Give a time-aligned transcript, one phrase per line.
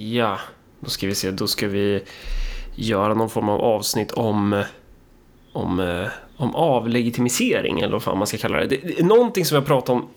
[0.00, 0.38] Ja,
[0.80, 1.30] då ska vi se.
[1.30, 2.04] Då ska vi
[2.74, 4.64] göra någon form av avsnitt om,
[5.52, 8.66] om, eh, om avlegitimisering, eller vad fan man ska kalla det.
[8.66, 10.08] det är någonting som jag pratade om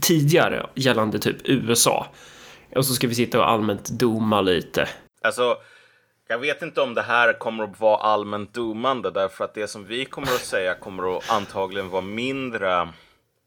[0.00, 2.06] tidigare gällande typ USA.
[2.76, 4.88] Och så ska vi sitta och allmänt doma lite.
[5.22, 5.56] Alltså,
[6.28, 9.84] jag vet inte om det här kommer att vara allmänt domande därför att det som
[9.86, 12.88] vi kommer att säga kommer att antagligen vara mindre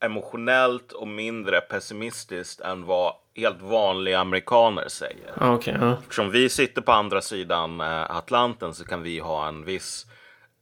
[0.03, 5.33] emotionellt och mindre pessimistiskt än vad helt vanliga amerikaner säger.
[5.37, 5.97] Ah, okay, ja.
[5.99, 10.05] Eftersom vi sitter på andra sidan eh, Atlanten så kan vi ha en viss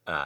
[0.07, 0.23] eh,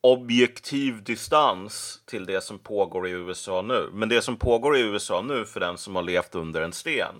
[0.00, 3.88] objektiv distans till det som pågår i USA nu.
[3.92, 7.14] Men det som pågår i USA nu för den som har levt under en sten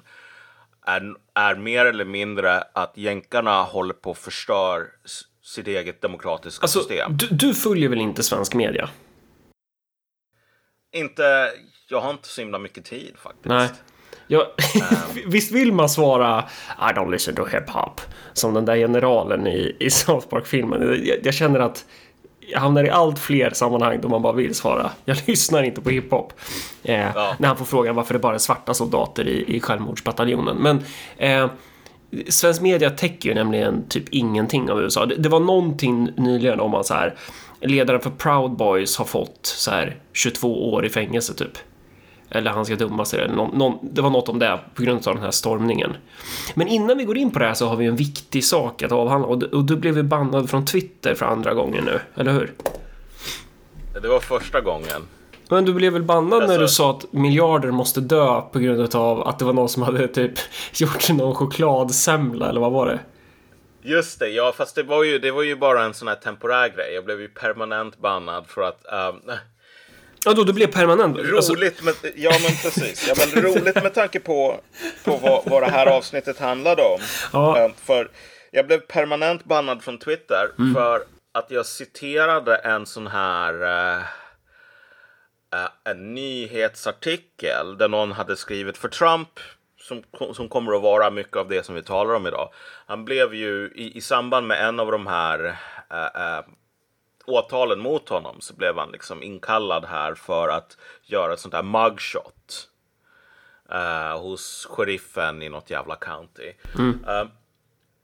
[0.87, 4.87] är, är mer eller mindre att jänkarna håller på att förstör
[5.43, 7.17] sitt eget demokratiska alltså, system.
[7.17, 8.91] Du, du följer väl inte svensk media?
[10.93, 11.51] Inte,
[11.89, 13.45] jag har inte så himla mycket tid faktiskt.
[13.45, 13.69] Nej.
[14.27, 15.23] Ja, um.
[15.31, 16.45] visst vill man svara
[16.79, 18.01] I don't listen to hip-hop
[18.33, 21.03] som den där generalen i, i South Park-filmen.
[21.05, 21.85] Jag, jag, känner att
[22.41, 25.91] jag hamnar i allt fler sammanhang då man bara vill svara jag lyssnar inte på
[25.91, 26.33] hiphop.
[26.83, 27.35] Eh, ja.
[27.39, 30.57] När han får frågan varför det bara är svarta soldater i, i självmordsbataljonen.
[30.57, 30.85] Men
[31.17, 31.51] eh,
[32.29, 35.07] svensk media täcker ju nämligen typ ingenting av USA.
[35.07, 37.15] Det, det var någonting nyligen om att så här
[37.61, 41.59] ledaren för Proud Boys har fått så här 22 år i fängelse typ.
[42.31, 43.21] Eller han ska döma sig.
[43.21, 45.97] Eller någon, någon, det var något om det på grund av den här stormningen.
[46.55, 48.93] Men innan vi går in på det här så har vi en viktig sak att
[48.93, 49.29] avhandla.
[49.29, 52.53] Och, och du blev vi bannad från Twitter för andra gången nu, eller hur?
[54.03, 55.03] Det var första gången.
[55.49, 56.53] Men du blev väl bannad alltså...
[56.53, 59.83] när du sa att miljarder måste dö på grund av att det var någon som
[59.83, 60.33] hade typ
[60.75, 62.99] gjort någon chokladsemla eller vad var det?
[63.83, 66.69] Just det, ja fast det var ju, det var ju bara en sån här temporär
[66.69, 66.95] grej.
[66.95, 69.31] Jag blev ju permanent bannad för att um,
[70.25, 71.19] Ja, då du blev permanent?
[71.19, 73.09] Alltså- roligt, med, ja men precis.
[73.09, 74.61] Ja, men roligt med tanke på,
[75.05, 77.01] på vad, vad det här avsnittet handlade om.
[77.33, 77.65] Ja.
[77.65, 78.11] Um, för
[78.51, 80.75] jag blev permanent bannad från Twitter mm.
[80.75, 81.03] för
[81.33, 84.05] att jag citerade en sån här uh,
[85.85, 89.29] en nyhetsartikel där någon hade skrivit för Trump
[89.91, 92.49] som, som kommer att vara mycket av det som vi talar om idag.
[92.87, 95.47] Han blev ju i, i samband med en av de här
[95.93, 96.45] uh,
[97.27, 101.63] åtalen mot honom så blev han liksom inkallad här för att göra ett sånt där
[101.63, 102.67] mugshot.
[103.73, 106.53] Uh, hos sheriffen i något jävla county.
[106.79, 107.29] Mm.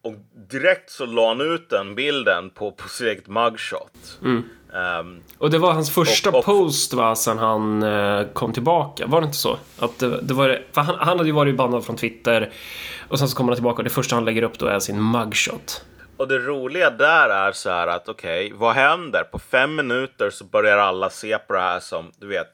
[0.02, 0.14] Och
[0.50, 4.18] direkt så la han ut den bilden på, på sitt eget mugshot.
[4.22, 4.42] Mm.
[4.72, 9.06] Um, och det var hans första och, och, post va, sen han uh, kom tillbaka.
[9.06, 9.58] Var det inte så?
[9.78, 12.52] Att det, det var, han, han hade ju varit bannad från Twitter
[13.08, 15.02] och sen så kommer han tillbaka och det första han lägger upp då är sin
[15.02, 15.84] mugshot.
[16.16, 19.24] Och det roliga där är så här att okej, okay, vad händer?
[19.24, 22.50] På fem minuter så börjar alla se på det här som, du vet,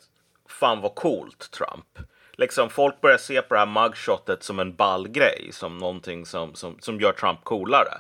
[0.49, 2.09] fan vad coolt Trump.
[2.33, 6.55] Liksom folk börjar se på det här mugshotet som en ball grej, som någonting som,
[6.55, 7.95] som, som gör Trump coolare.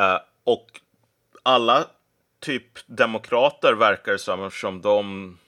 [0.00, 0.66] Uh, och
[1.42, 1.84] alla
[2.44, 5.38] typ demokrater verkar som, som de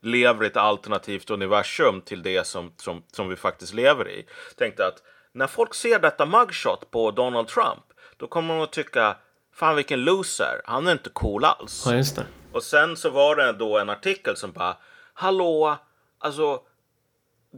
[0.00, 4.26] lever i ett alternativt universum till det som, som, som vi faktiskt lever i.
[4.56, 7.84] Tänkte att när folk ser detta mugshot på Donald Trump
[8.16, 9.16] då kommer de att tycka
[9.54, 11.84] fan vilken loser, han är inte cool alls.
[11.86, 12.26] Ja, det.
[12.52, 14.76] Och sen så var det då en artikel som bara
[15.14, 15.76] hallå,
[16.18, 16.60] alltså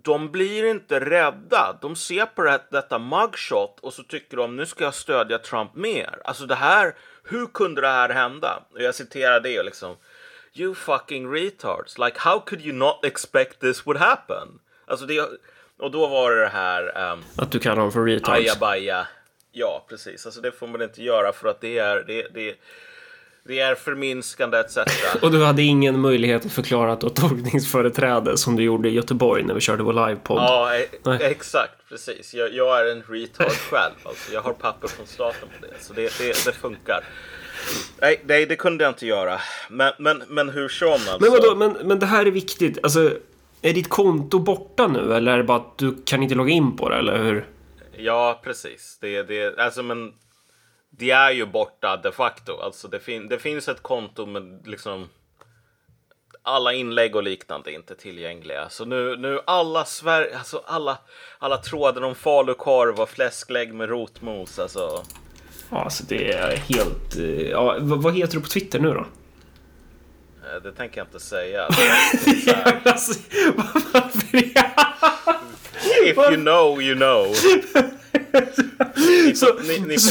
[0.04, 1.78] de blir inte rädda.
[1.80, 5.74] De ser på det, detta mugshot och så tycker de nu ska jag stödja Trump
[5.74, 6.22] mer.
[6.24, 6.94] Alltså det här,
[7.28, 8.62] hur kunde det här hända?
[8.70, 9.96] Och jag citerar det liksom.
[10.54, 11.98] You fucking retards.
[11.98, 14.48] Like how could you not expect this would happen?
[14.86, 15.20] Alltså det,
[15.78, 17.12] och då var det det här.
[17.12, 18.38] Um, att du kallar dem för retards?
[18.38, 19.06] Ajabaja.
[19.52, 20.26] Ja, precis.
[20.26, 22.54] Alltså det får man inte göra för att det är, det, det,
[23.48, 24.78] det är förminskande etc.
[25.22, 28.92] Och du hade ingen möjlighet att förklara att du har tolkningsföreträde som du gjorde i
[28.92, 30.42] Göteborg när vi körde vår livepodd?
[30.42, 30.86] Ja, e
[31.20, 31.72] exakt.
[31.88, 32.34] Precis.
[32.34, 33.94] Jag, jag, är en retard själv.
[34.02, 35.84] Alltså, jag har papper från staten på det.
[35.84, 37.04] Så det, det, det funkar.
[38.00, 39.40] Nej, nej, det kunde jag inte göra.
[39.68, 41.18] Men, men, men hur som alltså.
[41.20, 42.78] Men vadå, men, men det här är viktigt.
[42.82, 43.12] Alltså,
[43.62, 46.76] är ditt konto borta nu eller är det bara att du kan inte logga in
[46.76, 47.46] på det, eller hur?
[47.96, 48.98] Ja, precis.
[49.00, 50.12] Det, det, alltså, men,
[50.90, 52.60] det är ju borta de facto.
[52.60, 55.08] Alltså, det, fin det finns ett konto med liksom
[56.42, 58.68] alla inlägg och liknande är inte tillgängliga.
[58.68, 60.98] Så nu, nu alla Sverige, alltså alla,
[61.38, 64.58] alla trådar om falukorv och fläsklägg med rotmos.
[64.58, 65.04] Alltså.
[65.70, 67.16] Ja, alltså det är helt...
[67.16, 69.00] Eh, ja, vad heter du på Twitter nu då?
[69.00, 71.68] Eh, det tänker jag inte säga.
[72.84, 73.20] Alltså,
[73.56, 74.38] varför?
[76.04, 77.34] If you know, you know.
[79.34, 79.46] så,
[79.86, 80.10] ni, så,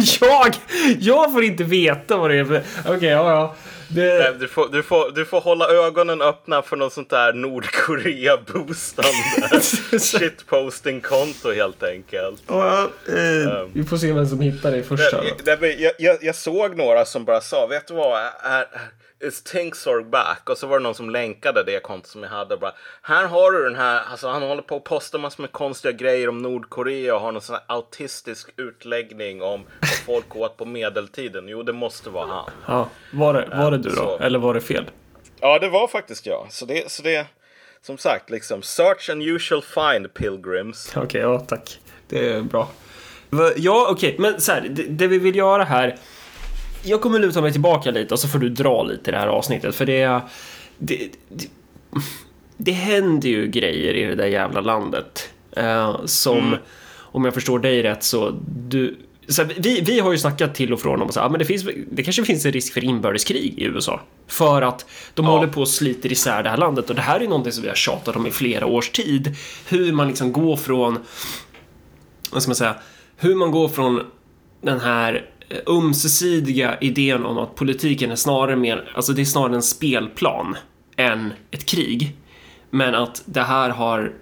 [0.00, 0.56] så, jag,
[1.00, 2.62] jag får inte veta vad det är för...
[2.80, 3.54] Okej, okay, ja, ja.
[3.88, 4.36] det...
[4.40, 9.60] du, får, du, får, du får hålla ögonen öppna för något sånt där Nordkorea-boostande
[9.98, 12.42] shitposting-konto helt enkelt.
[12.46, 15.12] Ja, eh, um, vi får se vem som hittar det först.
[15.44, 18.20] Jag, jag, jag, såg några som bara sa, vet du vad?
[18.20, 18.66] Är, är,
[19.20, 20.50] Is Tinksorg back?
[20.50, 22.56] Och så var det någon som länkade det kontot som jag hade.
[22.56, 25.92] Bara, här har du den här, alltså han håller på att posta massor med konstiga
[25.92, 30.64] grejer om Nordkorea och har någon sån här autistisk utläggning om vad folk åt på
[30.64, 31.48] medeltiden.
[31.48, 32.50] Jo, det måste vara han.
[32.66, 33.96] Ja, var det, var det du då?
[33.96, 34.18] Så.
[34.18, 34.90] Eller var det fel?
[35.40, 36.46] Ja, det var faktiskt jag.
[36.50, 37.26] Så det, så det
[37.82, 40.88] som sagt, liksom search and you shall find pilgrims.
[40.90, 41.80] Okej, okay, ja tack.
[42.08, 42.68] Det är bra.
[43.56, 44.14] Ja, okej, okay.
[44.18, 45.96] men så här, det, det vi vill göra här
[46.82, 49.26] jag kommer luta mig tillbaka lite och så får du dra lite i det här
[49.26, 50.20] avsnittet för det,
[50.78, 51.48] det, det,
[52.56, 55.30] det händer ju grejer i det där jävla landet.
[55.58, 56.58] Uh, som, mm.
[56.96, 58.34] om jag förstår dig rätt, så
[58.68, 58.98] du...
[59.28, 61.66] Så vi, vi har ju snackat till och från om att ah, men det, finns,
[61.90, 64.00] det kanske finns en risk för inbördeskrig i USA.
[64.26, 65.32] För att de ja.
[65.32, 66.90] håller på och sliter isär det här landet.
[66.90, 69.36] Och det här är någonting som vi har tjatat om i flera års tid.
[69.68, 70.98] Hur man liksom går från...
[72.30, 72.74] Vad ska man säga?
[73.16, 74.02] Hur man går från
[74.60, 75.26] den här
[75.66, 80.56] ömsesidiga idén om att politiken är snarare mer, alltså det är snarare en spelplan
[80.96, 82.16] än ett krig.
[82.70, 84.12] Men att det här har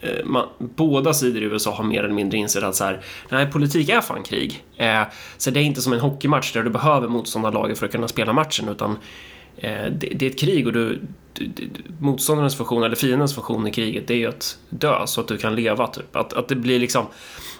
[0.00, 3.50] eh, man, båda sidor i USA har mer eller mindre insett att så här, nej,
[3.50, 4.64] politik är fan krig.
[4.76, 5.02] Eh,
[5.36, 8.32] så det är inte som en hockeymatch där du behöver motståndarlaget för att kunna spela
[8.32, 8.90] matchen, utan
[9.56, 11.00] eh, det, det, är ett krig och du,
[11.32, 15.20] du, du, motståndarens funktion, eller fiendens funktion i kriget, det är ju att dö så
[15.20, 16.16] att du kan leva, typ.
[16.16, 17.06] Att, att det blir liksom,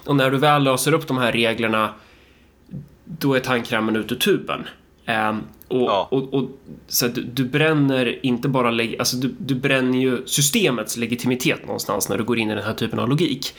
[0.05, 1.89] och när du väl löser upp de här reglerna
[3.05, 4.63] då är tandkrämen ut ur tuben.
[5.07, 6.07] Um, och, ja.
[6.11, 6.49] och, och,
[6.87, 8.67] så du, du, bränner inte bara,
[8.99, 12.73] alltså du, du bränner ju systemets legitimitet någonstans när du går in i den här
[12.73, 13.55] typen av logik.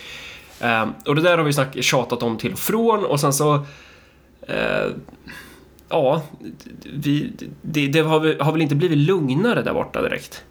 [0.60, 3.54] Um, och det där har vi snack, tjatat om till och från och sen så
[3.54, 4.92] uh,
[5.88, 6.22] Ja,
[6.94, 7.32] vi,
[7.62, 10.44] det, det har, har, väl inte blivit lugnare där borta direkt.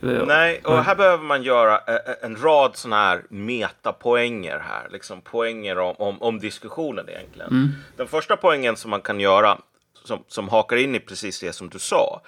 [0.00, 5.20] Nej, och här behöver man göra eh, eh, en rad sådana här metapoänger här, liksom
[5.20, 7.50] poänger om, om, om diskussionen egentligen.
[7.50, 7.68] Mm.
[7.96, 9.58] Den första poängen som man kan göra,
[10.04, 12.20] som, som hakar in i precis det som du sa,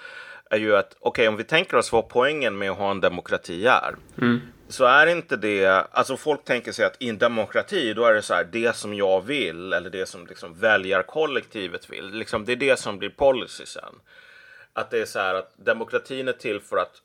[0.50, 3.00] är ju att okej, okay, om vi tänker oss vad poängen med att ha en
[3.00, 4.40] demokrati är, mm.
[4.69, 8.22] så är inte det, alltså folk tänker sig att i en demokrati, då är det
[8.22, 12.56] så här, det som jag vill, eller det som liksom väljarkollektivet vill, liksom, det är
[12.56, 13.94] det som blir policy sen.
[14.72, 17.02] Att det är så här att demokratin är till för att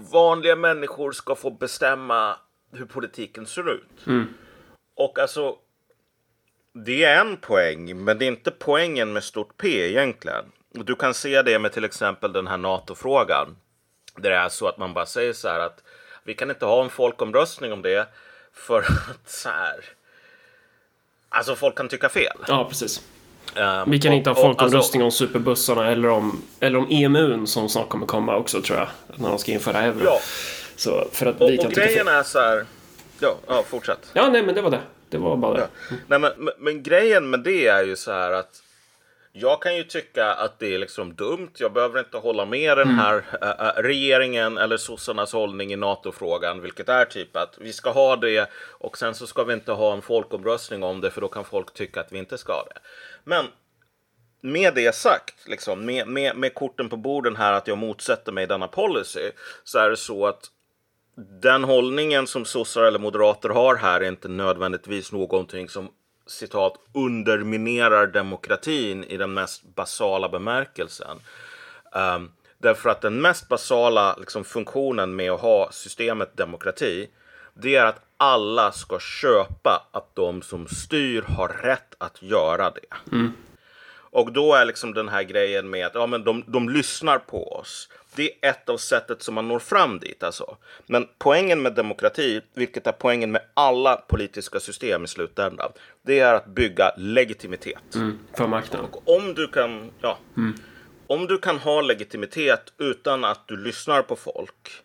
[0.00, 2.36] vanliga människor ska få bestämma
[2.72, 4.06] hur politiken ser ut.
[4.06, 4.26] Mm.
[4.94, 5.56] Och alltså,
[6.72, 10.44] det är en poäng, men det är inte poängen med stort P egentligen.
[10.72, 13.56] Du kan se det med till exempel den här NATO-frågan.
[14.16, 15.84] Där det är så att man bara säger så här att
[16.24, 18.08] vi kan inte ha en folkomröstning om det
[18.52, 19.84] för att så här.
[21.28, 22.36] Alltså folk kan tycka fel.
[22.46, 23.02] Ja, precis.
[23.56, 27.46] Um, vi kan och, inte ha folkomröstning alltså, om superbussarna eller om, eller om EMUn
[27.46, 28.88] som snart kommer komma också tror jag.
[29.14, 30.00] När de ska införa euro.
[30.04, 30.20] Ja.
[30.76, 32.64] Så för att och, vi kan och grejen är så här.
[33.20, 34.10] Ja, ja, fortsätt.
[34.12, 34.80] Ja, nej, men det var det.
[35.08, 35.68] Det var bara det.
[35.90, 35.96] Ja.
[36.06, 38.62] Nej, men, men, men, grejen med det är ju så här att
[39.32, 41.50] jag kan ju tycka att det är liksom dumt.
[41.56, 46.88] Jag behöver inte hålla med den här äh, regeringen eller sossarnas hållning i NATO-frågan, vilket
[46.88, 50.02] är typ att vi ska ha det och sen så ska vi inte ha en
[50.02, 52.80] folkomröstning om det för då kan folk tycka att vi inte ska det.
[53.24, 53.46] Men
[54.40, 58.46] med det sagt, liksom, med, med, med korten på borden här att jag motsätter mig
[58.46, 59.30] denna policy,
[59.64, 60.50] så är det så att
[61.42, 65.88] den hållningen som sossar eller moderater har här är inte nödvändigtvis någonting som
[66.30, 71.18] citat underminerar demokratin i den mest basala bemärkelsen.
[71.94, 77.10] Um, därför att den mest basala liksom, funktionen med att ha systemet demokrati,
[77.54, 83.16] det är att alla ska köpa att de som styr har rätt att göra det.
[83.16, 83.32] Mm.
[84.12, 87.52] Och då är liksom den här grejen med att ja, men de, de lyssnar på
[87.52, 87.88] oss.
[88.14, 90.22] Det är ett av sättet som man når fram dit.
[90.22, 90.56] Alltså.
[90.86, 96.34] Men poängen med demokrati, vilket är poängen med alla politiska system i slutändan, det är
[96.34, 97.94] att bygga legitimitet.
[97.94, 98.80] Mm, för makten.
[98.80, 100.54] Och om du kan, ja, mm.
[101.06, 104.82] om du kan ha legitimitet utan att du lyssnar på folk,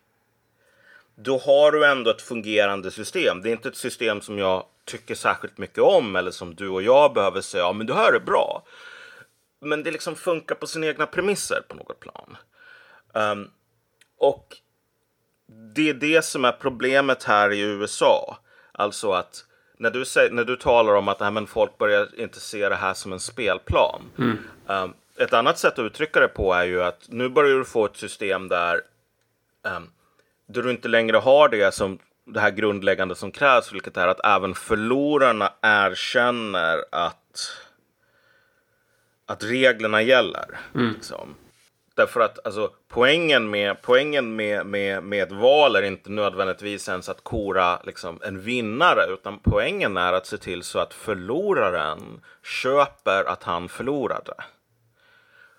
[1.16, 3.42] då har du ändå ett fungerande system.
[3.42, 6.84] Det är inte ett system som jag tycker särskilt mycket om eller som du och
[6.84, 8.64] jag behöver säga, ja men det här är bra.
[9.62, 12.38] Men det liksom funkar på sina egna premisser på något plan.
[13.16, 13.50] Um,
[14.18, 14.58] och
[15.76, 18.38] det är det som är problemet här i USA.
[18.72, 19.46] Alltså att
[19.78, 22.76] när du, säger, när du talar om att nej, men folk börjar inte se det
[22.76, 24.02] här som en spelplan.
[24.18, 24.38] Mm.
[24.68, 27.86] Um, ett annat sätt att uttrycka det på är ju att nu börjar du få
[27.86, 28.82] ett system där
[29.64, 29.90] um,
[30.48, 34.26] där du inte längre har det som det här grundläggande som krävs, vilket är att
[34.26, 37.58] även förlorarna erkänner att,
[39.26, 40.60] att reglerna gäller.
[40.76, 40.94] Mm.
[40.94, 41.36] Liksom.
[41.96, 47.10] Därför att alltså, poängen, med, poängen med, med, med ett val är inte nödvändigtvis ens
[47.10, 53.24] att kora liksom, en vinnare, utan poängen är att se till så att förloraren köper
[53.24, 54.34] att han förlorade.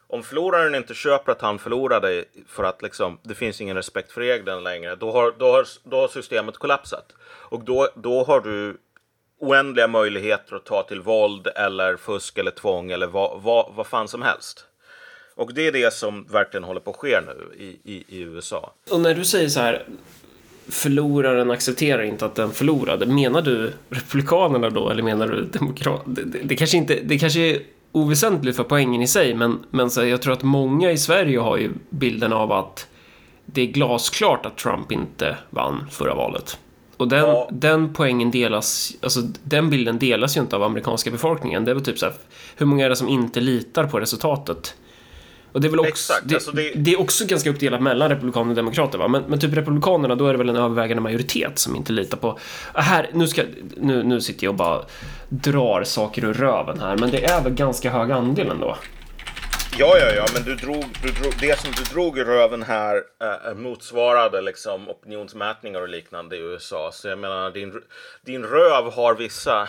[0.08, 4.20] Om förloraren inte köper att han förlorade för att liksom, det finns ingen respekt för
[4.20, 7.12] reglerna längre, då har, då har, då har systemet kollapsat.
[7.22, 8.76] Och då, då har du
[9.38, 14.08] oändliga möjligheter att ta till våld eller fusk eller tvång eller vad, vad, vad fan
[14.08, 14.66] som helst.
[15.36, 18.72] Och det är det som verkligen håller på att ske nu i, i, i USA.
[18.90, 19.84] Och när du säger så här,
[20.68, 23.06] förloraren accepterar inte att den förlorade.
[23.06, 26.14] Menar du Republikanerna då, eller menar du Demokraterna?
[26.14, 27.62] Det, det, det, kanske inte, det kanske är
[27.92, 31.56] oväsentligt för poängen i sig, men, men så jag tror att många i Sverige har
[31.56, 32.86] ju bilden av att
[33.44, 36.58] det är glasklart att Trump inte vann förra valet.
[36.96, 37.48] Och den, ja.
[37.52, 41.64] den poängen delas, alltså den bilden delas ju inte av amerikanska befolkningen.
[41.64, 42.14] Det är väl typ så här,
[42.56, 44.74] hur många är det som inte litar på resultatet?
[45.56, 46.72] Och det är väl också, Exakt, det, alltså det...
[46.74, 49.08] det, är också ganska uppdelat mellan republikaner och demokrater va?
[49.08, 52.38] Men, men typ republikanerna, då är det väl en övervägande majoritet som inte litar på...
[52.72, 53.42] Ah, här, nu, ska,
[53.76, 54.84] nu, nu sitter jag och bara
[55.28, 58.76] drar saker ur röven här, men det är väl ganska hög andel ändå.
[59.78, 63.02] Ja, ja, ja, men du drog, du drog, det som du drog i röven här
[63.46, 66.90] äh, motsvarade liksom opinionsmätningar och liknande i USA.
[66.92, 67.82] Så jag menar, din,
[68.24, 69.68] din röv har vissa,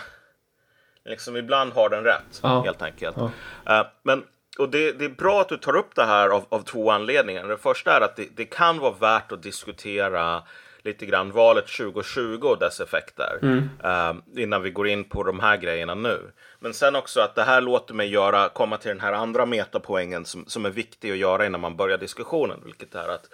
[1.05, 2.61] liksom ibland har den rätt, ja.
[2.61, 3.17] helt enkelt.
[3.65, 3.79] Ja.
[3.79, 4.23] Äh, men
[4.59, 7.47] och det, det, är bra att du tar upp det här av, av två anledningar.
[7.47, 10.43] Det första är att det, det, kan vara värt att diskutera
[10.83, 13.69] lite grann valet 2020 och dess effekter mm.
[13.85, 16.31] uh, innan vi går in på de här grejerna nu.
[16.59, 20.25] Men sen också att det här låter mig göra, komma till den här andra metapoängen
[20.25, 23.29] som, som är viktig att göra innan man börjar diskussionen, vilket är att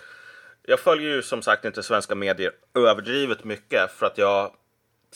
[0.65, 4.51] jag följer ju som sagt inte svenska medier överdrivet mycket för att jag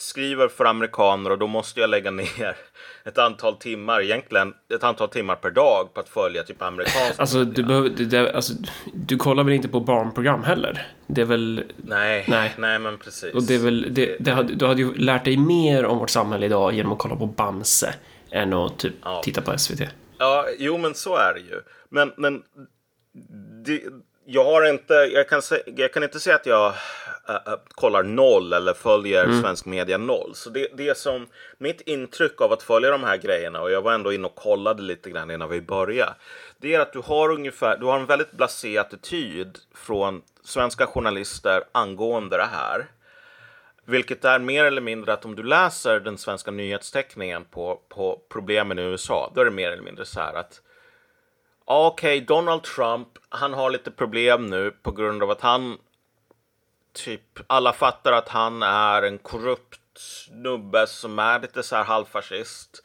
[0.00, 2.56] skriver för amerikaner och då måste jag lägga ner
[3.04, 7.44] ett antal timmar, egentligen ett antal timmar per dag på att följa typ amerikanska Alltså
[7.44, 8.52] du, behöver, det, alltså,
[8.94, 10.86] du kollar väl inte på barnprogram heller?
[11.06, 11.64] Det är väl...
[11.76, 13.34] Nej, nej, nej men precis.
[13.34, 16.10] Och det är väl, det, det hade, du hade ju lärt dig mer om vårt
[16.10, 17.94] samhälle idag genom att kolla på Bamse
[18.30, 19.20] än att typ ja.
[19.24, 19.80] titta på SVT.
[20.18, 21.60] Ja, jo men så är det ju.
[21.88, 22.42] Men, men
[23.64, 23.82] det,
[24.26, 25.42] jag har inte, jag kan,
[25.76, 26.74] jag kan inte säga att jag
[27.28, 29.42] äh, kollar noll eller följer mm.
[29.42, 30.34] svensk media noll.
[30.34, 31.26] Så det, det som
[31.58, 34.82] mitt intryck av att följa de här grejerna och jag var ändå inne och kollade
[34.82, 36.14] lite grann innan vi började.
[36.58, 41.64] Det är att du har ungefär, du har en väldigt blasé attityd från svenska journalister
[41.72, 42.86] angående det här.
[43.84, 48.78] Vilket är mer eller mindre att om du läser den svenska nyhetsteckningen på, på problemen
[48.78, 50.62] i USA, då är det mer eller mindre så här att
[51.64, 55.78] okej, okay, Donald Trump, han har lite problem nu på grund av att han
[57.04, 62.82] typ alla fattar att han är en korrupt snubbe som är lite så här halvfascist.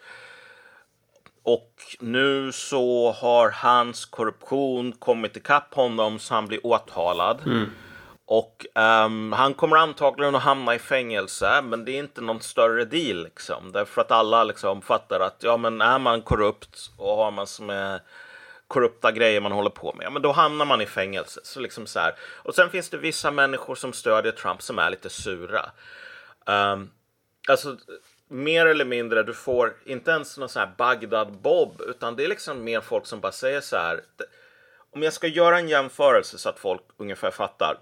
[1.44, 7.42] Och nu så har hans korruption kommit ikapp honom så han blir åtalad.
[7.46, 7.70] Mm.
[8.26, 12.86] Och um, han kommer antagligen att hamna i fängelse, men det är inte någon större
[12.86, 13.72] deal liksom.
[13.72, 17.70] Därför att alla liksom fattar att ja, men är man korrupt och har man som
[17.70, 18.02] är
[18.74, 21.42] korrupta grejer man håller på med, men då hamnar man i fängelse.
[21.44, 22.16] Så liksom så här.
[22.20, 25.72] Och sen finns det vissa människor som stödjer Trump som är lite sura.
[26.46, 26.92] Um,
[27.48, 27.78] alltså,
[28.28, 32.64] mer eller mindre, du får inte ens någon sån här Bagdad-Bob, utan det är liksom
[32.64, 34.02] mer folk som bara säger så här.
[34.92, 37.78] Om jag ska göra en jämförelse så att folk ungefär fattar.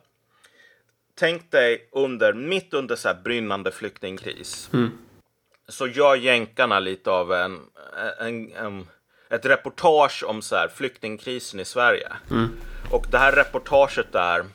[1.15, 4.69] Tänk dig under, mitt under så brinnande flyktingkris.
[4.73, 4.91] Mm.
[5.67, 7.59] Så gör jänkarna lite av en,
[8.19, 8.87] en, en
[9.31, 12.11] ett reportage om så här, flyktingkrisen i Sverige.
[12.31, 12.49] Mm.
[12.91, 14.45] Och det här reportaget är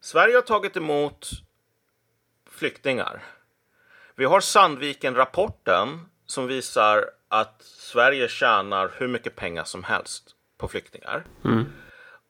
[0.00, 1.28] Sverige har tagit emot
[2.50, 3.22] flyktingar.
[4.14, 10.24] Vi har Sandviken-rapporten som visar att Sverige tjänar hur mycket pengar som helst
[10.58, 11.24] på flyktingar.
[11.44, 11.64] Mm.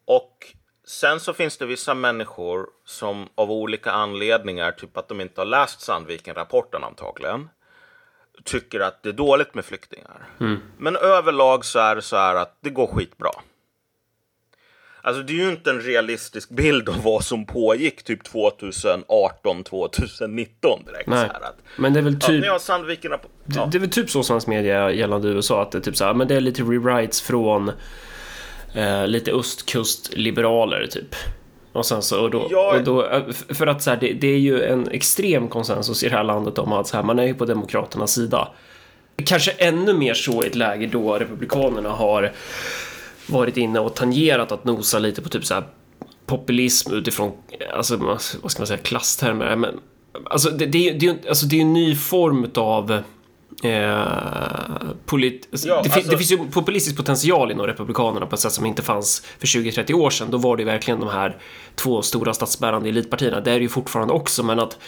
[0.04, 0.54] Och
[0.86, 5.46] sen så finns det vissa människor som av olika anledningar, typ att de inte har
[5.46, 7.48] läst Sandviken-rapporten antagligen,
[8.44, 10.28] tycker att det är dåligt med flyktingar.
[10.40, 10.58] Mm.
[10.78, 13.30] Men överlag så är det så här att det går skitbra.
[15.02, 20.84] Alltså det är ju inte en realistisk bild av vad som pågick typ 2018, 2019
[20.84, 21.08] direkt.
[21.08, 21.26] Nej.
[21.26, 22.44] Så här att, men det är väl typ...
[22.44, 23.18] Ja, Sandviken ja.
[23.44, 26.04] det, det är väl typ så svensk media gällande USA att det är typ så
[26.04, 27.72] här, men det är lite rewrites från
[28.74, 31.14] eh, lite östkustliberaler typ.
[31.72, 32.76] Och sen så, och då, ja.
[32.76, 36.08] och då, eh, för att så här, det, det, är ju en extrem konsensus i
[36.08, 38.48] det här landet om att så här, man är ju på Demokraternas sida.
[39.24, 42.32] Kanske ännu mer så i ett läge då Republikanerna har
[43.26, 45.64] varit inne och tangerat att nosa lite på typ så här
[46.26, 47.32] populism utifrån,
[47.72, 47.96] alltså
[48.42, 49.56] vad ska man säga, klasstermer.
[49.56, 49.80] Men,
[50.24, 53.02] alltså det, det, det, alltså det är en ny form av
[53.62, 54.06] Eh,
[55.06, 56.10] polit ja, det, alltså...
[56.10, 59.92] det, finns ju populistisk potential inom Republikanerna på ett sätt som inte fanns för 20-30
[59.92, 60.30] år sedan.
[60.30, 61.36] Då var det ju verkligen de här
[61.74, 63.40] två stora statsbärande elitpartierna.
[63.40, 64.78] Det är det ju fortfarande också, men att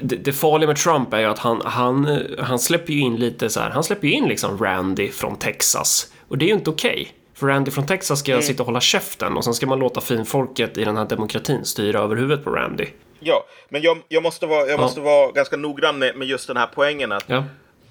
[0.00, 3.50] det, det farliga med Trump är ju att han, han, han släpper ju in lite
[3.50, 6.70] så här, han släpper ju in liksom Randy från Texas och det är ju inte
[6.70, 6.92] okej.
[6.92, 7.06] Okay.
[7.34, 8.42] För Randy från Texas ska mm.
[8.42, 12.00] sitta och hålla käften och sen ska man låta finfolket i den här demokratin styra
[12.00, 12.86] över huvudet på Randy.
[13.20, 16.56] Ja, men jag, jag måste vara, jag måste vara ganska noggrann med, med just den
[16.56, 17.44] här poängen att ja.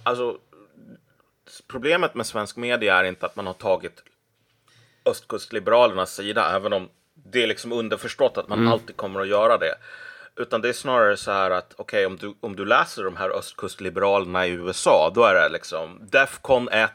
[0.03, 0.37] Alltså,
[1.67, 4.03] problemet med svensk media är inte att man har tagit
[5.05, 8.71] östkustliberalernas sida, även om det är liksom underförstått att man mm.
[8.71, 9.75] alltid kommer att göra det.
[10.35, 13.17] Utan det är snarare så här att okej, okay, om, du, om du läser de
[13.17, 16.91] här östkustliberalerna i USA, då är det liksom Defcon 1,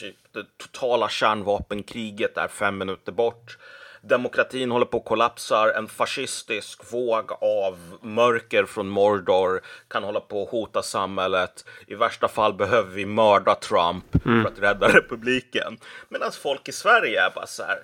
[0.00, 3.58] typ det totala kärnvapenkriget är fem minuter bort.
[4.04, 5.74] Demokratin håller på att kollapsa.
[5.74, 11.64] En fascistisk våg av mörker från Mordor kan hålla på att hota samhället.
[11.86, 14.42] I värsta fall behöver vi mörda Trump mm.
[14.42, 15.78] för att rädda republiken.
[16.08, 17.78] Medan folk i Sverige är bara så här.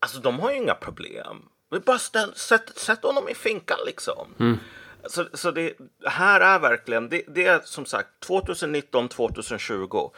[0.00, 1.48] Alltså, de har ju inga problem.
[1.70, 4.34] Vi bara ställ, sätt, sätt honom i finkan liksom.
[4.40, 4.58] Mm.
[5.06, 5.72] Så, så det
[6.06, 10.10] här är verkligen, det, det är som sagt 2019, 2020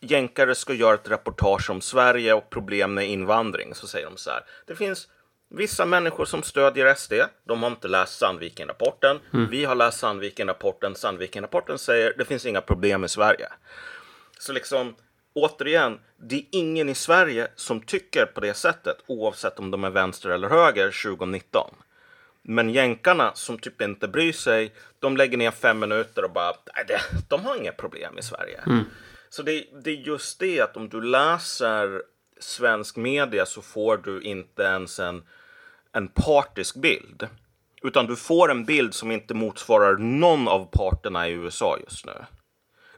[0.00, 4.30] jänkare ska göra ett reportage om Sverige och problem med invandring så säger de så
[4.30, 4.44] här.
[4.66, 5.08] Det finns
[5.50, 7.12] vissa människor som stödjer SD.
[7.44, 9.20] De har inte läst Sandviken-rapporten.
[9.32, 9.50] Mm.
[9.50, 10.94] Vi har läst Sandviken-rapporten.
[10.94, 13.48] Sandviken-rapporten säger det finns inga problem i Sverige.
[14.38, 14.94] Så liksom
[15.34, 19.90] återigen, det är ingen i Sverige som tycker på det sättet oavsett om de är
[19.90, 21.74] vänster eller höger 2019.
[22.42, 26.98] Men jänkarna som typ inte bryr sig, de lägger ner fem minuter och bara, nej,
[27.28, 28.60] de har inga problem i Sverige.
[28.66, 28.84] Mm.
[29.28, 32.02] Så det, det är just det att om du läser
[32.40, 35.22] svensk media så får du inte ens en,
[35.92, 37.28] en partisk bild.
[37.82, 42.24] Utan du får en bild som inte motsvarar någon av parterna i USA just nu.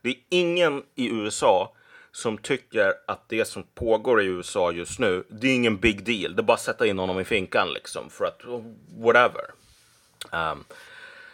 [0.02, 1.74] Det är ingen i USA
[2.12, 6.36] som tycker att det som pågår i USA just nu, det är ingen big deal.
[6.36, 8.40] Det är bara att sätta in honom i finkan liksom för att
[8.98, 9.44] whatever.
[10.32, 10.64] Um,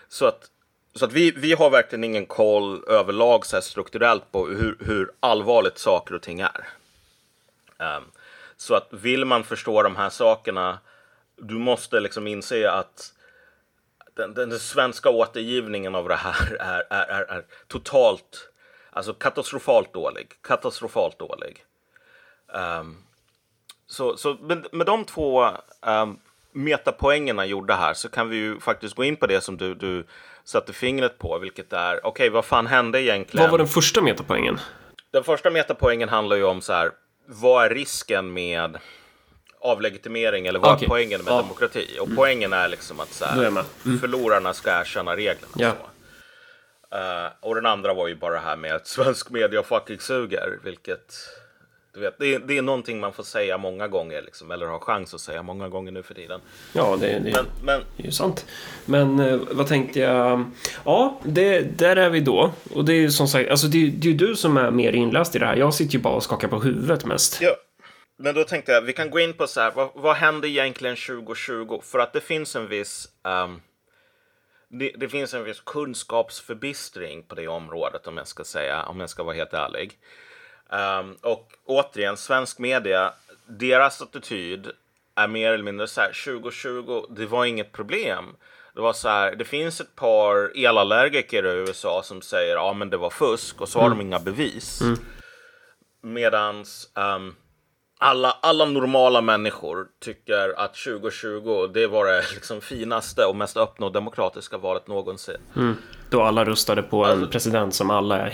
[0.09, 0.51] så att
[0.95, 5.13] så att vi, vi har verkligen ingen koll överlag så här strukturellt på hur, hur
[5.21, 6.69] allvarligt saker och ting är.
[7.78, 8.04] Um,
[8.57, 10.78] så att vill man förstå de här sakerna,
[11.37, 13.13] du måste liksom inse att
[14.15, 18.49] den, den, den svenska återgivningen av det här är, är, är, är, totalt,
[18.91, 20.28] alltså katastrofalt dålig.
[20.43, 21.65] Katastrofalt dålig.
[22.47, 23.02] Um,
[23.87, 25.50] så så med, med de två
[25.87, 26.21] um,
[26.52, 30.07] metapoängerna gjorda här så kan vi ju faktiskt gå in på det som du, du
[30.45, 33.43] satte fingret på, vilket är okej, okay, vad fan hände egentligen?
[33.43, 34.61] Vad var den första metapoängen?
[35.13, 36.91] Den första metapoängen handlar ju om så här,
[37.26, 38.78] vad är risken med
[39.61, 40.87] avlegitimering eller vad okay.
[40.87, 41.43] är poängen med ja.
[41.43, 41.97] demokrati?
[42.00, 42.17] Och mm.
[42.17, 43.65] poängen är liksom att så här, mm.
[44.00, 45.52] förlorarna ska erkänna reglerna.
[45.57, 45.73] Ja.
[46.95, 50.59] Uh, och den andra var ju bara det här med att svensk media fucking suger,
[50.65, 51.15] vilket
[51.95, 54.78] du vet, det, är, det är någonting man får säga många gånger, liksom, eller har
[54.78, 56.41] chans att säga många gånger nu för tiden.
[56.73, 58.47] Ja, det, det, men, men, det är ju sant.
[58.85, 60.45] Men eh, vad tänkte jag?
[60.85, 62.52] Ja, det, där är vi då.
[62.75, 64.93] Och det är ju som sagt, alltså det, det är ju du som är mer
[64.93, 65.57] inläst i det här.
[65.57, 67.39] Jag sitter ju bara och skakar på huvudet mest.
[67.41, 67.57] Ja.
[68.17, 70.97] Men då tänkte jag, vi kan gå in på så här, vad, vad hände egentligen
[70.97, 71.80] 2020?
[71.83, 73.09] För att det finns en viss
[73.45, 73.61] um,
[74.69, 79.11] det, det, finns en viss kunskapsförbistring på det området om jag ska säga, om jag
[79.11, 79.99] ska vara helt ärlig.
[80.71, 83.13] Um, och återigen, svensk media,
[83.47, 84.71] deras attityd
[85.15, 88.37] är mer eller mindre så här 2020, det var inget problem.
[88.75, 92.91] Det var så här, det finns ett par elallergiker i USA som säger ja men
[92.91, 93.99] det var fusk och så har mm.
[93.99, 94.81] de inga bevis.
[94.81, 94.99] Mm.
[96.03, 97.35] Medans um,
[97.99, 103.87] alla, alla normala människor tycker att 2020 det var det liksom finaste och mest öppna
[103.87, 105.41] och demokratiska valet någonsin.
[105.57, 105.77] Mm.
[106.10, 108.30] Då alla röstade på en president som alla är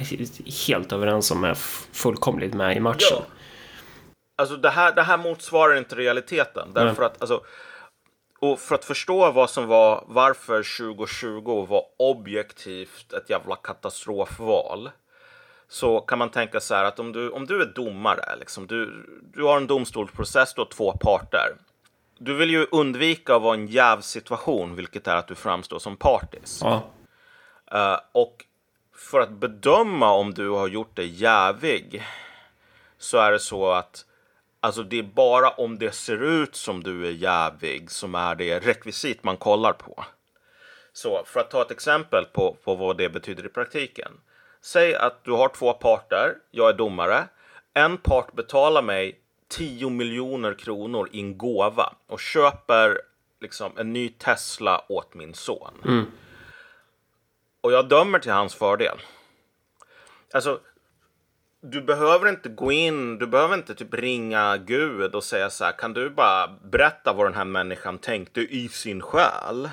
[0.67, 1.55] helt överens om är
[1.93, 3.09] fullkomligt med i matchen.
[3.11, 3.23] Ja.
[4.37, 6.69] Alltså det här, det här motsvarar inte realiteten.
[6.75, 7.41] Därför att, alltså,
[8.41, 14.91] och för att förstå vad som var, varför 2020 var objektivt ett jävla katastrofval
[15.69, 19.07] så kan man tänka så här att om du, om du är domare, liksom, du,
[19.35, 21.57] du har en domstolsprocess, du har två parter.
[22.19, 26.65] Du vill ju undvika att vara en jävsituation, vilket är att du framstår som partisk.
[26.65, 26.83] Ja.
[27.73, 28.45] Eh, och
[28.95, 32.07] för att bedöma om du har gjort dig jävig
[32.99, 34.05] så är det så att
[34.61, 38.59] alltså det är bara om det ser ut som du är jävig som är det
[38.59, 40.05] rekvisit man kollar på.
[40.93, 44.13] Så för att ta ett exempel på, på vad det betyder i praktiken.
[44.61, 47.25] Säg att du har två parter, jag är domare.
[47.75, 53.01] En part betalar mig 10 miljoner kronor i en gåva och köper
[53.41, 55.75] liksom en ny Tesla åt min son.
[55.85, 56.07] Mm.
[57.61, 58.99] Och jag dömer till hans fördel.
[60.35, 60.61] alltså
[61.63, 65.73] du behöver inte gå in, du behöver inte typ ringa Gud och säga så här,
[65.73, 69.71] kan du bara berätta vad den här människan tänkte i sin själ?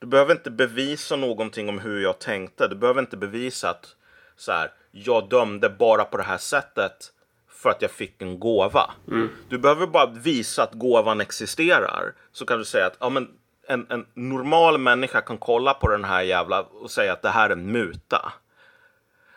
[0.00, 2.68] Du behöver inte bevisa någonting om hur jag tänkte.
[2.68, 3.96] Du behöver inte bevisa att
[4.36, 7.12] så här, jag dömde bara på det här sättet
[7.48, 8.90] för att jag fick en gåva.
[9.08, 9.28] Mm.
[9.48, 12.14] Du behöver bara visa att gåvan existerar.
[12.32, 13.28] Så kan du säga att ja, men
[13.68, 17.50] en, en normal människa kan kolla på den här jävla och säga att det här
[17.50, 18.32] är en muta.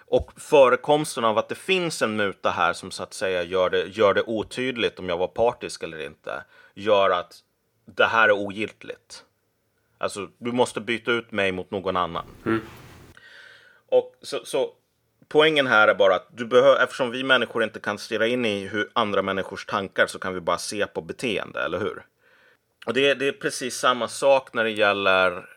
[0.08, 3.86] Och förekomsten av att det finns en muta här som så att säga gör det,
[3.86, 7.40] gör det otydligt om jag var partisk eller inte, gör att
[7.86, 9.24] det här är ogiltigt.
[9.98, 12.26] Alltså, du måste byta ut mig mot någon annan.
[12.46, 12.62] Mm.
[13.90, 14.74] Och så, så
[15.28, 18.68] poängen här är bara att du behöver, eftersom vi människor inte kan stirra in i
[18.68, 22.04] hur andra människors tankar så kan vi bara se på beteende, eller hur?
[22.86, 25.50] Och det, det är precis samma sak när det gäller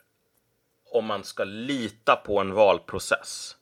[0.91, 3.57] om man ska lita på en valprocess.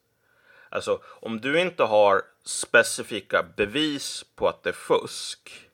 [0.68, 5.68] Alltså, om du inte har specifika bevis på att det är fusk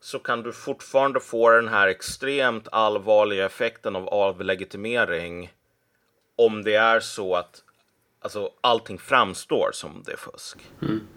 [0.00, 5.52] så kan du fortfarande få den här extremt allvarliga effekten av avlegitimering
[6.36, 7.62] om det är så att
[8.20, 10.58] alltså, allting framstår som det är fusk.
[10.82, 11.08] Mm.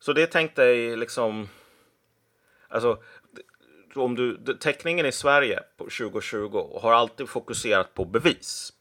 [0.00, 1.48] Så det tänkte jag liksom...
[2.68, 3.02] Alltså,
[3.94, 8.72] om du, teckningen i Sverige på 2020 har alltid fokuserat på bevis.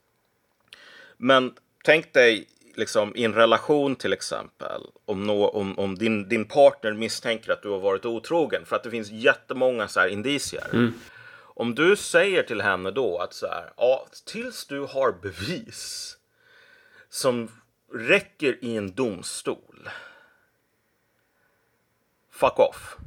[1.17, 6.45] Men tänk dig liksom, i en relation till exempel, om, no, om, om din, din
[6.45, 10.69] partner misstänker att du har varit otrogen, för att det finns jättemånga så här indicier.
[10.73, 10.93] Mm.
[11.39, 16.17] Om du säger till henne då att så här, ja, tills du har bevis
[17.09, 17.49] som
[17.93, 19.89] räcker i en domstol.
[22.31, 22.97] Fuck off.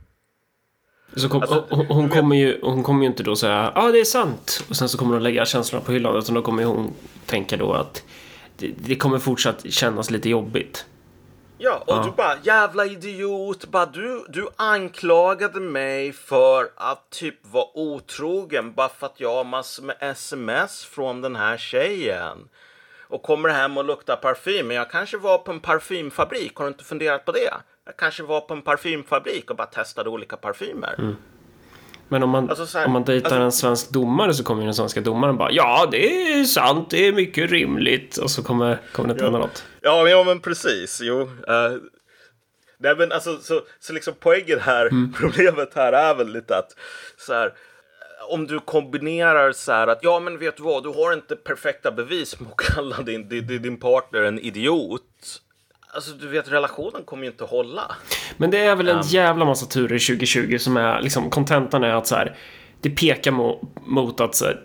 [1.17, 3.91] Så kom, alltså, hon, hon, kommer ju, hon kommer ju inte då säga ja ah,
[3.91, 6.65] det är sant och sen så kommer hon lägga känslorna på hyllan utan då kommer
[6.65, 6.93] hon
[7.27, 8.03] tänka då att
[8.57, 10.85] det, det kommer fortsatt kännas lite jobbigt.
[11.63, 12.03] Ja, och ja.
[12.05, 13.65] du bara jävla idiot.
[13.65, 19.45] Bara, du, du anklagade mig för att typ vara otrogen bara för att jag har
[19.45, 22.39] massor med sms från den här tjejen.
[23.09, 24.67] Och kommer hem och luktar parfym.
[24.67, 26.57] Men jag kanske var på en parfymfabrik.
[26.57, 27.55] Har du inte funderat på det?
[27.91, 30.95] Jag kanske var på en parfymfabrik och bara testade olika parfymer.
[30.99, 31.17] Mm.
[32.09, 34.67] Men om man, alltså här, om man dejtar alltså, en svensk domare så kommer ju
[34.67, 38.17] den svenska domaren bara Ja, det är sant, det är mycket rimligt.
[38.17, 39.47] Och så kommer, kommer det inte hända ja.
[39.47, 39.65] något.
[39.81, 41.01] Ja, men, ja, men precis.
[41.03, 41.21] Jo.
[41.21, 41.29] Uh,
[42.79, 45.13] nej, men alltså, så, så liksom poängen här, mm.
[45.13, 46.77] problemet här är väl lite att
[47.17, 47.53] så här,
[48.29, 51.91] om du kombinerar så här att ja, men vet du vad, du har inte perfekta
[51.91, 55.41] bevis med att kalla din, din, din partner en idiot.
[55.93, 57.83] Alltså du vet relationen kommer ju inte att hålla.
[58.37, 61.95] Men det är väl en um, jävla massa turer 2020 som är liksom kontentan är
[61.95, 62.37] att så här.
[62.81, 64.61] Det pekar mot, mot att så här,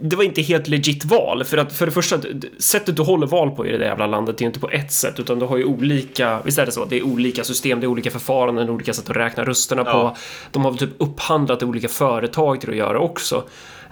[0.00, 1.44] det var inte helt legit val.
[1.44, 2.18] För att för det första,
[2.58, 4.92] sättet du håller val på i det där jävla landet är ju inte på ett
[4.92, 6.84] sätt, utan du har ju olika, visst är det så?
[6.84, 9.92] Det är olika system, det är olika förfaranden, olika sätt att räkna rösterna ja.
[9.92, 10.16] på.
[10.50, 13.44] De har väl typ upphandlat olika företag till att göra också.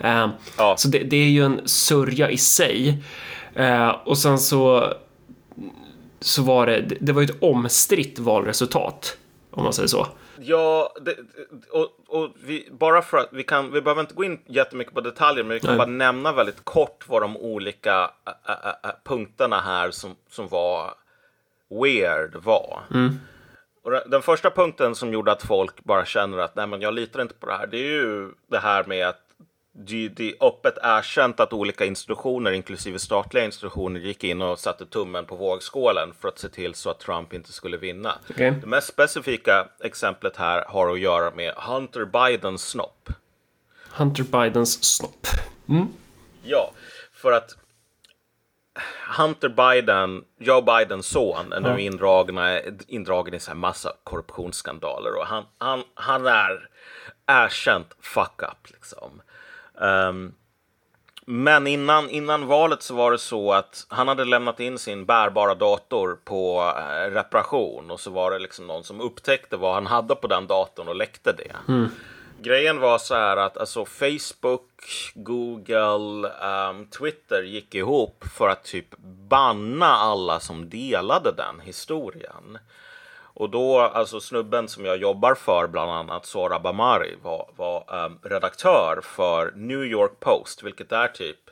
[0.04, 0.74] Uh, ja.
[0.78, 2.98] Så det, det, är ju en sörja i sig.
[3.58, 4.92] Uh, och sen så
[6.20, 9.16] så var det, det var ju ett omstritt valresultat,
[9.50, 10.06] om man säger så.
[10.38, 11.16] Ja, det,
[11.70, 15.00] och, och vi, bara för att vi kan, vi behöver inte gå in jättemycket på
[15.00, 15.78] detaljer, men vi kan Nej.
[15.78, 20.94] bara nämna väldigt kort vad de olika ä, ä, ä, punkterna här som, som var
[21.82, 22.80] weird var.
[22.94, 23.18] Mm.
[23.82, 27.22] Och den första punkten som gjorde att folk bara känner att nej men jag litar
[27.22, 29.29] inte på det här, det är ju det här med att
[29.72, 34.86] det, det är öppet erkänt att olika institutioner, inklusive statliga institutioner, gick in och satte
[34.86, 38.14] tummen på vågskålen för att se till så att Trump inte skulle vinna.
[38.30, 38.50] Okay.
[38.50, 43.08] Det mest specifika exemplet här har att göra med Hunter Bidens snopp.
[43.90, 45.26] Hunter Bidens snopp.
[45.68, 45.86] Mm.
[46.42, 46.70] Ja,
[47.12, 47.56] för att
[49.16, 55.26] Hunter Biden, Joe Bidens son, är nu indragna, indragen i så här massa korruptionsskandaler och
[55.26, 56.68] han, han, han är
[57.26, 59.22] erkänt fuck up liksom.
[59.80, 60.34] Um,
[61.26, 65.54] men innan, innan valet så var det så att han hade lämnat in sin bärbara
[65.54, 70.14] dator på eh, reparation och så var det liksom någon som upptäckte vad han hade
[70.14, 71.56] på den datorn och läckte det.
[71.68, 71.88] Mm.
[72.42, 74.70] Grejen var så här att alltså Facebook,
[75.14, 76.28] Google,
[76.70, 82.58] um, Twitter gick ihop för att typ banna alla som delade den historien.
[83.40, 88.18] Och då, alltså snubben som jag jobbar för, bland annat Sora Bamari, var, var um,
[88.22, 91.50] redaktör för New York Post, vilket är typ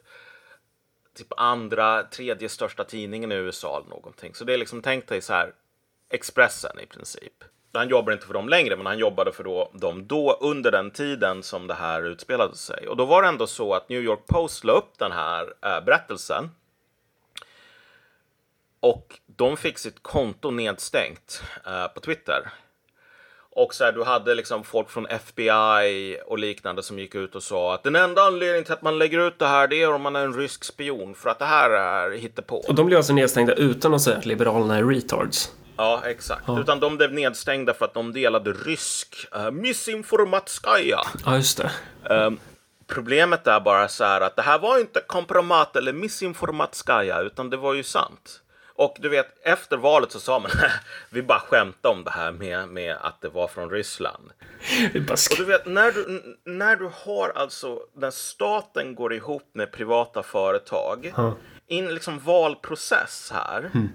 [1.16, 4.34] typ andra, tredje största tidningen i USA eller någonting.
[4.34, 5.52] Så det är liksom, tänk dig så här,
[6.10, 7.44] Expressen i princip.
[7.72, 10.90] Han jobbar inte för dem längre, men han jobbade för då, dem då under den
[10.90, 12.88] tiden som det här utspelade sig.
[12.88, 15.84] Och då var det ändå så att New York Post la upp den här äh,
[15.84, 16.50] berättelsen
[18.80, 22.48] och de fick sitt konto nedstängt uh, på Twitter.
[23.50, 27.42] Och så här, du hade liksom folk från FBI och liknande som gick ut och
[27.42, 30.02] sa att den enda anledningen till att man lägger ut det här det är om
[30.02, 32.56] man är en rysk spion för att det här är hittepå.
[32.56, 35.52] Och de blev alltså nedstängda utan att säga att Liberalerna är retards?
[35.76, 36.42] Ja, exakt.
[36.46, 36.60] Ja.
[36.60, 41.00] Utan de blev nedstängda för att de delade rysk uh, missinformatskaja.
[41.24, 41.70] Ja, just det.
[42.14, 42.38] Um,
[42.86, 47.56] problemet är bara så här att det här var inte kompromat eller missinformatskaja, utan det
[47.56, 48.42] var ju sant.
[48.78, 50.50] Och du vet, efter valet så sa man
[51.10, 54.30] vi bara skämtade om det här med, med att det var från Ryssland.
[55.30, 60.22] Och du vet, när du, när du har alltså, när staten går ihop med privata
[60.22, 61.32] företag, mm.
[61.66, 63.88] in liksom valprocess här, mm.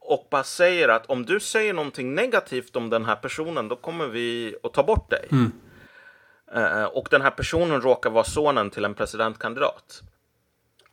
[0.00, 4.06] och bara säger att om du säger någonting negativt om den här personen, då kommer
[4.06, 5.28] vi att ta bort dig.
[5.30, 5.52] Mm.
[6.56, 10.02] Uh, och den här personen råkar vara sonen till en presidentkandidat.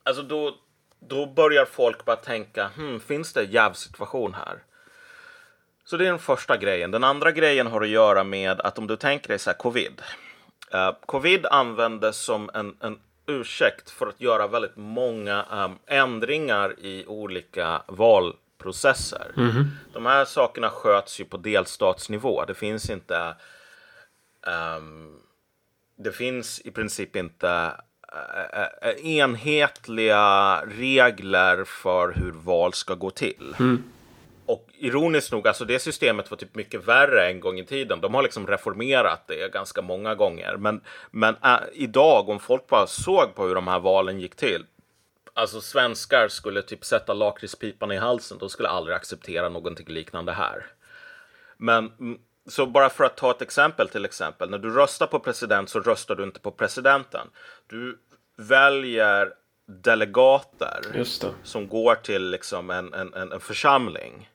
[0.03, 0.55] Alltså då,
[0.99, 4.63] då börjar folk bara tänka, hmm, finns det jävsituation här?
[5.85, 6.91] Så det är den första grejen.
[6.91, 10.01] Den andra grejen har att göra med att om du tänker dig så här, covid.
[10.73, 17.05] Uh, covid användes som en, en ursäkt för att göra väldigt många um, ändringar i
[17.07, 19.31] olika valprocesser.
[19.37, 19.65] Mm -hmm.
[19.93, 22.45] De här sakerna sköts ju på delstatsnivå.
[22.45, 23.35] Det finns inte
[24.77, 25.19] um,
[26.03, 27.71] det finns i princip inte
[29.03, 33.55] enhetliga regler för hur val ska gå till.
[33.59, 33.83] Mm.
[34.45, 38.01] Och ironiskt nog, alltså det systemet var typ mycket värre en gång i tiden.
[38.01, 40.57] De har liksom reformerat det ganska många gånger.
[40.57, 44.65] Men, men äh, idag, om folk bara såg på hur de här valen gick till.
[45.33, 48.37] Alltså svenskar skulle typ sätta lakritspipan i halsen.
[48.37, 50.65] De skulle aldrig acceptera någonting liknande här.
[51.57, 51.91] Men
[52.49, 54.49] så bara för att ta ett exempel till exempel.
[54.49, 57.27] När du röstar på president så röstar du inte på presidenten.
[57.67, 57.99] Du
[58.37, 59.33] väljer
[59.67, 60.81] delegater
[61.43, 64.29] som går till liksom en, en, en, församling.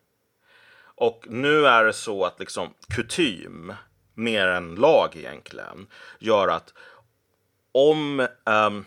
[0.96, 3.72] Och nu är det så att liksom kutym,
[4.14, 5.86] mer än lag egentligen,
[6.18, 6.72] gör att
[7.72, 8.84] om um,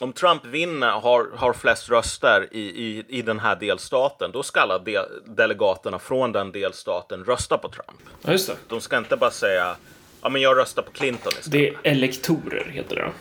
[0.00, 4.60] om Trump vinner, har, har flest röster i, i, i den här delstaten, då ska
[4.60, 8.00] alla de, delegaterna från den delstaten rösta på Trump.
[8.22, 8.56] Ja, just det.
[8.68, 9.76] De ska inte bara säga,
[10.22, 11.52] ja men jag röstar på Clinton istället.
[11.82, 13.12] Det är elektorer, heter det.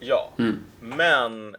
[0.00, 0.64] Ja, mm.
[0.80, 1.56] men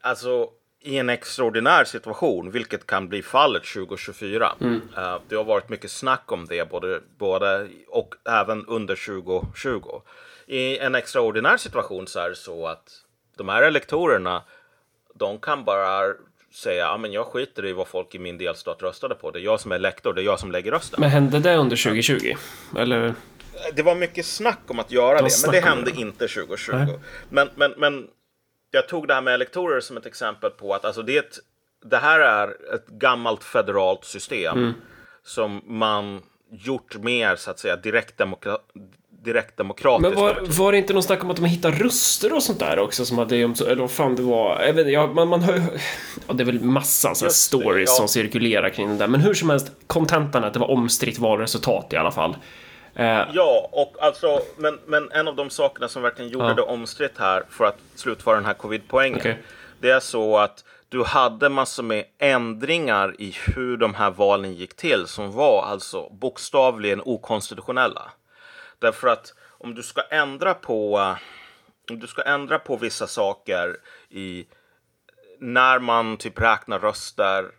[0.00, 0.48] alltså
[0.80, 4.52] i en extraordinär situation, vilket kan bli fallet 2024.
[4.60, 4.74] Mm.
[4.74, 10.00] Uh, det har varit mycket snack om det, både, både och även under 2020.
[10.46, 13.04] I en extraordinär situation så är det så att
[13.38, 14.42] de här elektorerna,
[15.14, 16.14] de kan bara
[16.54, 19.30] säga ja, men jag skiter i vad folk i min delstat röstade på.
[19.30, 21.00] Det är jag som är lektor, det är jag som lägger rösten.
[21.00, 22.34] Men hände det under 2020?
[22.76, 23.14] Eller?
[23.74, 26.00] Det var mycket snack om att göra det, men det hände det.
[26.00, 26.74] inte 2020.
[27.28, 28.08] Men, men, men
[28.70, 31.40] jag tog det här med elektorer som ett exempel på att alltså det,
[31.84, 34.72] det här är ett gammalt federalt system mm.
[35.22, 38.58] som man gjort mer så att säga direktdemokra
[39.24, 40.14] direktdemokratiskt.
[40.14, 42.78] Men var, var det inte någon snack om att de hittade röster och sånt där
[42.78, 43.04] också?
[43.04, 44.62] Som hade, eller vad fan det var.
[44.62, 45.62] Jag vet, ja, man, man hör,
[46.28, 47.96] ja, det är väl massa så stories det, ja.
[47.96, 49.06] som cirkulerar kring det där.
[49.06, 52.36] Men hur som helst, kontentan att det var omstritt valresultat i alla fall.
[52.94, 53.22] Eh.
[53.32, 56.54] Ja, och alltså, men, men en av de sakerna som verkligen gjorde ja.
[56.54, 59.18] det omstritt här för att slutföra den här covid-poängen.
[59.18, 59.34] Okay.
[59.80, 64.76] Det är så att du hade massor med ändringar i hur de här valen gick
[64.76, 68.02] till som var alltså bokstavligen okonstitutionella.
[68.78, 71.16] Därför att om du ska ändra på
[71.90, 73.76] om du ska ändra på vissa saker
[74.08, 74.46] i
[75.38, 77.50] när man typ räknar röster,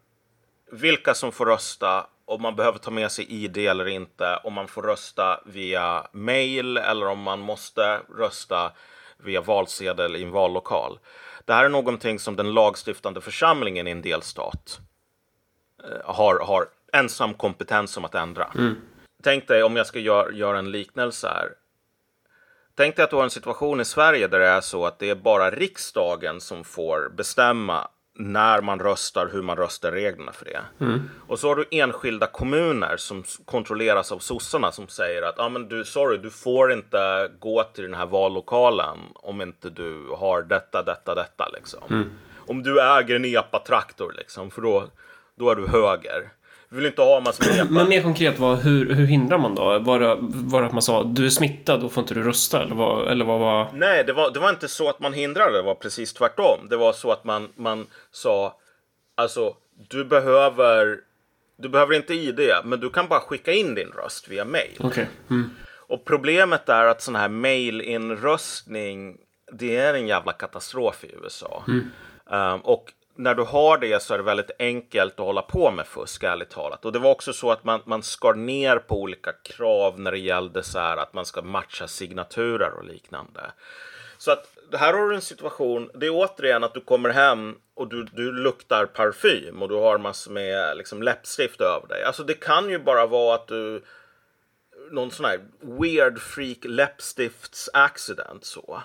[0.72, 4.68] vilka som får rösta, om man behöver ta med sig ID eller inte, om man
[4.68, 8.72] får rösta via mail eller om man måste rösta
[9.18, 11.00] via valsedel i en vallokal.
[11.46, 14.80] Det här är någonting som den lagstiftande församlingen i en delstat
[15.84, 18.52] eh, har, har ensam kompetens om att ändra.
[18.56, 18.76] Mm
[19.24, 21.50] tänk dig om jag ska gör, göra en liknelse här.
[22.76, 25.10] Tänk dig att du har en situation i Sverige där det är så att det
[25.10, 27.88] är bara riksdagen som får bestämma
[28.20, 30.62] när man röstar, hur man röstar, reglerna för det.
[30.80, 31.10] Mm.
[31.28, 35.68] Och så har du enskilda kommuner som kontrolleras av sossarna som säger att ah, men
[35.68, 40.84] du, sorry, du får inte gå till den här vallokalen om inte du har detta,
[40.84, 41.50] detta, detta.
[41.50, 41.84] Liksom.
[41.90, 42.10] Mm.
[42.48, 44.84] Om du äger en epa-traktor, liksom, för då,
[45.36, 46.30] då är du höger.
[46.70, 49.80] Vi vill inte ha massa med Men mer konkret, var, hur, hur hindrar man då?
[49.80, 52.64] Var det, var det att man sa du är smittad, då får inte du rösta?
[52.64, 53.68] Eller vad, eller vad var...
[53.74, 56.60] Nej, det var, det var inte så att man hindrade, det var precis tvärtom.
[56.70, 58.58] Det var så att man, man sa
[59.16, 59.56] alltså,
[59.90, 60.98] du behöver,
[61.58, 64.78] du behöver inte ID, men du kan bara skicka in din röst via mail.
[64.80, 65.06] Okay.
[65.30, 65.50] Mm.
[65.90, 69.18] Och problemet är att sån här mail-inröstning,
[69.52, 71.64] det är en jävla katastrof i USA.
[71.68, 71.90] Mm.
[72.54, 75.88] Um, och när du har det så är det väldigt enkelt att hålla på med
[75.88, 76.86] fusk, ärligt talat.
[76.86, 80.18] Och det var också så att man, man skar ner på olika krav när det
[80.18, 83.52] gällde så här att man ska matcha signaturer och liknande.
[84.18, 87.88] Så att här har du en situation, det är återigen att du kommer hem och
[87.88, 92.04] du, du luktar parfym och du har massor med liksom, läppstift över dig.
[92.04, 93.84] Alltså det kan ju bara vara att du
[94.92, 98.84] någon sån här weird freak läppstifts accident så.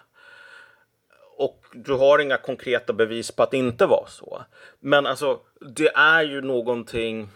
[1.37, 4.45] Och du har inga konkreta bevis på att det inte var så.
[4.81, 7.29] Men alltså, det är ju någonting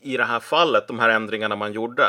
[0.00, 2.04] i det här fallet, de här ändringarna man gjorde,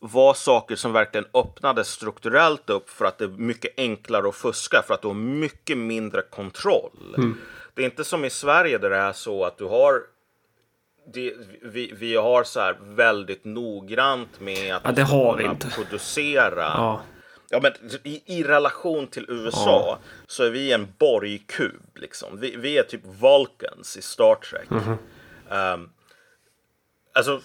[0.00, 4.82] var saker som verkligen öppnade strukturellt upp för att det är mycket enklare att fuska,
[4.86, 7.14] för att du har mycket mindre kontroll.
[7.16, 7.38] Mm.
[7.74, 10.02] Det är inte som i Sverige där det är så att du har
[11.12, 15.70] det, vi, vi har så här väldigt noggrant med att ja, det har vi inte.
[15.70, 16.62] producera.
[16.62, 17.00] Ja.
[17.48, 19.98] Ja, men i, i relation till USA ja.
[20.26, 21.82] så är vi en borgkub.
[21.94, 22.40] Liksom.
[22.40, 24.70] Vi, vi är typ Vulcans i Star Trek.
[24.70, 25.74] Mm -hmm.
[25.74, 25.90] um,
[27.12, 27.40] alltså,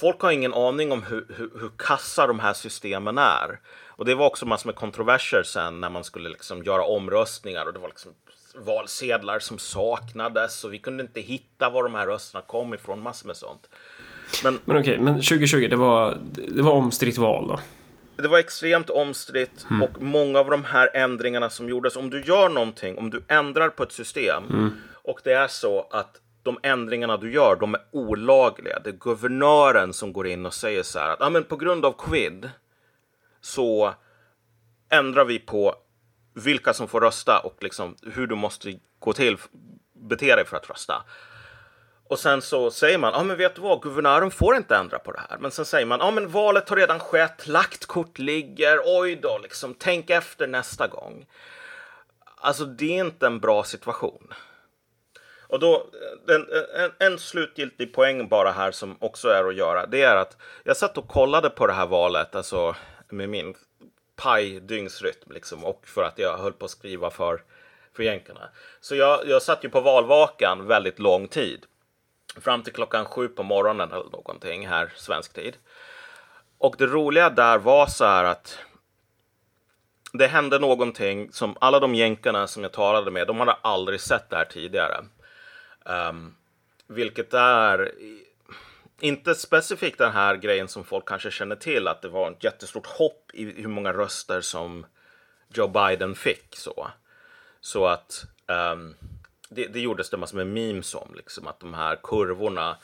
[0.00, 3.60] folk har ingen aning om hur, hur, hur kassa de här systemen är.
[3.88, 7.72] Och det var också massor med kontroverser sen när man skulle liksom göra omröstningar och
[7.72, 8.12] det var liksom
[8.54, 13.26] valsedlar som saknades och vi kunde inte hitta var de här rösterna kom ifrån, massor
[13.26, 13.68] med sånt.
[14.44, 17.60] Men, men okej, men 2020, det var, det var omstritt val då?
[18.16, 19.82] Det var extremt omstritt mm.
[19.82, 23.68] och många av de här ändringarna som gjordes, om du gör någonting, om du ändrar
[23.68, 24.70] på ett system mm.
[25.02, 28.78] och det är så att de ändringarna du gör, de är olagliga.
[28.84, 31.84] Det är guvernören som går in och säger så här att ah, men på grund
[31.84, 32.50] av covid
[33.40, 33.94] så
[34.90, 35.74] ändrar vi på
[36.34, 39.36] vilka som får rösta och liksom hur du måste gå till,
[39.92, 41.04] bete dig för att rösta.
[42.12, 44.98] Och sen så säger man, ja ah, men vet du vad, guvernören får inte ändra
[44.98, 45.38] på det här.
[45.38, 49.16] Men sen säger man, ja ah, men valet har redan skett, lagt kort ligger, oj
[49.16, 51.26] då, liksom, tänk efter nästa gång.
[52.36, 54.32] Alltså det är inte en bra situation.
[55.40, 55.86] Och då,
[56.28, 60.36] en, en, en, slutgiltig poäng bara här som också är att göra, det är att
[60.64, 62.76] jag satt och kollade på det här valet, alltså
[63.08, 63.54] med min
[64.16, 67.42] paj-dygnsrytm liksom och för att jag höll på att skriva för,
[67.96, 68.48] för jänkarna.
[68.80, 71.66] Så jag, jag satt ju på valvakan väldigt lång tid.
[72.40, 75.56] Fram till klockan sju på morgonen eller någonting här, svensk tid.
[76.58, 78.58] Och det roliga där var så här att
[80.12, 84.30] det hände någonting som alla de jänkarna som jag talade med, de hade aldrig sett
[84.30, 85.04] det här tidigare.
[85.84, 86.36] Um,
[86.86, 87.92] vilket är
[89.00, 92.86] inte specifikt den här grejen som folk kanske känner till, att det var ett jättestort
[92.86, 94.86] hopp i hur många röster som
[95.48, 96.56] Joe Biden fick.
[96.56, 96.90] Så,
[97.60, 98.94] så att um,
[99.54, 102.76] det, det gjordes det massor med memes om, liksom, att de här kurvorna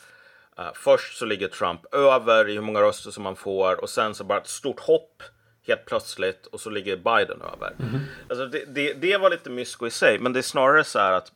[0.58, 4.14] uh, Först så ligger Trump över i hur många röster som man får och sen
[4.14, 5.22] så bara ett stort hopp
[5.66, 7.74] helt plötsligt och så ligger Biden över.
[7.78, 8.00] Mm -hmm.
[8.28, 11.12] alltså det, det, det, var lite mysko i sig, men det är snarare så här
[11.12, 11.32] att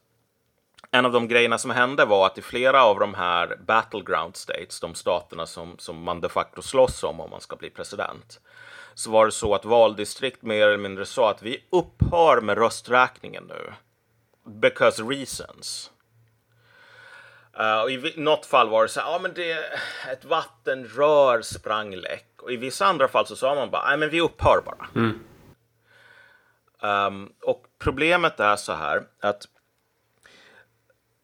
[0.91, 4.81] en av de grejerna som hände var att i flera av de här battleground states,
[4.81, 8.41] de staterna som, som man de facto slåss om om man ska bli president,
[8.95, 13.45] så var det så att valdistrikt mer eller mindre sa att vi upphör med rösträkningen
[13.49, 13.73] nu.
[14.45, 15.91] Because reasons.
[17.61, 19.53] Uh, och I något fall var det så här, ja men det,
[20.13, 22.43] ett vattenrör sprang läck.
[22.43, 24.89] Och i vissa andra fall så sa man bara, nej men vi upphör bara.
[24.95, 25.21] Mm.
[26.83, 29.49] Um, och problemet är så här att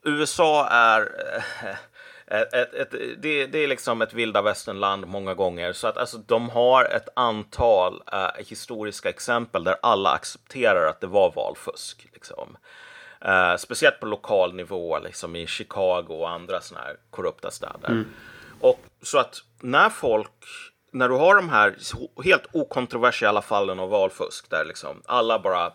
[0.04, 1.02] USA är
[2.26, 2.90] ett, ett, ett,
[3.22, 5.72] det, det, är liksom ett vilda västernland många gånger.
[5.72, 11.06] Så att alltså, de har ett antal uh, historiska exempel där alla accepterar att det
[11.06, 12.08] var valfusk.
[12.12, 12.56] Liksom.
[13.26, 17.88] Uh, speciellt på lokal nivå, liksom i Chicago och andra sådana här korrupta städer.
[17.88, 18.06] Mm.
[18.60, 20.30] Och så att när folk,
[20.90, 21.76] när du har de här
[22.24, 25.72] helt okontroversiella fallen av valfusk där liksom alla bara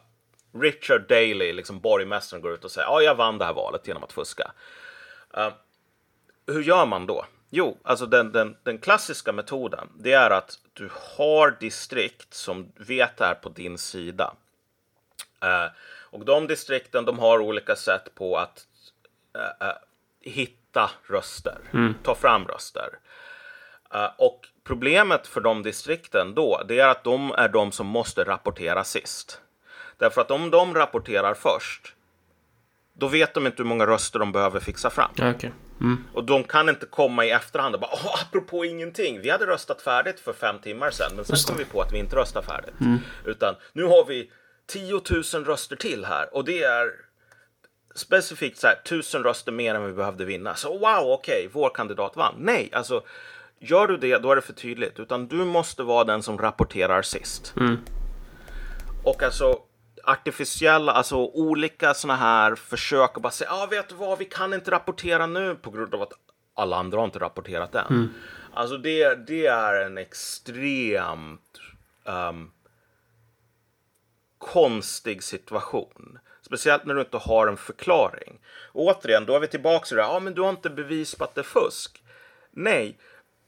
[0.53, 4.03] Richard Daley, liksom borgmästaren, går ut och säger ja, jag vann det här valet genom
[4.03, 4.51] att fuska.
[5.38, 5.53] Uh,
[6.47, 7.25] hur gör man då?
[7.49, 13.21] Jo, alltså den, den, den, klassiska metoden, det är att du har distrikt som vet
[13.21, 14.34] är på din sida.
[15.43, 15.71] Uh,
[16.13, 18.65] och de distrikten, de har olika sätt på att
[19.38, 19.67] uh,
[20.21, 21.95] hitta röster, mm.
[22.04, 22.89] ta fram röster.
[24.17, 28.84] och problemet för de distrikten då, det är att de är de som måste rapportera
[28.84, 29.42] sist.
[29.98, 31.96] Därför att om de rapporterar först,
[32.94, 35.12] då vet de inte hur många röster de behöver fixa fram.
[35.12, 35.52] Okay.
[35.81, 36.04] Mm.
[36.13, 39.21] Och de kan inte komma i efterhand och bara Åh, apropå ingenting.
[39.21, 41.98] Vi hade röstat färdigt för fem timmar sedan, men sen kom vi på att vi
[41.98, 42.79] inte röstar färdigt.
[42.81, 43.00] Mm.
[43.25, 44.31] Utan nu har vi
[44.66, 45.02] 10
[45.34, 46.92] 000 röster till här och det är
[47.96, 50.56] specifikt så här, tusen röster mer än vi behövde vinna.
[50.56, 52.36] Så wow, okej, okay, vår kandidat vann.
[52.38, 53.04] Nej, alltså
[53.60, 55.00] gör du det, då är det för tydligt.
[55.00, 57.54] Utan du måste vara den som rapporterar sist.
[57.58, 57.78] Mm.
[59.04, 59.60] Och alltså
[60.04, 64.26] artificiella, alltså olika sådana här försök att bara säga, ja ah, vet du vad, vi
[64.26, 66.14] kan inte rapportera nu på grund av att
[66.56, 67.88] alla andra har inte rapporterat än.
[67.88, 68.10] Mm.
[68.54, 71.60] Alltså det, det är en extremt
[72.06, 72.52] um,
[74.44, 76.19] konstig situation.
[76.41, 78.39] Speciellt när du inte har en förklaring.
[78.71, 81.23] Och återigen, då är vi tillbaka till det ja men du har inte bevis på
[81.23, 82.04] att det är fusk.
[82.52, 82.98] Nej,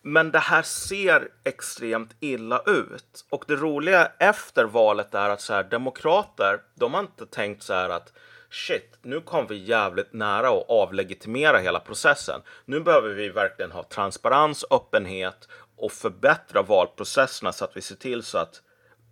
[0.02, 3.26] men det här ser extremt illa ut.
[3.30, 7.74] Och det roliga efter valet är att så här, demokrater, de har inte tänkt så
[7.74, 8.14] här att
[8.50, 12.42] shit, nu kom vi jävligt nära att avlegitimera hela processen.
[12.66, 18.24] Nu behöver vi verkligen ha transparens, öppenhet och förbättra valprocesserna så att vi ser till
[18.24, 18.62] så att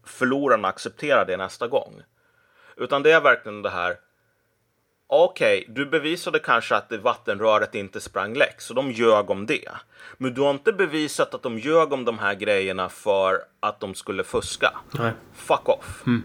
[0.06, 2.02] förlorarna accepterar det nästa gång.
[2.78, 3.96] Utan det är verkligen det här.
[5.08, 9.46] Okej, okay, du bevisade kanske att det vattenröret inte sprang läck, så de ljög om
[9.46, 9.70] det.
[10.18, 13.96] Men du har inte bevisat att de ljög om de här grejerna för att de
[13.96, 14.78] skulle fuska.
[14.92, 15.12] Nej.
[15.34, 16.04] Fuck off.
[16.08, 16.24] Mm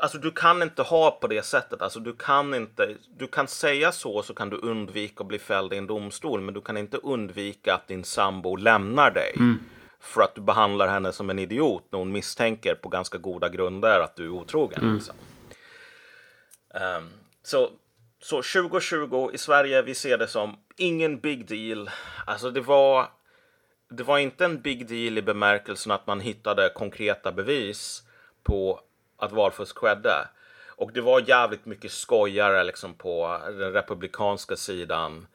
[0.00, 1.82] alltså du kan inte ha på det sättet.
[1.82, 5.72] Alltså du kan inte, du kan säga så så kan du undvika att bli fälld
[5.72, 9.32] i en domstol, men du kan inte undvika att din sambo lämnar dig.
[9.36, 9.58] Mm.
[10.00, 14.00] För att du behandlar henne som en idiot när hon misstänker på ganska goda grunder
[14.00, 14.82] att du är otrogen.
[14.82, 14.94] Mm.
[14.94, 15.14] Liksom.
[16.74, 17.10] Um,
[17.42, 17.70] så,
[18.20, 21.90] så 2020 i Sverige, vi ser det som ingen big deal.
[22.26, 23.08] Alltså det var,
[23.90, 28.02] det var inte en big deal i bemärkelsen att man hittade konkreta bevis
[28.42, 28.80] på
[29.16, 30.28] att valfusk skedde.
[30.66, 35.26] Och det var jävligt mycket skojare liksom på den republikanska sidan.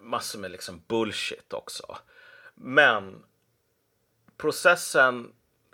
[0.00, 1.96] Massor med liksom bullshit också.
[2.54, 3.22] Men
[4.40, 5.26] processen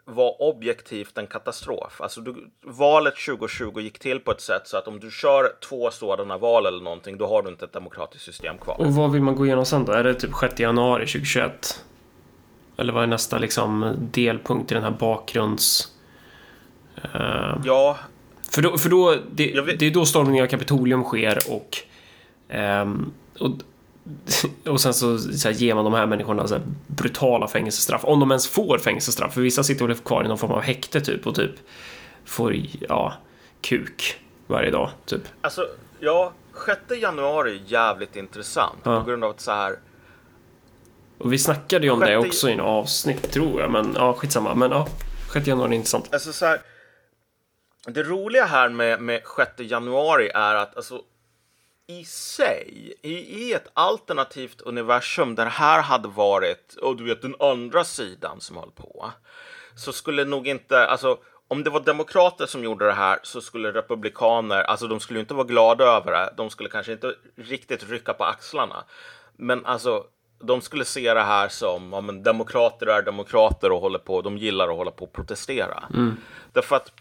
[0.05, 2.01] var objektivt en katastrof.
[2.01, 5.91] Alltså du, valet 2020 gick till på ett sätt så att om du kör två
[5.91, 8.81] sådana val eller någonting, då har du inte ett demokratiskt system kvar.
[8.81, 9.93] Och vad vill man gå igenom sen då?
[9.93, 11.85] Är det typ 6 januari 2021?
[12.77, 15.93] Eller vad är nästa liksom delpunkt i den här bakgrunds...
[17.14, 17.99] Uh, ja.
[18.51, 21.77] För då, för då det, det är då stormningen av Kapitolium sker och,
[22.57, 23.51] um, och
[24.66, 28.04] och sen så, så här, ger man de här människorna så här, brutala fängelsestraff.
[28.04, 29.34] Om de ens får fängelsestraff.
[29.34, 31.52] För vissa sitter väl kvar i någon form av häkte typ och typ
[32.24, 33.14] får, ja,
[33.61, 35.22] kuk varje dag typ.
[35.40, 35.66] Alltså,
[36.00, 36.32] ja,
[36.66, 39.00] 6 januari är jävligt intressant ja.
[39.00, 39.78] på grund av att så här.
[41.18, 42.09] Och vi snackade ju om 6...
[42.09, 44.54] det också i en avsnitt tror jag, men ja, skitsamma.
[44.54, 44.88] Men ja,
[45.32, 46.09] 6 januari är intressant.
[46.12, 46.61] Alltså så här,
[47.86, 51.00] det roliga här med, med 6 januari är att alltså,
[51.87, 57.22] i sig, i, i ett alternativt universum där det här hade varit, och du vet
[57.22, 59.11] den andra sidan som höll på,
[59.76, 61.18] så skulle nog inte, alltså
[61.49, 65.34] om det var demokrater som gjorde det här så skulle republikaner, alltså de skulle inte
[65.34, 68.84] vara glada över det, de skulle kanske inte riktigt rycka på axlarna.
[69.37, 70.05] Men alltså,
[70.39, 74.39] de skulle se det här som, ja men demokrater är demokrater och håller på, de
[74.39, 75.84] gillar att hålla på och protestera.
[75.95, 76.16] Mm.
[76.53, 76.93] Därför att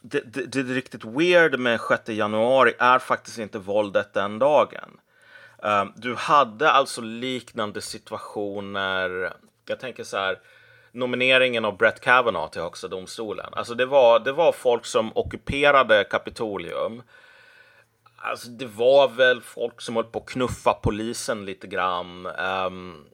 [0.00, 5.00] det, det, det riktigt weird med 6 januari är faktiskt inte våldet den dagen.
[5.58, 9.32] Um, du hade alltså liknande situationer.
[9.66, 10.38] Jag tänker så här
[10.92, 13.46] nomineringen av Brett Kavanaugh till Högsta domstolen.
[13.52, 17.02] Alltså det var, det var folk som ockuperade Kapitolium.
[18.16, 22.26] Alltså det var väl folk som höll på att knuffa polisen lite grann.
[22.26, 23.06] Um,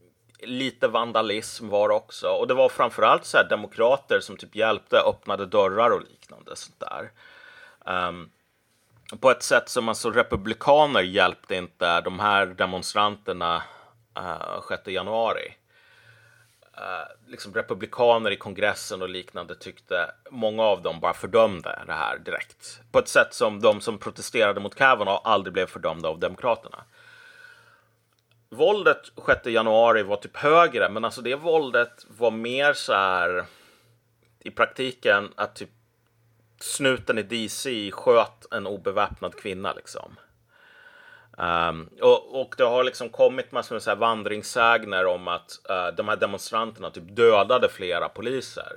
[0.46, 2.28] lite vandalism var det också.
[2.28, 6.80] Och det var framförallt så här demokrater som typ hjälpte, öppnade dörrar och liknande sånt
[6.80, 7.10] där.
[8.08, 8.30] Um,
[9.20, 13.62] på ett sätt som alltså republikaner hjälpte inte de här demonstranterna
[14.16, 15.54] eh, uh, 6 januari.
[16.76, 22.18] Uh, liksom republikaner i kongressen och liknande tyckte många av dem bara fördömde det här
[22.18, 22.80] direkt.
[22.92, 26.84] På ett sätt som de som protesterade mot Kavanaugh aldrig blev fördömda av demokraterna
[28.50, 33.44] våldet 6 januari var typ högre, men alltså det våldet var mer så här
[34.40, 35.70] i praktiken att typ
[36.60, 40.16] snuten i DC sköt en obeväpnad kvinna liksom.
[41.38, 45.96] Um, och, och det har liksom kommit massor med så här vandringssägner om att uh,
[45.96, 48.72] de här demonstranterna typ dödade flera poliser.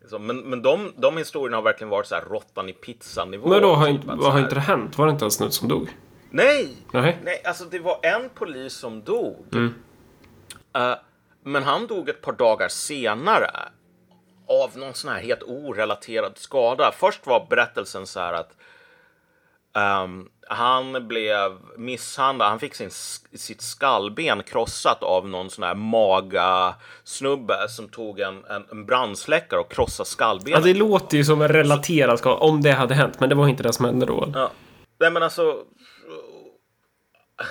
[0.00, 0.26] Liksom.
[0.26, 3.48] Men, men de, de historierna har verkligen varit så här råttan i pizzan nivå.
[3.48, 4.98] Men då har, typ, inte, har inte det hänt?
[4.98, 5.88] Var det inte en snut som dog?
[6.32, 6.76] Nej!
[6.92, 7.18] Nej!
[7.24, 9.46] Nej, alltså det var en polis som dog.
[9.52, 9.74] Mm.
[10.76, 10.94] Uh,
[11.44, 13.50] men han dog ett par dagar senare
[14.48, 16.92] av någon sån här helt orelaterad skada.
[16.92, 18.56] Först var berättelsen så här att
[20.04, 22.48] um, han blev misshandlad.
[22.48, 22.90] Han fick sin,
[23.34, 26.74] sitt skallben krossat av någon sån här maga
[27.04, 30.58] snubbe som tog en, en, en brandsläckare och krossade skallbenet.
[30.58, 33.48] Ja, det låter ju som en relaterad skada om det hade hänt, men det var
[33.48, 34.32] inte det som hände då.
[34.34, 34.50] Ja.
[35.00, 35.64] Nej, men alltså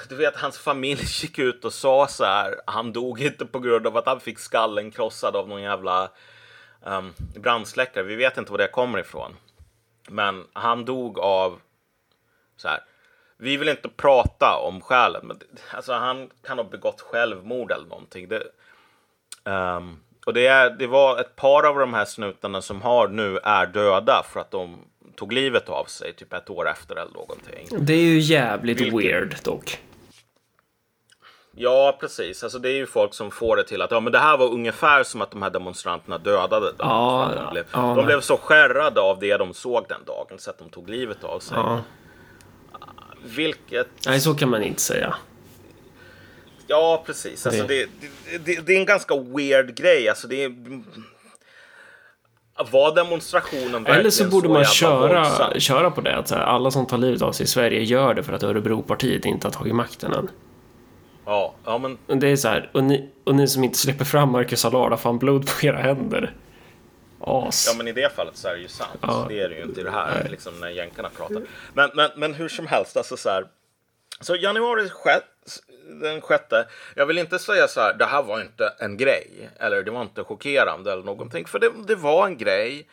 [0.09, 2.55] du vet, hans familj gick ut och sa så här.
[2.65, 6.09] Han dog inte på grund av att han fick skallen krossad av någon jävla
[6.85, 8.03] um, brandsläckare.
[8.03, 9.35] Vi vet inte var det kommer ifrån.
[10.09, 11.59] Men han dog av
[12.57, 12.79] så här.
[13.37, 15.39] Vi vill inte prata om skälen, men
[15.73, 18.27] alltså han kan ha begått självmord eller någonting.
[18.27, 18.43] Det,
[19.43, 23.37] um, och det, är, det var ett par av de här snutarna som har nu
[23.37, 27.67] är döda för att de tog livet av sig typ ett år efter eller någonting.
[27.71, 28.99] Det är ju jävligt Vilket...
[28.99, 29.79] weird dock.
[31.55, 32.43] Ja, precis.
[32.43, 34.53] Alltså det är ju folk som får det till att ja, men det här var
[34.53, 36.75] ungefär som att de här demonstranterna dödade dem.
[36.79, 40.49] Ja, de, blev, ja, de blev så skärrade av det de såg den dagen så
[40.49, 41.57] att de tog livet av sig.
[41.57, 41.81] Ja.
[43.23, 43.87] Vilket...
[44.05, 45.15] Nej, så kan man inte säga.
[46.67, 47.47] Ja, precis.
[47.47, 47.89] Alltså, det...
[48.29, 50.09] Det, det, det är en ganska weird grej.
[50.09, 50.55] Alltså, det är...
[52.71, 56.15] Var demonstrationen verkligen Eller så borde så man köra, köra på det.
[56.15, 59.47] Att alla som tar livet av sig i Sverige gör det för att Örebropartiet inte
[59.47, 60.29] har tagit makten än.
[61.25, 62.19] Ja, ja men...
[62.19, 65.19] Det är så här, och ni, och ni som inte släpper fram Marcus Allard fan
[65.19, 66.33] blod på era händer.
[67.19, 67.67] As.
[67.71, 68.99] Ja, men i det fallet så är det ju sant.
[69.01, 69.25] Ja.
[69.29, 71.41] Det är det ju inte i det här, liksom, när jänkarna pratar.
[71.73, 73.45] Men, men, men hur som helst, alltså så här.
[74.19, 74.89] Så januari
[75.87, 79.49] den sjätte, jag vill inte säga så här, det här var inte en grej.
[79.59, 81.45] Eller det var inte chockerande eller någonting.
[81.45, 82.87] För det, det var en grej.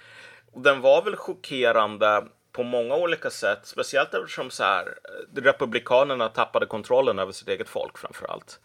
[0.54, 6.66] Den var väl chockerande på många olika sätt, speciellt eftersom så här, eh, republikanerna tappade
[6.66, 8.60] kontrollen över sitt eget folk framför allt.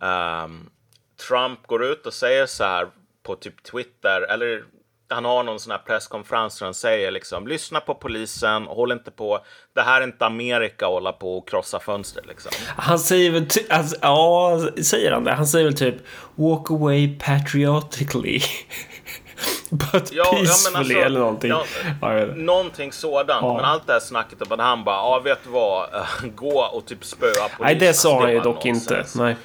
[0.00, 0.70] Um, ehm,
[1.28, 2.88] Trump går ut och säger så här
[3.22, 4.64] på typ Twitter, eller
[5.08, 9.10] han har någon sån här presskonferens där han säger liksom lyssna på polisen, håll inte
[9.10, 9.38] på,
[9.74, 12.52] det här är inte Amerika att hålla på och krossa fönster liksom.
[12.76, 15.32] Han säger väl, alltså, ja, säger han det?
[15.32, 15.96] Han säger väl typ
[16.34, 18.40] walk away patriotically.
[19.70, 21.52] But ja, peacefully ja, men alltså, eller någonting.
[22.00, 23.42] Ja, någonting sådant.
[23.42, 23.56] Ja.
[23.56, 25.88] Men allt det här snacket om att han bara, ja vet du vad,
[26.34, 27.56] gå och typ spöa polisen.
[27.60, 29.04] Nej, det sa han ju dock inte.
[29.14, 29.36] Nej.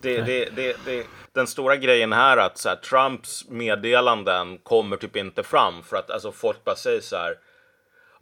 [0.00, 4.96] Det, det, det, det, den stora grejen här är att så här, Trumps meddelanden kommer
[4.96, 7.38] typ inte fram för att alltså, folk bara säger så här.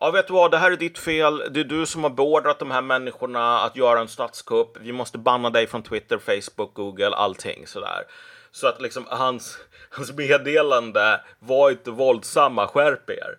[0.00, 1.42] Ja, vet du vad, det här är ditt fel.
[1.50, 4.76] Det är du som har beordrat de här människorna att göra en statskupp.
[4.80, 8.04] Vi måste banna dig från Twitter, Facebook, Google, allting sådär.
[8.50, 9.58] Så att liksom hans,
[9.90, 13.38] hans meddelande var inte våldsamma, skärp er.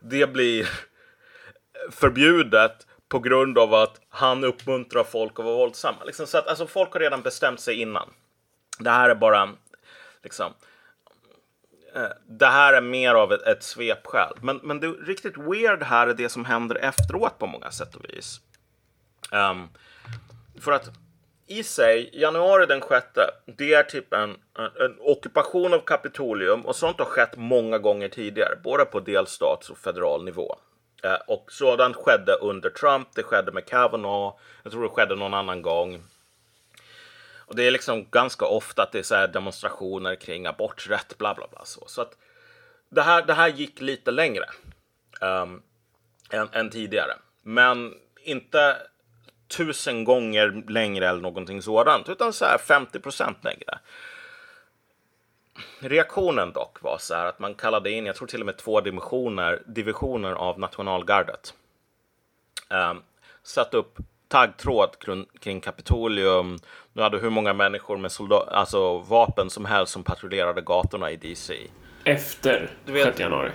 [0.00, 0.68] Det blir
[1.90, 6.04] förbjudet på grund av att han uppmuntrar folk att vara våldsamma.
[6.04, 8.10] Liksom, så att alltså, folk har redan bestämt sig innan.
[8.80, 9.48] Det här är bara
[10.22, 10.52] liksom.
[11.94, 14.32] Eh, det här är mer av ett, ett svepskäl.
[14.40, 18.04] Men, men det riktigt weird här är det som händer efteråt på många sätt och
[18.04, 18.40] vis.
[19.32, 19.68] Um,
[20.60, 20.90] för att
[21.46, 26.76] i sig, januari den sjätte, det är typ en, en, en, ockupation av Kapitolium och
[26.76, 30.56] sånt har skett många gånger tidigare, både på delstats och federal nivå.
[31.02, 35.34] Eh, och sådant skedde under Trump, det skedde med Kavanaugh, jag tror det skedde någon
[35.34, 36.02] annan gång.
[37.50, 41.48] Och det är liksom ganska ofta att det är så demonstrationer kring aborträtt, bla bla
[41.50, 41.64] bla.
[41.64, 42.16] Så, så att
[42.88, 44.44] det här, det här gick lite längre
[45.20, 45.62] um,
[46.30, 47.12] än, än tidigare.
[47.42, 48.76] Men inte
[49.48, 53.78] tusen gånger längre eller någonting sådant, utan så här 50 procent längre.
[55.80, 58.80] Reaktionen dock var så här att man kallade in, jag tror till och med två
[58.80, 61.54] divisioner, divisioner av nationalgardet.
[62.68, 63.02] Um,
[63.42, 63.98] satt upp
[64.30, 64.96] taggtråd
[65.40, 66.58] kring, Kapitolium.
[66.92, 68.10] Nu hade hur många människor med
[68.48, 71.70] alltså vapen som helst som patrullerade gatorna i DC.
[72.04, 73.50] Efter du vet, 6 januari?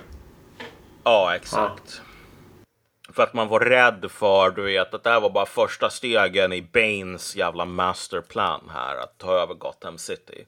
[1.04, 2.02] Ja, exakt.
[2.02, 3.14] Ja.
[3.14, 6.54] För att man var rädd för, du vet, att det här var bara första stegen
[6.54, 10.46] i Baines jävla masterplan här, att ta över Gotham City.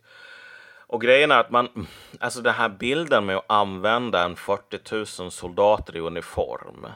[0.87, 1.87] Och grejen är att man,
[2.19, 6.87] alltså den här bilden med att använda en 40 000 soldater i uniform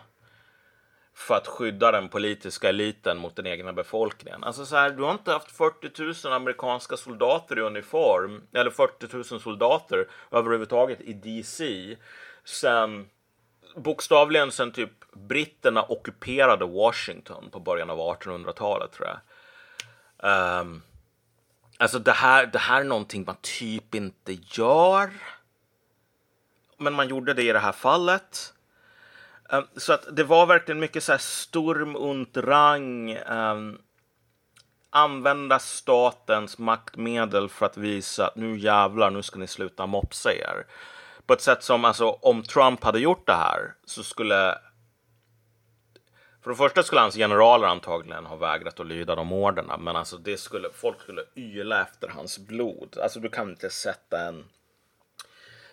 [1.21, 4.43] för att skydda den politiska eliten mot den egna befolkningen.
[4.43, 9.33] Alltså så här, du har inte haft 40 000 amerikanska soldater i uniform, eller 40
[9.33, 11.95] 000 soldater överhuvudtaget i DC,
[12.43, 13.09] sen
[13.75, 19.19] bokstavligen sen typ britterna ockuperade Washington på början av 1800-talet tror jag.
[20.61, 20.81] Um,
[21.77, 25.09] alltså det här, det här är någonting man typ inte gör.
[26.77, 28.53] Men man gjorde det i det här fallet.
[29.51, 33.17] Um, så att det var verkligen mycket så här Sturm und Rang.
[33.17, 33.81] Um,
[34.89, 40.65] använda statens maktmedel för att visa att nu jävlar, nu ska ni sluta mopsa er.
[41.25, 44.57] På ett sätt som, alltså om Trump hade gjort det här så skulle
[46.43, 50.17] för det första skulle hans generaler antagligen ha vägrat att lyda de orderna, men alltså
[50.17, 52.97] det skulle, folk skulle yla efter hans blod.
[53.03, 54.45] Alltså du kan inte sätta en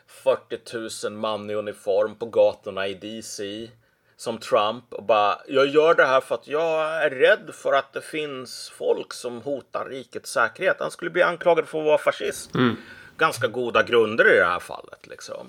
[0.08, 3.70] 40 000 man i uniform på gatorna i DC
[4.16, 7.92] som Trump och bara jag gör det här för att jag är rädd för att
[7.92, 10.76] det finns folk som hotar rikets säkerhet.
[10.80, 12.54] Han skulle bli anklagad för att vara fascist.
[12.54, 12.76] Mm.
[13.16, 15.46] Ganska goda grunder i det här fallet liksom.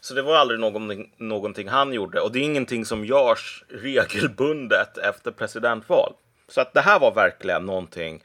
[0.00, 4.98] Så det var aldrig någonting, någonting han gjorde och det är ingenting som görs regelbundet
[4.98, 6.14] efter presidentval.
[6.48, 8.22] Så att det här var verkligen någonting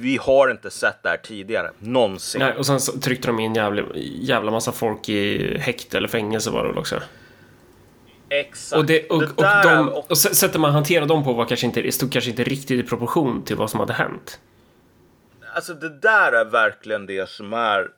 [0.00, 2.38] vi har inte sett det här tidigare, någonsin.
[2.38, 3.82] Nej, och sen så tryckte de in jävla,
[4.20, 7.02] jävla massa folk i häkte eller fängelse var det väl också?
[8.28, 8.78] Exakt.
[8.78, 11.66] Och, det, och, det och, de, och, och sättet man hanterar dem på var kanske
[11.66, 14.40] inte, stod kanske inte riktigt i proportion till vad som hade hänt.
[15.54, 17.88] Alltså det där är verkligen det som är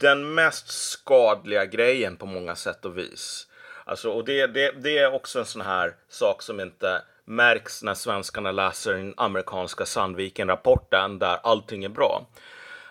[0.00, 3.46] den mest skadliga grejen på många sätt och vis.
[3.84, 7.94] Alltså, och det, det, det är också en sån här sak som inte märks när
[7.94, 12.26] svenskarna läser den amerikanska Sandviken-rapporten där allting är bra.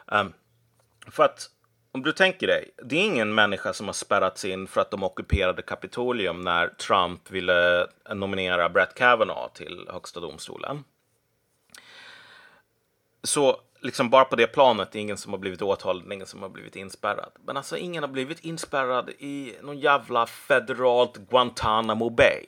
[0.06, 0.34] Um,
[1.12, 1.50] för att
[1.92, 5.04] om du tänker dig, det är ingen människa som har spärrats in för att de
[5.04, 10.84] ockuperade Kapitolium när Trump ville nominera Brett Kavanaugh till högsta domstolen.
[13.24, 16.42] Så liksom bara på det planet, det är ingen som har blivit åtalad, ingen som
[16.42, 17.32] har blivit inspärrad.
[17.46, 22.44] Men alltså ingen har blivit inspärrad i någon jävla federalt Guantanamo Bay.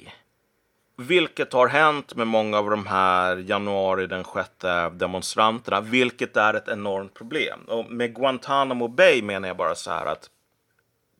[1.01, 4.49] Vilket har hänt med många av de här januari den 6
[4.91, 7.59] demonstranterna, vilket är ett enormt problem.
[7.67, 10.29] Och med Guantanamo Bay menar jag bara så här att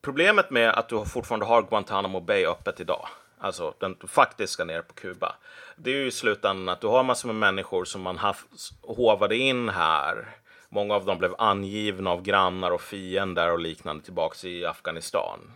[0.02, 3.08] problemet med att du fortfarande har Guantanamo Bay öppet idag,
[3.38, 5.34] alltså den faktiska nere på Kuba,
[5.76, 8.46] det är ju i slutändan att du har massor med människor som man haft,
[8.82, 10.28] hovade in här.
[10.68, 15.52] Många av dem blev angivna av grannar och fiender och liknande tillbaks i Afghanistan.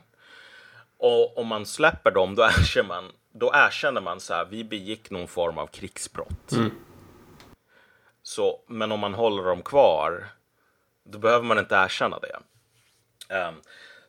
[0.99, 3.05] Och om man släpper dem, då erkänner man,
[3.35, 6.53] då erkänner man så här, vi begick någon form av krigsbrott.
[6.53, 6.71] Mm.
[8.23, 10.27] Så, men om man håller dem kvar,
[11.05, 12.37] då behöver man inte erkänna det.
[13.35, 13.55] Um,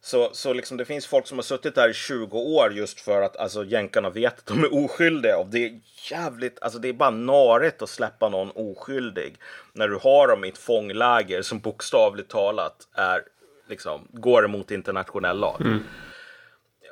[0.01, 3.21] så, så liksom det finns folk som har suttit där i 20 år just för
[3.21, 5.37] att alltså, jänkarna vet att de är oskyldiga.
[5.37, 5.79] Och det är
[6.11, 9.37] jävligt, alltså det är bara narigt att släppa någon oskyldig
[9.73, 13.23] när du har dem i ett fångläger som bokstavligt talat är,
[13.67, 15.61] liksom, går emot internationell lag.
[15.61, 15.83] Mm.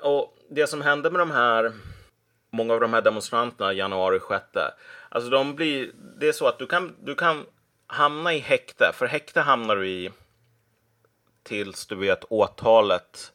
[0.02, 1.72] Och det som hände med de här,
[2.54, 4.44] många av de här demonstranterna januari 6,
[5.10, 7.46] alltså de blir, det är så att du kan, du kan
[7.88, 10.12] hamna i häkte, för häkte hamnar du i
[11.44, 13.32] tills du vet åtalet,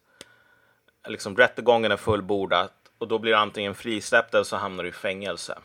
[1.08, 4.92] liksom rättegången är fullbordad och då blir du antingen frisläppt eller så hamnar du i
[4.92, 5.58] fängelse.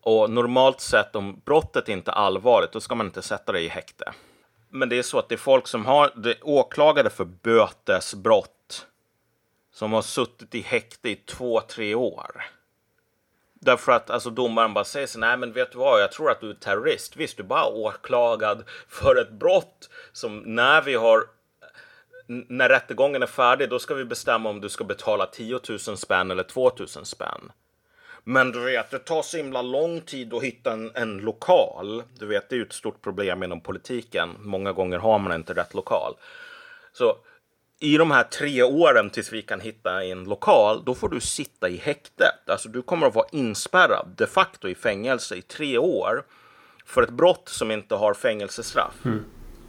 [0.00, 3.68] Och normalt sett om brottet inte är allvarligt, då ska man inte sätta dig i
[3.68, 4.12] häkte.
[4.68, 8.86] Men det är så att det är folk som har det åklagade för bötesbrott
[9.76, 12.44] som har suttit i häkte i två, tre år.
[13.54, 16.40] Därför att alltså, domaren bara säger så nej men vet du vad, jag tror att
[16.40, 17.16] du är terrorist.
[17.16, 21.24] Visst, du är bara åklagad för ett brott som när vi har
[22.26, 26.30] när rättegången är färdig, då ska vi bestämma om du ska betala 10 000 spänn
[26.30, 27.52] eller 2 000 spänn.
[28.24, 32.02] Men du vet, det tar så himla lång tid att hitta en, en lokal.
[32.18, 34.30] Du vet, det är ju ett stort problem inom politiken.
[34.38, 36.14] Många gånger har man inte rätt lokal.
[36.92, 37.16] Så
[37.80, 41.68] i de här tre åren tills vi kan hitta en lokal, då får du sitta
[41.68, 42.50] i häktet.
[42.50, 46.24] Alltså du kommer att vara inspärrad de facto i fängelse i tre år
[46.84, 48.94] för ett brott som inte har fängelsestraff.
[49.04, 49.24] Mm.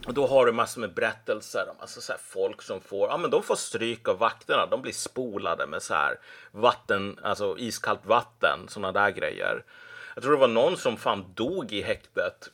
[0.07, 3.31] Och då har du massor med berättelser om alltså så folk som får, ja men
[3.31, 4.65] de får stryk av vakterna.
[4.65, 6.19] De blir spolade med så här
[6.51, 9.63] vatten, alltså iskallt vatten, sådana där grejer.
[10.15, 12.49] Jag tror det var någon som fan dog i häktet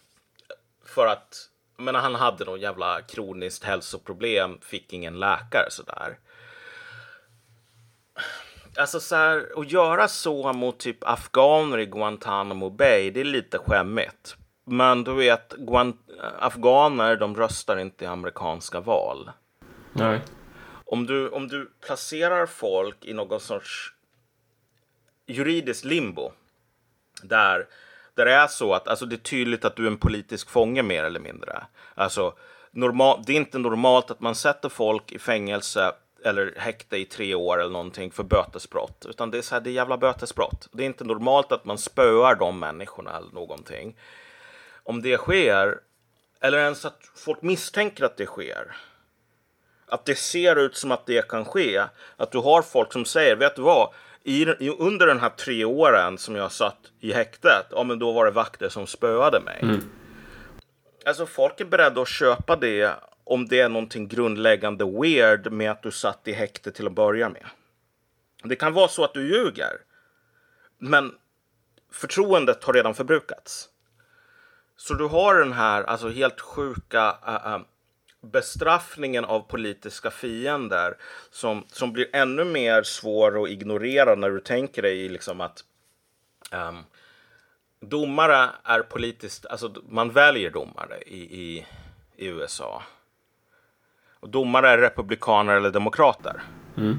[0.86, 6.18] för att men han hade någon jävla kroniskt hälsoproblem, fick ingen läkare sådär.
[8.78, 13.58] Alltså så här, att göra så mot typ afghaner i Guantanamo Bay, det är lite
[13.58, 14.36] skämmigt.
[14.66, 16.02] Men du vet, Guant
[16.40, 19.32] afghaner, de röstar inte i amerikanska val.
[19.94, 20.22] Nej.
[20.86, 23.94] Om du, om du placerar folk i någon sorts
[25.28, 26.32] juridiskt limbo,
[27.24, 27.68] där
[28.16, 30.84] där det är så att alltså, det är tydligt att du är en politisk fånge
[30.84, 31.64] mer eller mindre.
[31.95, 32.34] Alltså,
[32.72, 35.91] normal, det är inte normalt att man sätter folk i fängelse
[36.26, 39.05] eller häkte i tre år eller någonting för bötesbrott.
[39.09, 40.70] Utan det är så här, det är jävla bötesbrott.
[40.72, 43.97] Det är inte normalt att man spöar de människorna eller någonting.
[44.84, 45.80] Om det sker,
[46.41, 48.76] eller ens att folk misstänker att det sker.
[49.88, 51.84] Att det ser ut som att det kan ske.
[52.18, 53.93] Att du har folk som säger, vet du vad?
[54.24, 58.26] I, under den här tre åren som jag satt i häktet, ja men då var
[58.26, 59.60] det vakter som spöade mig.
[59.62, 59.82] Mm.
[61.06, 62.94] Alltså folk är beredda att köpa det
[63.24, 67.30] om det är någonting grundläggande weird med att du satt i häkte till att börja
[67.30, 67.46] med.
[68.44, 69.78] Det kan vara så att du ljuger.
[70.78, 71.16] Men
[71.92, 73.70] förtroendet har redan förbrukats.
[74.78, 77.62] Så du har den här alltså helt sjuka uh, uh,
[78.24, 80.98] bestraffningen av politiska fiender
[81.30, 85.64] som, som blir ännu mer svår att ignorera när du tänker dig liksom att
[86.52, 86.84] um,
[87.80, 91.66] domare är politiskt, alltså man väljer domare i, i,
[92.16, 92.84] i USA.
[94.20, 96.42] Och domare är republikaner eller demokrater.
[96.78, 96.98] Mm.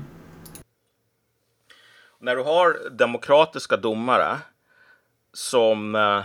[2.18, 4.38] När du har demokratiska domare
[5.32, 6.24] som eh,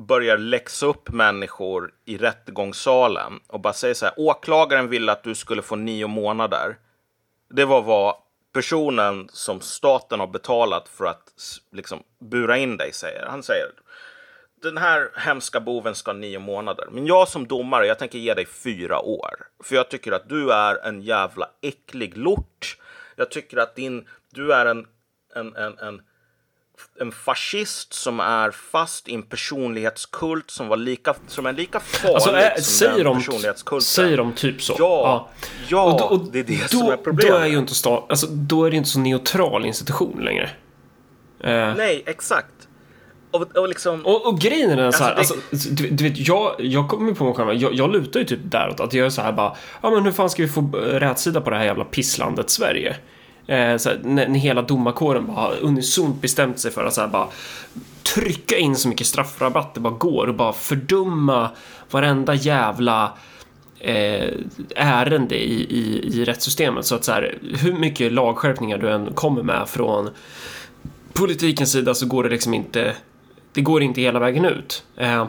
[0.00, 4.14] börjar läxa upp människor i rättegångssalen och bara säger så här.
[4.16, 6.76] Åklagaren ville att du skulle få nio månader.
[7.50, 8.14] Det var vad
[8.52, 11.32] personen som staten har betalat för att
[11.72, 13.26] liksom bura in dig säger.
[13.26, 13.70] Han säger
[14.62, 16.88] den här hemska boven ska ha nio månader.
[16.90, 19.30] Men jag som domare, jag tänker ge dig fyra år.
[19.64, 22.78] För jag tycker att du är en jävla äcklig lort.
[23.16, 24.86] Jag tycker att din, du är en,
[25.34, 26.02] en, en, en
[27.00, 32.14] en fascist som är fast i en personlighetskult som, var lika, som är lika farlig
[32.14, 33.84] alltså, äh, som säger den de, personlighetskulten.
[33.84, 34.76] Säger de typ så?
[34.78, 35.28] Ja,
[35.68, 35.82] ja.
[35.82, 37.32] och och det är det då, som är problemet.
[37.32, 40.50] Då är, ju inte stat, alltså, då är det inte så neutral institution längre.
[41.44, 41.76] Uh.
[41.76, 42.60] Nej, exakt.
[43.30, 44.06] Och, och, liksom...
[44.06, 45.40] och, och grejen är den så här, alltså, det...
[45.52, 48.40] alltså, du, du, vet, jag, jag kommer på mig själv, jag, jag lutar ju typ
[48.42, 51.40] däråt att jag är så här bara, ja men hur fan ska vi få rätsida
[51.40, 52.96] på det här jävla pisslandet Sverige?
[53.46, 57.28] Eh, såhär, när, när, hela domarkåren bara unisont bestämt sig för att såhär, bara
[58.14, 61.50] trycka in så mycket straffrabatt det bara går och bara fördumma
[61.90, 63.12] varenda jävla
[63.78, 64.30] eh,
[64.76, 66.86] ärende i, i, i rättssystemet.
[66.86, 70.10] Så att så här, hur mycket lagskärpningar du än kommer med från
[71.12, 72.94] politikens sida så går det liksom inte
[73.52, 74.84] det går inte hela vägen ut.
[74.96, 75.26] Eh,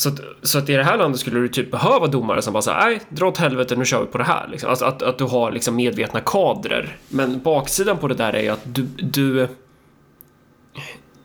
[0.00, 2.62] så att, så att i det här landet skulle du typ behöva domare som bara
[2.62, 4.48] säger nej, dra åt helvete, nu kör vi på det här.
[4.48, 4.70] Liksom.
[4.70, 6.96] Alltså att, att du har liksom medvetna kadrer.
[7.08, 8.82] Men baksidan på det där är ju att du...
[8.96, 9.48] du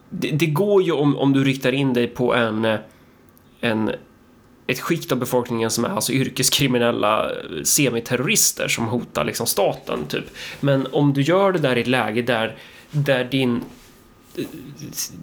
[0.09, 2.78] det, det, går ju om, om du riktar in dig på en,
[3.61, 3.91] en
[4.67, 7.32] ett skikt av befolkningen som är alltså yrkeskriminella
[7.63, 10.26] semiterrorister som hotar liksom staten, typ.
[10.59, 12.55] Men om du gör det där i ett läge där,
[12.91, 13.61] där din...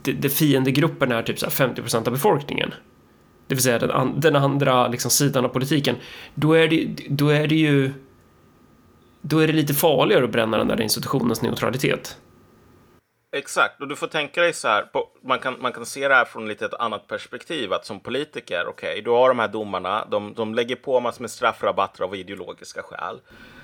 [0.02, 2.72] Det, fiendegruppen är typ så 50% av befolkningen
[3.52, 5.96] det vill säga den, den andra liksom, sidan av politiken,
[6.34, 7.92] då är, det, då är det ju
[9.20, 12.16] då är det lite farligare att bränna den där institutionens neutralitet.
[13.36, 16.14] Exakt, och du får tänka dig så här, på, man, kan, man kan se det
[16.14, 19.48] här från lite ett annat perspektiv, att som politiker, okej, okay, du har de här
[19.48, 23.20] domarna, de, de lägger på massor med straffrabatter av ideologiska skäl.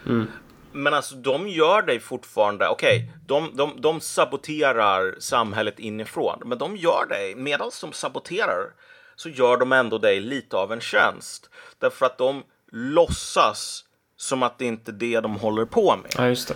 [0.06, 0.26] Mm.
[0.72, 6.58] Men alltså de gör dig fortfarande, okej, okay, de, de, de saboterar samhället inifrån, men
[6.58, 8.72] de gör dig, medan de saboterar,
[9.18, 11.50] så gör de ändå dig lite av en tjänst.
[11.78, 12.42] Därför att de
[12.72, 13.84] låtsas
[14.16, 16.12] som att det inte är det de håller på med.
[16.16, 16.54] Ja, just det.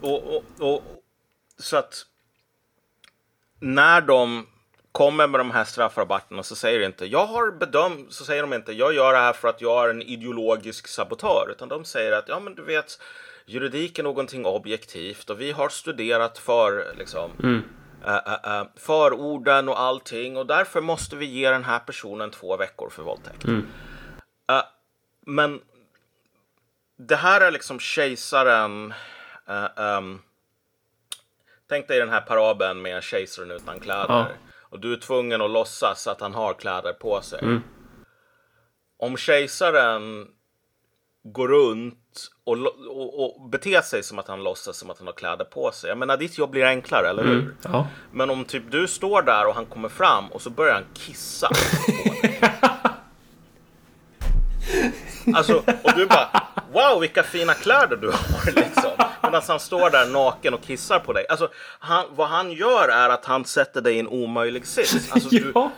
[0.00, 0.82] Och, och, och,
[1.58, 2.06] så att
[3.60, 4.46] när de
[4.92, 8.52] kommer med de här straffrabatterna så säger de inte jag har bedömt, så säger de
[8.52, 12.12] inte jag gör det här för att jag är en ideologisk sabotör, utan de säger
[12.12, 13.00] att ja men du vet
[13.46, 17.62] juridik är någonting objektivt och vi har studerat för liksom mm
[18.06, 22.90] uh, uh, förorden och allting och därför måste vi ge den här personen två veckor
[22.90, 23.44] för våldtäkt.
[23.44, 23.66] Mm.
[25.26, 25.60] men
[26.98, 28.94] det här är liksom kejsaren.
[29.76, 30.22] Um,
[31.68, 34.14] tänk dig den här parabeln med kejsaren utan kläder.
[34.14, 34.28] Ja.
[34.70, 37.38] Och du är tvungen att låtsas att han har kläder på sig.
[37.42, 37.62] Mm.
[38.98, 40.28] Om kejsaren
[41.24, 42.58] går runt och,
[42.88, 45.88] och, och beter sig som att han låtsas som att han har kläder på sig.
[45.88, 47.40] Jag menar, ditt jobb blir enklare, eller hur?
[47.40, 47.86] Mm, ja.
[48.12, 51.48] Men om typ du står där och han kommer fram och så börjar han kissa
[55.34, 56.28] Alltså, och du bara
[56.72, 58.90] Wow, vilka fina kläder du har liksom.
[59.22, 61.26] Medan han står där naken och kissar på dig.
[61.28, 61.48] Alltså,
[61.78, 65.12] han, vad han gör är att han sätter dig i en omöjlig sits.
[65.12, 65.70] Alltså, du, ja,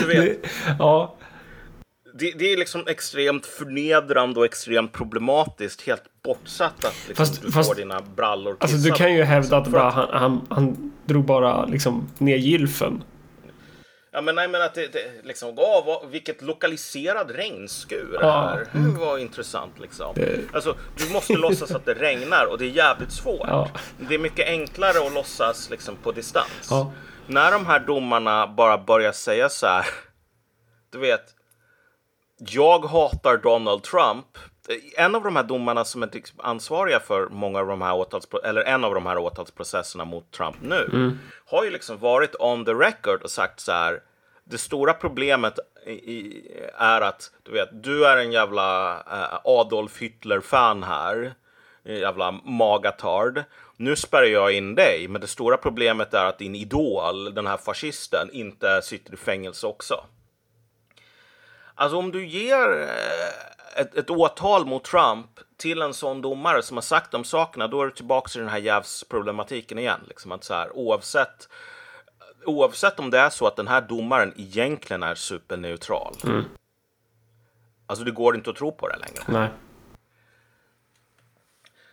[0.00, 0.46] du vet.
[0.78, 1.16] ja
[2.18, 5.82] det, det, är liksom extremt förnedrande och extremt problematiskt.
[5.82, 9.56] Helt bortsatt att liksom, fast, du fast, får dina brallor Alltså du kan ju hävda
[9.56, 13.02] att bara, han, han, han drog bara liksom ner gylfen.
[14.12, 18.30] Ja men nej men att det, det liksom, åh, vad, vilket lokaliserad regnskur ja.
[18.30, 18.66] här.
[18.74, 18.94] Mm.
[18.94, 20.12] Det var intressant liksom.
[20.14, 20.38] Det...
[20.52, 23.48] Alltså du måste låtsas att det regnar och det är jävligt svårt.
[23.48, 23.68] Ja.
[24.08, 26.68] Det är mycket enklare att låtsas liksom på distans.
[26.70, 26.92] Ja.
[27.26, 29.86] När de här domarna bara börjar säga så här.
[30.92, 31.35] Du vet,
[32.38, 34.26] jag hatar Donald Trump.
[34.96, 38.62] En av de här domarna som är ansvariga för många av de här åtals, eller
[38.62, 41.18] en av de här åtalsprocesserna mot Trump nu mm.
[41.46, 44.02] har ju liksom varit on the record och sagt så här.
[44.44, 46.42] Det stora problemet i,
[46.78, 51.34] är att du vet, du är en jävla uh, Adolf Hitler-fan här,
[51.84, 53.42] jävla magatard.
[53.76, 57.56] Nu spärrar jag in dig, men det stora problemet är att din idol, den här
[57.56, 60.04] fascisten, inte sitter i fängelse också.
[61.78, 66.76] Alltså om du ger eh, ett, ett åtal mot Trump till en sån domare som
[66.76, 70.00] har sagt de sakerna, då är du tillbaka i den här jävsproblematiken igen.
[70.08, 71.48] Liksom att så här, oavsett,
[72.44, 76.16] oavsett om det är så att den här domaren egentligen är superneutral.
[76.24, 76.44] Mm.
[77.86, 79.22] Alltså det går inte att tro på det längre.
[79.26, 79.48] Nej.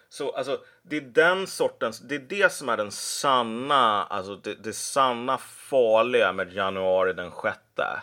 [0.09, 4.55] Så alltså, det är den sortens, det är det som är den sanna, alltså det,
[4.55, 8.01] det sanna farliga med januari den sjätte.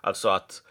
[0.00, 0.62] Alltså att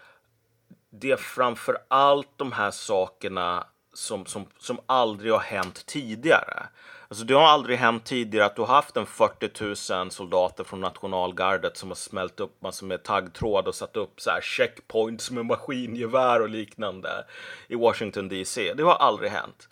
[1.00, 6.68] det är framför allt de här sakerna som, som, som aldrig har hänt tidigare.
[7.08, 10.80] Alltså det har aldrig hänt tidigare att du har haft en 40 000 soldater från
[10.80, 15.45] nationalgardet som har smält upp massor med taggtråd och satt upp så här checkpoints med
[15.45, 17.26] maskingevär och liknande
[17.68, 18.74] i Washington DC.
[18.74, 19.70] Det har aldrig hänt.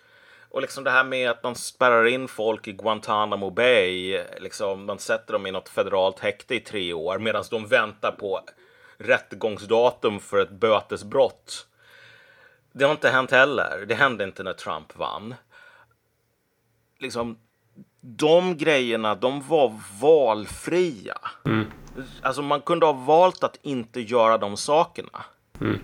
[0.50, 5.00] Och liksom det här med att man spärrar in folk i Guantanamo Bay, liksom man
[5.00, 8.42] sätter dem i något federalt häkte i tre år medan de väntar på
[8.98, 11.68] rättegångsdatum för ett bötesbrott.
[12.72, 13.86] Det har inte hänt heller.
[13.88, 15.36] Det hände inte när Trump vann.
[17.00, 17.38] Liksom,
[18.02, 21.18] de grejerna, de var valfria.
[21.46, 21.66] Mm.
[22.22, 25.26] Alltså man kunde ha valt att inte göra de sakerna.
[25.62, 25.80] Mm.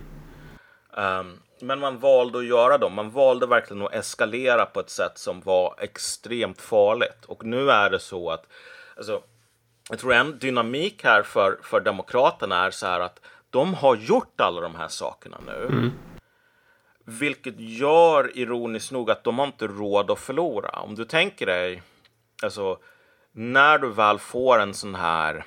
[0.96, 2.94] Um, men man valde att göra dem.
[2.94, 7.24] Man valde verkligen att eskalera på ett sätt som var extremt farligt.
[7.26, 8.46] Och nu är det så att,
[8.96, 9.22] alltså,
[9.90, 13.20] jag tror en dynamik här för, för Demokraterna är så här att
[13.50, 15.66] de har gjort alla de här sakerna nu.
[15.66, 15.92] Mm.
[17.04, 20.68] Vilket gör ironiskt nog att de har inte råd att förlora.
[20.68, 21.82] Om du tänker dig,
[22.42, 22.78] alltså
[23.32, 25.44] när du väl får en sån här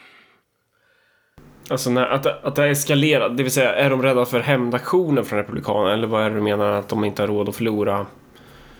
[1.69, 5.23] Alltså när, att, att det har eskalerat, det vill säga är de rädda för hämndaktioner
[5.23, 8.05] från Republikanerna eller vad är det du menar att de inte har råd att förlora?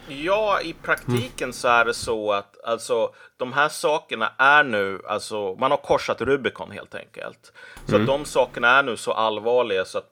[0.08, 1.54] Ja, i praktiken mm.
[1.54, 6.22] så är det så att alltså, de här sakerna är nu, alltså man har korsat
[6.22, 7.54] Rubicon helt enkelt.
[7.88, 8.08] Så mm.
[8.08, 10.12] de sakerna är nu så allvarliga så att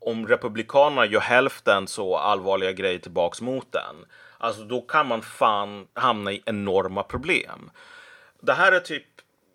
[0.00, 3.96] om Republikanerna gör hälften så allvarliga grejer tillbaks mot den,
[4.38, 7.70] alltså då kan man fan hamna i enorma problem.
[8.40, 9.04] Det här är typ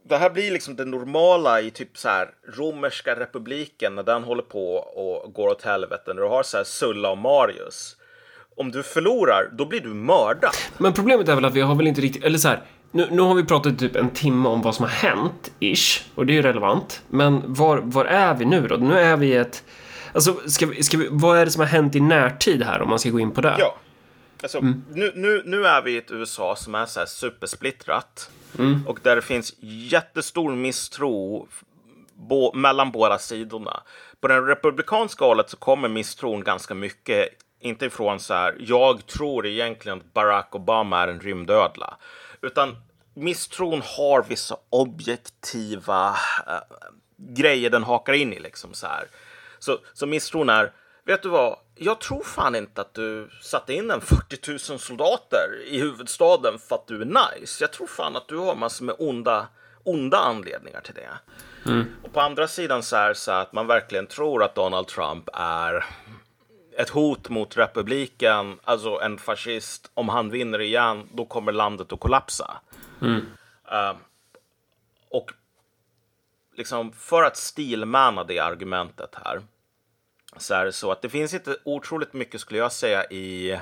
[0.03, 4.43] det här blir liksom det normala i typ så här romerska republiken när den håller
[4.43, 6.13] på och går åt helvete.
[6.13, 7.97] När du har så här Sulla och Marius.
[8.58, 10.51] Om du förlorar, då blir du mördad.
[10.78, 12.62] Men problemet är väl att vi har väl inte riktigt, eller så här.
[12.91, 16.01] Nu, nu har vi pratat typ en timme om vad som har hänt, ish.
[16.16, 17.01] Och det är ju relevant.
[17.08, 18.76] Men var, var är vi nu då?
[18.76, 19.64] Nu är vi i ett...
[20.14, 22.89] Alltså, ska vi, ska vi, vad är det som har hänt i närtid här om
[22.89, 23.55] man ska gå in på det?
[23.60, 23.78] Ja.
[24.41, 24.84] Alltså, mm.
[24.93, 28.30] nu, nu, nu är vi i ett USA som är så här supersplittrat.
[28.60, 28.88] Mm.
[28.88, 31.47] Och där det finns jättestor misstro
[32.14, 33.84] bo, mellan båda sidorna.
[34.22, 37.28] På den republikanska hållet så kommer misstron ganska mycket,
[37.68, 41.97] inte ifrån så här, jag tror egentligen att Barack Obama är en rymdödla,
[42.41, 42.76] utan
[43.13, 46.15] misstron har vissa objektiva
[46.47, 46.78] äh,
[47.18, 49.07] grejer den hakar in i liksom så här.
[49.59, 50.72] Så, så misstron är,
[51.05, 55.63] vet du vad, jag tror fan inte att du satte in en 40 000 soldater
[55.65, 57.63] i huvudstaden för att du är nice.
[57.63, 59.47] Jag tror fan att du har massor med onda,
[59.84, 61.09] onda anledningar till det.
[61.70, 61.86] Mm.
[62.03, 65.86] Och på andra sidan så är så att man verkligen tror att Donald Trump är
[66.78, 69.92] ett hot mot republiken, alltså en fascist.
[69.94, 72.58] Om han vinner igen, då kommer landet att kollapsa.
[73.02, 73.26] Mm.
[73.72, 73.98] Uh,
[75.10, 75.32] och
[76.56, 79.42] liksom för att stilmana det argumentet här
[80.38, 83.60] så är det så att det finns inte otroligt mycket skulle jag säga i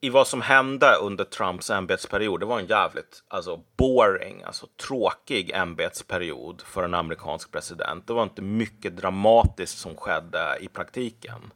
[0.00, 2.40] i vad som hände under Trumps ämbetsperiod.
[2.40, 8.06] Det var en jävligt alltså, boring, alltså tråkig ämbetsperiod för en amerikansk president.
[8.06, 11.52] Det var inte mycket dramatiskt som skedde i praktiken.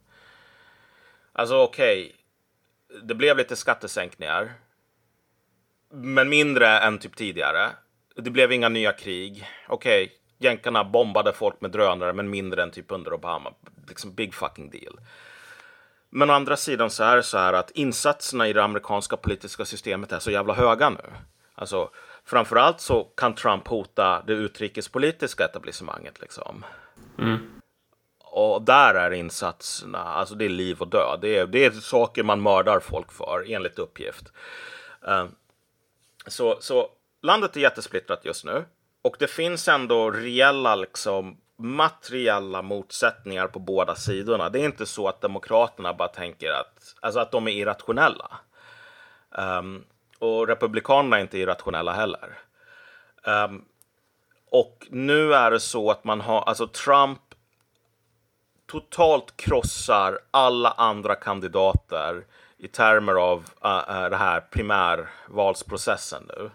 [1.33, 4.53] Alltså okej, okay, det blev lite skattesänkningar,
[5.91, 7.71] men mindre än typ tidigare.
[8.17, 9.49] Det blev inga nya krig.
[9.69, 13.55] Okej, okay, jänkarna bombade folk med drönare, men mindre än typ under Obama.
[13.89, 15.01] Liksom big fucking deal.
[16.17, 19.65] Men å andra sidan så är det så här att insatserna i det amerikanska politiska
[19.65, 21.13] systemet är så jävla höga nu.
[21.55, 21.91] Alltså,
[22.25, 26.65] framförallt så kan Trump hota det utrikespolitiska etablissemanget liksom.
[27.19, 27.39] Mm.
[28.19, 31.19] Och där är insatserna, alltså det är liv och död.
[31.21, 34.33] Det är, det är saker man mördar folk för, enligt uppgift.
[35.09, 35.27] Uh,
[36.27, 36.89] så, så
[37.23, 38.65] landet är jättesplittrat just nu.
[39.03, 44.49] Och det finns ändå reella liksom, materiella motsättningar på båda sidorna.
[44.49, 48.31] Det är inte så att Demokraterna bara tänker att, alltså att de är irrationella.
[49.31, 49.85] Um,
[50.19, 52.39] och Republikanerna är inte irrationella heller.
[53.27, 53.65] Um,
[54.51, 57.21] och nu är det så att man har, alltså Trump
[58.67, 62.25] totalt krossar alla andra kandidater
[62.57, 66.51] i termer av uh, uh, det här primärvalsprocessen nu.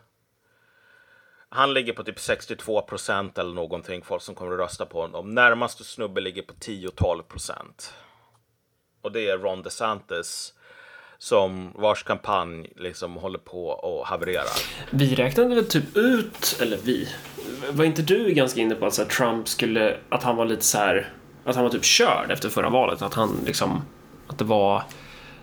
[1.49, 5.33] Han ligger på typ 62 procent eller någonting, folk som kommer att rösta på honom.
[5.33, 7.93] Närmaste snubbe ligger på 10-12 procent.
[9.01, 10.53] Och det är Ron DeSantis
[11.17, 14.45] som vars kampanj liksom håller på och havererar.
[14.89, 17.09] Vi räknade väl typ ut, eller vi,
[17.71, 20.63] var inte du ganska inne på att så här, Trump skulle, att han var lite
[20.63, 21.13] så här,
[21.45, 23.81] att han var typ körd efter förra valet, att han liksom,
[24.27, 24.83] att det var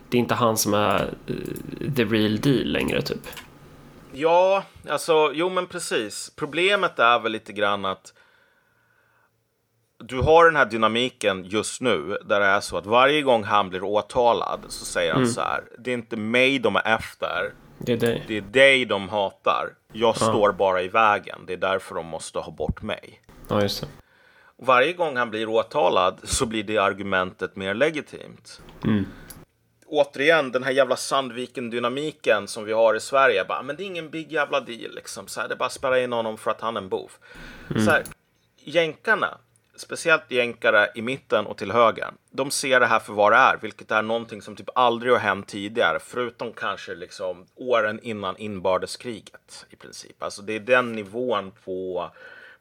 [0.09, 3.27] det är inte han som är eh, the real deal längre typ.
[4.19, 6.33] Ja, alltså jo men precis.
[6.37, 8.13] Problemet är väl lite grann att
[9.99, 13.69] du har den här dynamiken just nu där det är så att varje gång han
[13.69, 15.33] blir åtalad så säger han mm.
[15.33, 15.65] så här.
[15.79, 17.53] Det är inte mig de är efter.
[17.79, 18.25] Det är dig.
[18.29, 19.75] Det är dig de hatar.
[19.93, 20.15] Jag ja.
[20.15, 21.39] står bara i vägen.
[21.47, 23.21] Det är därför de måste ha bort mig.
[23.49, 23.87] Ja, just det.
[24.59, 28.61] Varje gång han blir åtalad så blir det argumentet mer legitimt.
[28.85, 29.07] Mm.
[29.89, 33.45] Återigen, den här jävla Sandviken-dynamiken som vi har i Sverige.
[33.45, 35.27] Bara, men det är ingen big jävla deal liksom.
[35.27, 37.11] Så här, det är bara att spärra in honom för att han är en bov.
[37.71, 37.85] Mm.
[37.85, 38.05] Så här,
[38.57, 39.39] jänkarna,
[39.77, 43.59] speciellt jänkare i mitten och till höger, de ser det här för vad det är,
[43.63, 49.67] vilket är någonting som typ aldrig har hänt tidigare, förutom kanske liksom åren innan inbördeskriget
[49.71, 50.23] i princip.
[50.23, 52.11] Alltså det är den nivån på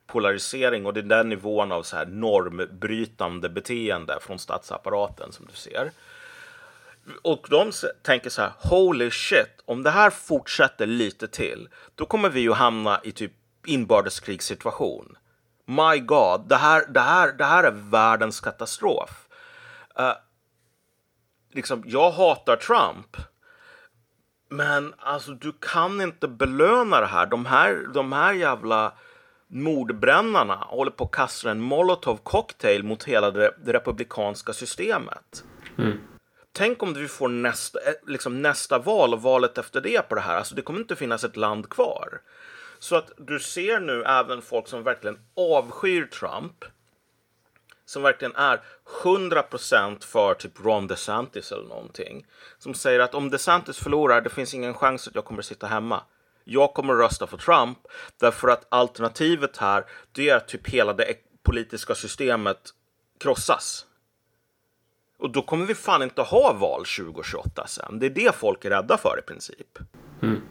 [0.06, 5.56] polarisering och det är den nivån av så här normbrytande beteende från statsapparaten som du
[5.56, 5.90] ser.
[7.22, 12.28] Och de tänker så här, holy shit, om det här fortsätter lite till, då kommer
[12.28, 13.32] vi ju hamna i typ
[13.66, 15.16] inbördeskrigssituation
[15.66, 19.28] my god, det här, det här, det här är världens katastrof.
[20.00, 20.12] Uh,
[21.52, 23.16] liksom, jag hatar Trump.
[24.48, 27.26] Men alltså, du kan inte belöna det här.
[27.26, 28.92] De här, de här jävla
[29.48, 35.44] mordbrännarna håller på att kasta en molotov cocktail mot hela det, det republikanska systemet.
[35.78, 35.98] Mm.
[36.58, 40.20] Tänk om vi får nästa, eh, liksom nästa val och valet efter det på det
[40.20, 40.36] här.
[40.36, 42.20] Alltså, det kommer inte finnas ett land kvar.
[42.78, 46.64] Så att du ser nu även folk som verkligen avskyr Trump.
[47.84, 48.60] Som verkligen är
[49.02, 52.26] 100% för typ Ron DeSantis eller någonting.
[52.58, 55.66] Som säger att om DeSantis förlorar, det finns ingen chans att jag kommer att sitta
[55.66, 56.02] hemma.
[56.44, 57.78] Jag kommer att rösta för Trump
[58.20, 62.70] därför att alternativet här, det är att typ hela det politiska systemet
[63.20, 63.86] krossas.
[65.18, 67.98] Och då kommer vi fan inte ha val 2028 sen.
[67.98, 69.78] Det är det folk är rädda för i princip.
[70.22, 70.42] Mm.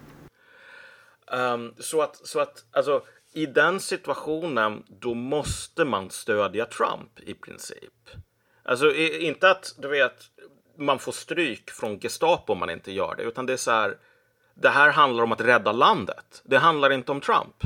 [1.32, 3.03] Um, så att, så att alltså,
[3.34, 8.09] i den situationen, då måste man stödja Trump i princip.
[8.63, 10.24] Alltså inte att du vet,
[10.78, 13.97] man får stryk från Gestapo om man inte gör det, utan det är så här.
[14.53, 16.41] Det här handlar om att rädda landet.
[16.43, 17.63] Det handlar inte om Trump.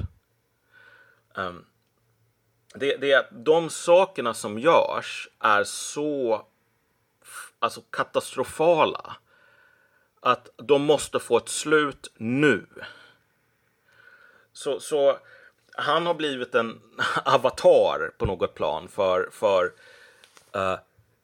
[1.36, 1.66] Um,
[2.76, 6.46] det, det, de sakerna som görs är så
[7.60, 9.16] alltså, katastrofala
[10.20, 12.66] att de måste få ett slut nu.
[14.54, 15.18] Så, så
[15.74, 16.82] han har blivit en
[17.26, 19.66] avatar på något plan för, för
[20.56, 20.80] uh,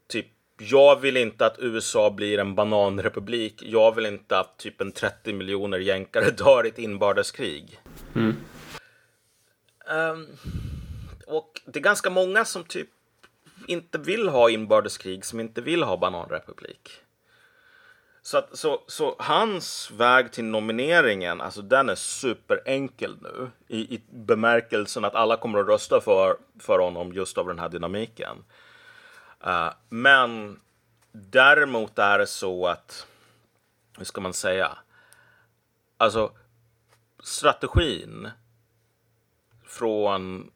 [0.08, 0.28] typ
[0.58, 3.64] jag vill inte att USA blir en bananrepublik.
[3.64, 7.80] Jag vill inte att typ en 30 miljoner jänkare dör i ett inbördeskrig.
[8.16, 8.36] Mm.
[9.88, 10.28] Um,
[11.28, 12.90] och det är ganska många som typ
[13.68, 16.90] inte vill ha inbördeskrig, som inte vill ha bananrepublik.
[18.22, 23.50] Så, att, så, så hans väg till nomineringen, alltså den är superenkel nu.
[23.68, 27.70] I, I bemärkelsen att alla kommer att rösta för, för honom just av den här
[27.70, 28.44] dynamiken.
[29.48, 30.60] Uh, men
[31.12, 33.08] däremot är det så att,
[33.98, 34.78] hur ska man säga?
[35.98, 36.32] Alltså
[37.24, 38.30] strategin
[39.66, 40.52] från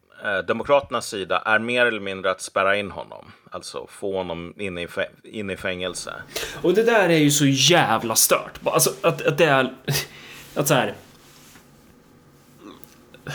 [0.46, 3.32] Demokraternas sida är mer eller mindre att spärra in honom.
[3.50, 4.88] Alltså få honom in i,
[5.24, 6.14] in i fängelse.
[6.62, 8.60] Och det där är ju så jävla stört.
[8.64, 9.74] Alltså att, att det är...
[10.54, 10.94] Att så här...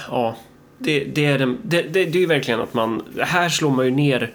[0.10, 0.36] Ja.
[0.78, 3.04] Det, det är, det, det, det är ju verkligen att man...
[3.20, 4.34] Här slår man ju ner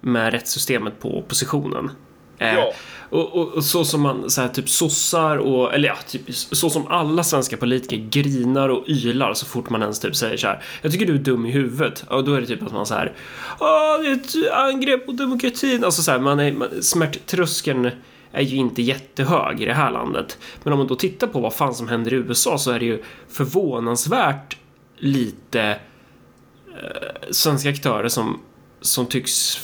[0.00, 1.90] med rättssystemet på oppositionen.
[2.38, 2.72] Eh, ja.
[3.14, 6.70] Och, och, och, så som man, så här, typ sossar och, eller ja, typ, så
[6.70, 10.62] som alla svenska politiker grinar och ylar så fort man ens typ säger så här.
[10.82, 12.04] Jag tycker du är dum i huvudet.
[12.08, 13.12] Och då är det typ att man så här.
[13.58, 15.84] Åh, det är ett angrepp på demokratin.
[15.84, 17.90] Alltså så här, man är, man, smärttröskeln
[18.32, 20.38] är ju inte jättehög i det här landet.
[20.62, 22.86] Men om man då tittar på vad fan som händer i USA så är det
[22.86, 24.56] ju förvånansvärt
[24.98, 28.40] lite eh, svenska aktörer som,
[28.80, 29.60] som tycks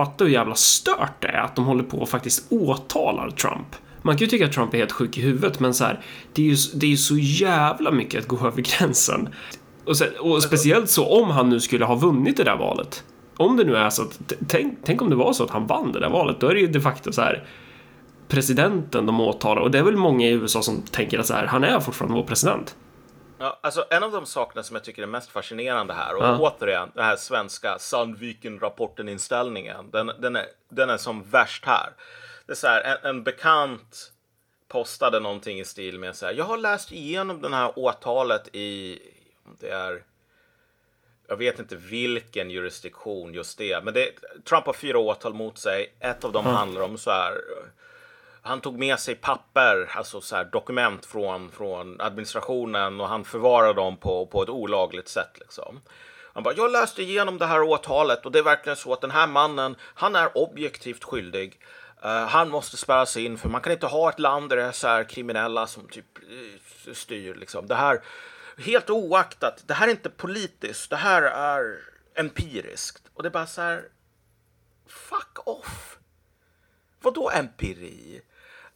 [0.00, 3.76] fatta hur jävla stört det är att de håller på och faktiskt åtalar Trump.
[4.02, 6.00] Man kan ju tycka att Trump är helt sjuk i huvudet, men så här,
[6.32, 9.28] det är ju, det är ju så jävla mycket att gå över gränsen.
[9.84, 13.04] Och, sen, och speciellt så om han nu skulle ha vunnit det där valet.
[13.36, 15.92] Om det nu är så att, tänk, tänk om det var så att han vann
[15.92, 17.44] det där valet, då är det ju de facto så här
[18.28, 21.46] presidenten de åtalar och det är väl många i USA som tänker att så här,
[21.46, 22.76] han är fortfarande vår president.
[23.42, 26.38] Ja, alltså en av de sakerna som jag tycker är mest fascinerande här och ja.
[26.38, 29.90] återigen den här svenska Sandviken-rapporten-inställningen.
[29.90, 31.92] Den, den, är, den är som värst här.
[32.46, 34.12] Det är så här, en, en bekant
[34.68, 36.32] postade någonting i stil med så här.
[36.32, 38.98] Jag har läst igenom den här åtalet i,
[39.60, 40.02] det är,
[41.28, 44.10] jag vet inte vilken jurisdiktion just det, men det,
[44.44, 45.92] Trump har fyra åtal mot sig.
[46.00, 46.56] Ett av dem mm.
[46.56, 47.34] handlar om så här
[48.42, 53.72] han tog med sig papper, alltså så här, dokument från, från administrationen och han förvarade
[53.72, 55.38] dem på, på ett olagligt sätt.
[55.40, 55.80] Liksom.
[56.32, 59.10] Han bara, jag läste igenom det här åtalet och det är verkligen så att den
[59.10, 61.60] här mannen, han är objektivt skyldig.
[62.04, 64.72] Uh, han måste spärras in för man kan inte ha ett land där det är
[64.72, 67.34] så här kriminella som typ eh, styr.
[67.34, 67.66] Liksom.
[67.66, 68.02] Det här,
[68.58, 71.78] helt oaktat, det här är inte politiskt, det här är
[72.14, 73.02] empiriskt.
[73.14, 73.84] Och det är bara så här,
[74.86, 75.98] fuck off.
[77.02, 78.20] Vadå empiri?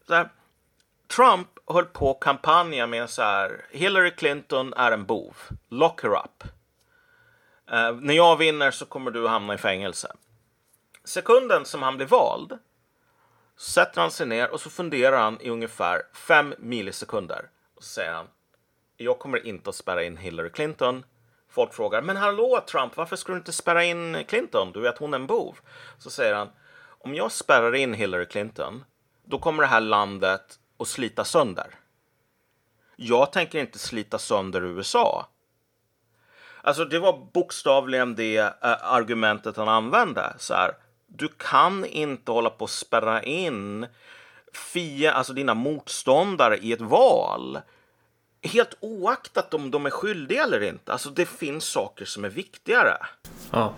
[0.06, 0.28] Så här,
[1.16, 5.36] Trump höll på att kampanja med så här, Hillary Clinton är en bov,
[5.68, 6.44] lock her up.
[7.72, 10.12] Uh, när jag vinner så kommer du hamna i fängelse.
[11.04, 12.58] Sekunden som han blir vald
[13.56, 17.50] sätter han sig ner och så funderar han i ungefär fem millisekunder.
[17.74, 18.26] Och så säger han,
[18.96, 21.04] jag kommer inte att spärra in Hillary Clinton.
[21.48, 24.72] Folk frågar, men hallå Trump, varför skulle du inte spärra in Clinton?
[24.72, 25.58] Du vet, hon är en bov.
[25.98, 26.50] Så säger han,
[26.98, 28.84] om jag spärrar in Hillary Clinton,
[29.24, 31.66] då kommer det här landet att slita sönder.
[32.96, 35.26] Jag tänker inte slita sönder USA.
[36.62, 38.52] Alltså, det var bokstavligen det eh,
[38.82, 40.34] argumentet han använde.
[40.38, 40.72] Så här,
[41.06, 43.86] du kan inte hålla på att spärra in
[44.52, 47.58] fia, alltså dina motståndare i ett val.
[48.42, 50.92] Helt oaktat om de är skyldiga eller inte.
[50.92, 52.96] Alltså det finns saker som är viktigare.
[53.50, 53.74] Ja.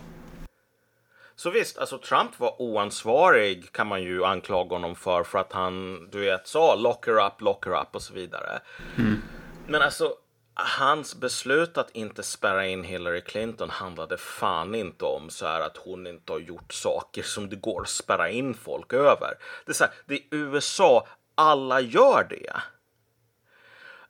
[1.37, 6.09] Så visst, alltså Trump var oansvarig kan man ju anklaga honom för för att han,
[6.11, 8.61] du vet, sa lock her up, lock her up och så vidare.
[8.99, 9.23] Mm.
[9.67, 10.15] Men alltså,
[10.55, 15.77] hans beslut att inte spärra in Hillary Clinton handlade fan inte om så här att
[15.77, 19.35] hon inte har gjort saker som det går att spärra in folk över.
[19.65, 22.53] Det är, så här, det är USA, alla gör det.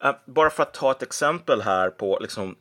[0.04, 2.56] Uh, bara för att ta ett exempel här på liksom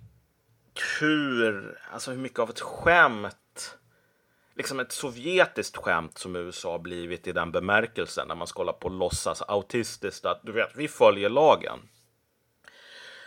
[0.99, 3.35] hur, alltså hur mycket av ett skämt,
[4.55, 8.87] liksom ett sovjetiskt skämt som USA blivit i den bemärkelsen när man ska hålla på
[8.87, 11.79] och låtsas autistiskt att du vet, vi följer lagen.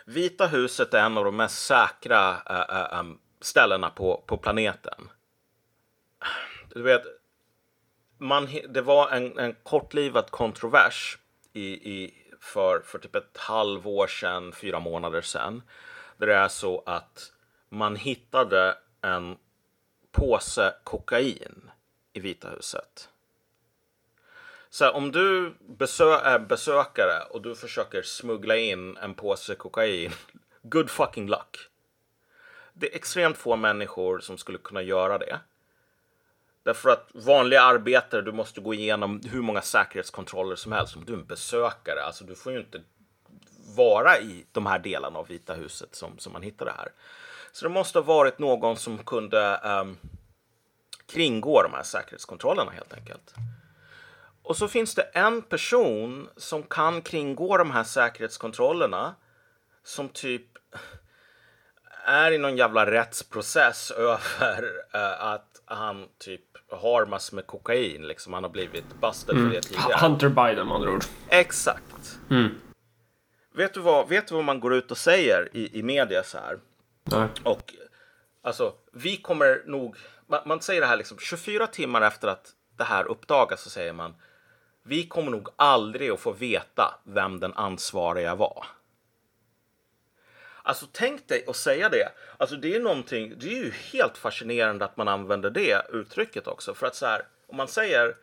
[0.04, 3.04] Vita huset är en av de mest säkra äh, äh,
[3.40, 5.08] ställena på, på planeten.
[6.68, 7.02] Du vet,
[8.18, 11.18] man, det var en, en kortlivad kontrovers
[11.52, 15.62] i, i, för, för typ ett halvår sedan, fyra månader sedan.
[16.16, 17.32] Där det är så att
[17.68, 19.36] man hittade en
[20.18, 21.70] påse kokain
[22.12, 23.08] i Vita huset.
[24.70, 30.12] Så om du besö är besökare och du försöker smuggla in en påse kokain,
[30.62, 31.58] good fucking luck.
[32.72, 35.40] Det är extremt få människor som skulle kunna göra det.
[36.62, 40.96] Därför att vanliga arbetare, du måste gå igenom hur många säkerhetskontroller som helst.
[40.96, 42.82] Om du är en besökare, alltså du får ju inte
[43.76, 46.88] vara i de här delarna av Vita huset som, som man hittade här.
[47.58, 49.98] Så det måste ha varit någon som kunde um,
[51.12, 53.34] kringgå de här säkerhetskontrollerna helt enkelt.
[54.42, 59.14] Och så finns det en person som kan kringgå de här säkerhetskontrollerna
[59.84, 60.46] som typ
[62.04, 64.62] är i någon jävla rättsprocess över
[64.94, 68.08] uh, att han typ har massor med kokain.
[68.08, 68.32] Liksom.
[68.32, 69.48] Han har blivit busted mm.
[69.48, 69.98] för det tidigare.
[70.00, 71.04] Hunter Biden med andra ord.
[71.28, 72.18] Exakt.
[72.30, 72.48] Mm.
[73.54, 76.38] Vet, du vad, vet du vad man går ut och säger i, i media så
[76.38, 76.58] här?
[77.10, 77.28] Nej.
[77.44, 77.74] Och
[78.42, 79.96] alltså, vi kommer nog...
[80.26, 83.92] Man, man säger det här liksom 24 timmar efter att det här uppdagas så säger
[83.92, 84.14] man
[84.82, 88.66] vi kommer nog aldrig att få veta vem den ansvariga var.
[90.62, 92.08] Alltså tänk dig att säga det.
[92.36, 96.74] Alltså det är någonting, det är ju helt fascinerande att man använder det uttrycket också.
[96.74, 98.16] För att så här, om man säger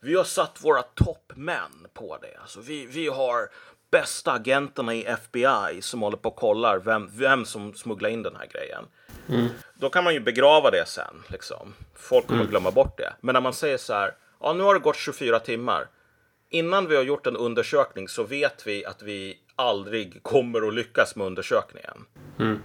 [0.00, 2.36] vi har satt våra toppmän på det.
[2.40, 3.50] Alltså vi, vi har
[3.90, 8.36] bästa agenterna i FBI som håller på och kollar vem, vem som smugglar in den
[8.36, 8.84] här grejen.
[9.28, 9.48] Mm.
[9.74, 11.22] Då kan man ju begrava det sen.
[11.28, 11.74] Liksom.
[11.94, 12.50] Folk kommer mm.
[12.50, 13.12] glömma bort det.
[13.20, 15.88] Men när man säger så här ja, nu har det gått 24 timmar.
[16.50, 21.16] Innan vi har gjort en undersökning så vet vi att vi aldrig kommer att lyckas
[21.16, 22.04] med undersökningen.
[22.38, 22.62] Mm.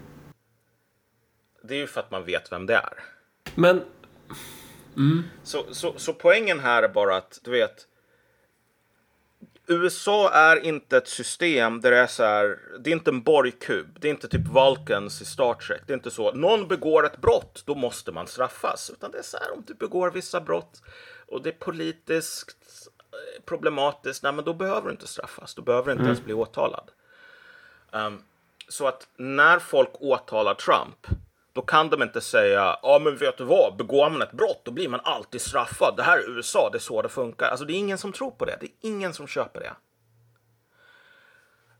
[1.64, 2.94] Det är ju för att man vet vem det är.
[3.56, 3.82] Men...
[4.96, 5.24] Mm.
[5.44, 7.88] Så, så, så poängen här är bara att, du vet,
[9.68, 13.98] USA är inte ett system där det är så här, det är inte en borgkub,
[14.00, 15.82] det är inte typ Vulcans i Star Trek.
[15.88, 18.90] Det är inte så, någon begår ett brott, då måste man straffas.
[18.90, 20.82] Utan det är så här, om du begår vissa brott
[21.28, 22.58] och det är politiskt
[23.12, 25.56] eh, problematiskt, nej men då behöver du inte straffas.
[25.56, 26.12] Då behöver du inte mm.
[26.12, 26.92] ens bli åtalad.
[27.92, 28.24] Um,
[28.68, 31.08] så att när folk åtalar Trump,
[31.54, 34.72] då kan de inte säga, ja men vet du vad, begår man ett brott då
[34.72, 35.98] blir man alltid straffad.
[35.98, 37.50] Det här är USA, det är så det funkar.
[37.50, 39.74] Alltså det är ingen som tror på det, det är ingen som köper det.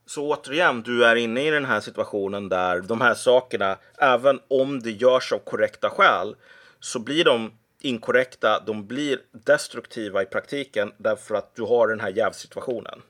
[0.06, 4.80] Så återigen, du är inne i den här situationen där de här sakerna, även om
[4.80, 6.36] det görs av korrekta skäl,
[6.80, 12.10] så blir de inkorrekta, de blir destruktiva i praktiken därför att du har den här
[12.10, 13.02] jävsituationen.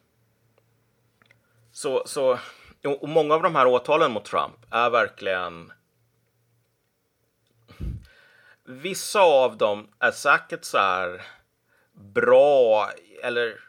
[1.73, 2.39] Så, så
[3.01, 5.73] och många av de här åtalen mot Trump är verkligen
[8.67, 11.23] Vissa av dem är säkert så här
[11.93, 12.91] bra
[13.23, 13.61] eller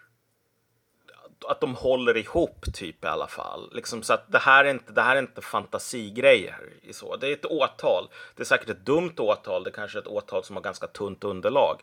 [1.47, 3.69] att de håller ihop typ i alla fall.
[3.73, 6.59] Liksom så att det här är inte, det här är inte fantasigrejer.
[6.81, 7.15] I så.
[7.15, 8.09] Det är ett åtal.
[8.35, 9.63] Det är säkert ett dumt åtal.
[9.63, 11.81] Det är kanske är ett åtal som har ganska tunt underlag.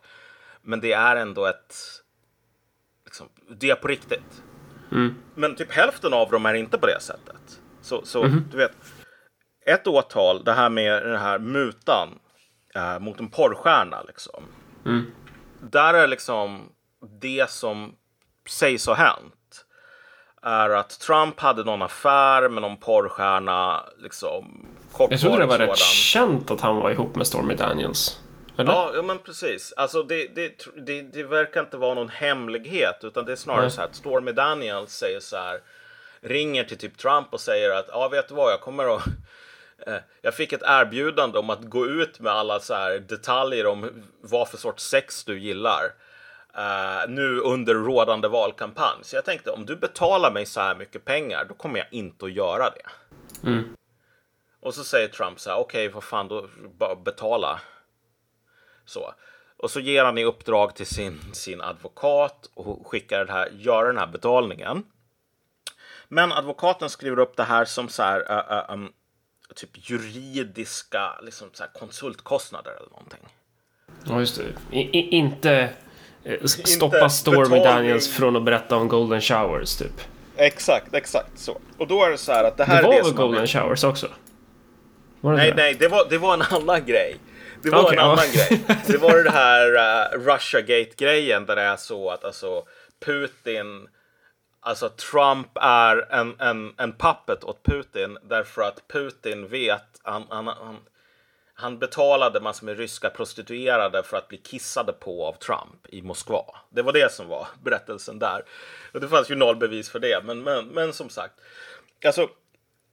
[0.61, 1.75] Men det är ändå ett...
[3.05, 4.43] Liksom, det är på riktigt.
[4.91, 5.15] Mm.
[5.35, 7.61] Men typ hälften av dem är inte på det sättet.
[7.81, 8.43] Så, så mm.
[8.51, 8.71] du vet.
[9.65, 12.19] Ett åtal, det här med den här mutan
[12.75, 14.43] äh, mot en porrstjärna liksom.
[14.85, 15.11] Mm.
[15.59, 16.69] Där är liksom
[17.21, 17.95] det som
[18.49, 19.65] sägs ha hänt
[20.41, 23.83] är att Trump hade någon affär med någon porrstjärna.
[23.97, 24.67] Liksom,
[25.09, 28.19] jag trodde det var rätt känt att han var ihop med Stormy Daniels.
[28.55, 29.73] Ja, ja, men precis.
[29.77, 33.71] Alltså, det, det, det, det, verkar inte vara någon hemlighet, utan det är snarare Nej.
[33.71, 35.59] så här att Stormy Daniels säger så här,
[36.21, 39.13] ringer till typ Trump och säger att ja, vet du vad, jag kommer att eh,
[40.21, 44.49] jag fick ett erbjudande om att gå ut med alla så här detaljer om vad
[44.49, 45.83] för sorts sex du gillar
[46.57, 48.99] uh, nu under rådande valkampanj.
[49.01, 52.25] Så jag tänkte om du betalar mig så här mycket pengar, då kommer jag inte
[52.25, 52.89] att göra det.
[53.49, 53.75] Mm.
[54.59, 56.47] Och så säger Trump så här, okej, okay, vad fan, då
[57.05, 57.61] betala.
[58.85, 59.13] Så.
[59.57, 63.85] Och så ger han i uppdrag till sin, sin advokat och skickar det här, gör
[63.85, 64.83] den här betalningen.
[66.07, 68.93] Men advokaten skriver upp det här som så här, uh, uh, um,
[69.55, 73.27] typ juridiska liksom så konsultkostnader eller någonting.
[74.03, 74.77] Ja, just det.
[74.77, 75.73] I, i, inte
[76.25, 80.01] Eh, stoppa Stormy Daniels från att berätta om Golden Showers typ.
[80.37, 81.57] Exakt, exakt så.
[81.77, 83.47] Och då är det så här att det här det var är det väl Golden
[83.47, 84.07] Showers också?
[85.21, 85.55] Var nej, det?
[85.55, 87.17] nej, det var, det var en annan grej.
[87.61, 88.61] Det var okay, en annan grej.
[88.87, 92.63] Det var det här uh, Russiagate-grejen där det är så att alltså
[93.05, 93.87] Putin,
[94.63, 100.47] alltså Trump är en, en, en puppet åt Putin därför att Putin vet, han, han,
[100.47, 100.77] han
[101.55, 106.45] han betalade massor med ryska prostituerade för att bli kissade på av Trump i Moskva.
[106.69, 108.43] Det var det som var berättelsen där.
[108.93, 111.33] Och det fanns ju noll bevis för det, men, men, men som sagt.
[112.05, 112.31] Alltså, okej,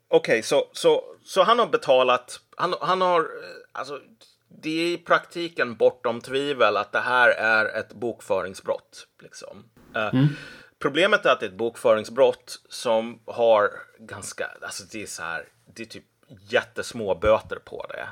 [0.08, 2.40] okay, så, så, så han har betalat.
[2.56, 3.26] Han, han har, eh,
[3.72, 4.00] alltså,
[4.48, 9.06] det är i praktiken bortom tvivel att det här är ett bokföringsbrott.
[9.22, 9.64] Liksom.
[9.94, 10.28] Eh, mm.
[10.80, 15.48] Problemet är att det är ett bokföringsbrott som har ganska, alltså det är så här,
[15.74, 16.04] det är typ
[16.50, 18.08] jättesmå böter på det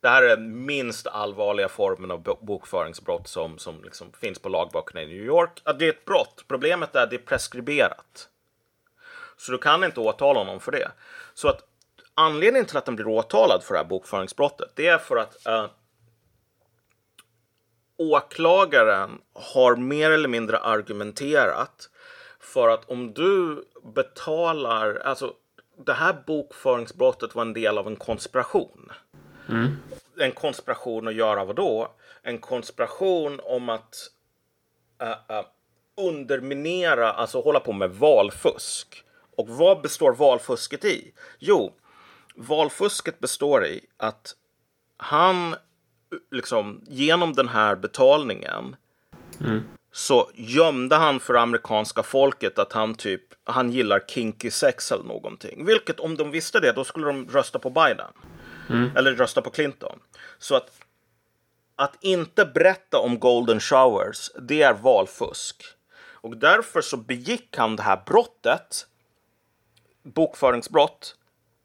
[0.00, 5.02] det här är den minst allvarliga formen av bokföringsbrott som, som liksom finns på lagböckerna
[5.02, 5.60] i New York.
[5.64, 6.44] Att det är ett brott.
[6.48, 8.28] Problemet är att det är preskriberat.
[9.36, 10.90] Så du kan inte åtala honom för det.
[11.34, 11.60] Så att
[12.14, 15.66] anledningen till att han blir åtalad för det här bokföringsbrottet, det är för att uh,
[17.98, 21.90] åklagaren har mer eller mindre argumenterat
[22.40, 23.64] för att om du
[23.94, 25.34] betalar, alltså
[25.86, 28.92] det här bokföringsbrottet var en del av en konspiration.
[29.48, 29.76] Mm.
[30.18, 31.94] En konspiration att göra vad då?
[32.22, 34.10] En konspiration om att
[35.02, 35.44] uh, uh,
[35.96, 39.04] underminera, alltså hålla på med valfusk.
[39.36, 41.12] Och vad består valfusket i?
[41.38, 41.72] Jo,
[42.34, 44.34] valfusket består i att
[44.96, 45.56] han
[46.30, 48.76] liksom genom den här betalningen
[49.40, 49.62] mm.
[49.92, 55.64] så gömde han för amerikanska folket att han typ han gillar kinky sex eller någonting.
[55.64, 58.12] Vilket om de visste det, då skulle de rösta på Biden.
[58.70, 58.96] Mm.
[58.96, 59.98] Eller rösta på Clinton.
[60.38, 60.70] Så att,
[61.76, 65.62] att inte berätta om golden showers, det är valfusk.
[66.20, 68.86] Och därför så begick han det här brottet,
[70.02, 71.16] bokföringsbrott,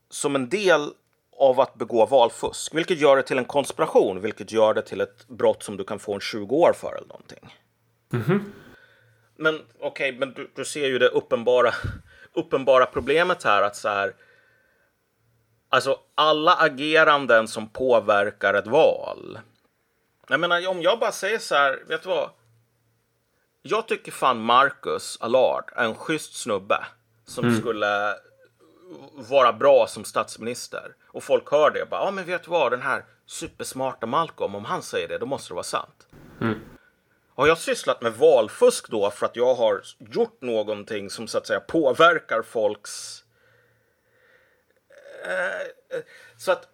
[0.09, 0.91] som en del
[1.39, 2.75] av att begå valfusk.
[2.75, 5.99] Vilket gör det till en konspiration, vilket gör det till ett brott som du kan
[5.99, 7.55] få en 20 år för eller någonting.
[8.13, 8.39] Mm -hmm.
[9.35, 11.73] Men okej, okay, men du, du, ser ju det uppenbara,
[12.33, 14.13] uppenbara problemet här att så här
[15.69, 19.39] Alltså alla ageranden som påverkar ett val.
[20.27, 22.29] Jag menar, om jag bara säger så här, vet du vad?
[23.61, 26.85] Jag tycker fan Marcus Allard är en schysst snubbe
[27.25, 27.59] som mm.
[27.59, 28.15] skulle
[29.29, 30.95] vara bra som statsminister.
[31.13, 34.55] Och folk hör det och bara, ja men vet du vad, den här supersmarta Malcolm,
[34.55, 36.07] om han säger det, då måste det vara sant.
[36.41, 36.59] Mm.
[37.35, 41.47] Har jag sysslat med valfusk då för att jag har gjort någonting som så att
[41.47, 43.23] säga påverkar folks
[45.23, 45.99] Eh,
[46.37, 46.67] så att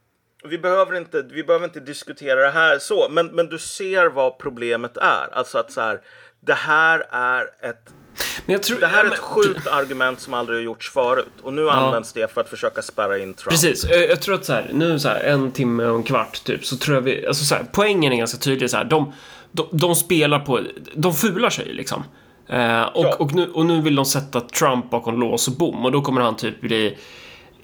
[0.43, 4.39] vi behöver, inte, vi behöver inte diskutera det här så, men, men du ser vad
[4.39, 5.29] problemet är.
[5.31, 6.01] Alltså att så här,
[6.39, 7.93] det här är ett
[8.63, 11.71] tror, det här är ett sjukt argument som aldrig har gjorts förut och nu ja.
[11.71, 13.51] används det för att försöka spärra in Trump.
[13.51, 16.65] Precis, jag tror att så här, nu så här, en timme och en kvart typ
[16.65, 19.13] så tror jag vi, alltså så här, poängen är ganska tydlig så här, de,
[19.51, 20.61] de, de spelar på,
[20.93, 22.03] de fular sig liksom.
[22.49, 23.15] Eh, och, ja.
[23.19, 26.21] och, nu, och nu vill de sätta Trump bakom lås och bom och då kommer
[26.21, 26.97] han typ bli,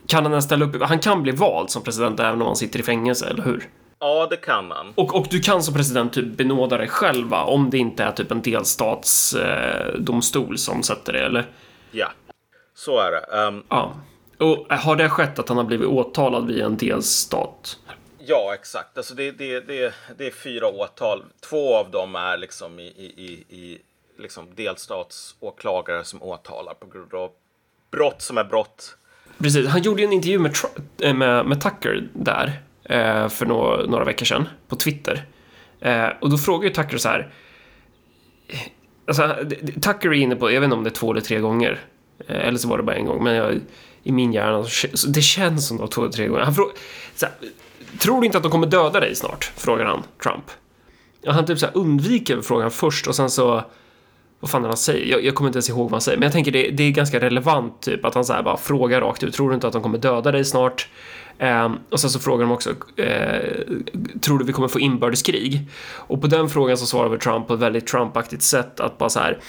[0.08, 2.84] kan han ställa upp, han kan bli vald som president även om han sitter i
[2.84, 3.70] fängelse, eller hur?
[4.00, 4.94] Ja, det kan man.
[4.96, 7.44] Och, och du kan som president typ benåda dig själv, va?
[7.44, 11.46] Om det inte är typ en delstatsdomstol eh, som sätter det, eller?
[11.92, 12.12] Ja,
[12.76, 13.26] så är det.
[13.48, 13.64] Um...
[13.70, 13.96] Ja.
[14.38, 17.80] Och har det skett att han har blivit åtalad via en delstat?
[18.18, 18.98] Ja, exakt.
[18.98, 21.24] Alltså det, det, det, det är fyra åtal.
[21.50, 23.82] Två av dem är liksom i, i, i
[24.18, 27.32] liksom delstatsåklagare som åtalar på grund av
[27.92, 28.98] brott som är brott.
[29.38, 30.56] Precis, han gjorde en intervju med,
[31.02, 35.26] eh, med, med Tucker där eh, för några, några veckor sedan på Twitter.
[35.80, 37.34] Eh, och då frågar ju Tucker så här.
[38.48, 38.60] Eh,
[39.08, 39.36] alltså,
[39.82, 41.80] Tucker är inne på, jag vet inte om det är två eller tre gånger.
[42.28, 43.60] Eh, eller så var det bara en gång, men jag,
[44.04, 44.64] i min hjärna,
[44.94, 46.44] så det känns som det var två eller tre gånger.
[46.44, 46.74] Han frågar,
[47.16, 47.36] så här,
[48.00, 49.52] tror du inte att de kommer döda dig snart?
[49.56, 50.46] Frågar han Trump.
[51.28, 53.64] Och han typ så här undviker frågan först och sen så
[54.40, 56.34] vad fan han säger, jag, jag, kommer inte ens ihåg vad han säger, men jag
[56.34, 59.34] tänker det, det är ganska relevant typ att han så här bara frågar rakt ut,
[59.34, 60.88] tror du inte att de kommer döda dig snart?
[61.40, 62.76] Um, och sen så frågar de också, uh,
[64.22, 65.70] tror du vi kommer få inbördeskrig?
[65.96, 69.10] Och på den frågan så svarar väl Trump på ett väldigt Trumpaktigt sätt att bara
[69.10, 69.40] så här,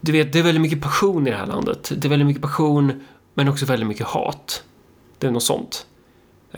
[0.00, 1.92] du vet, det är väldigt mycket passion i det här landet.
[1.96, 3.04] Det är väldigt mycket passion,
[3.34, 4.62] men också väldigt mycket hat.
[5.18, 5.86] Det är något sånt.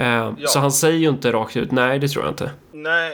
[0.01, 0.35] Uh, ja.
[0.47, 2.51] Så han säger ju inte rakt ut, nej, det tror jag inte.
[2.73, 3.13] Nej,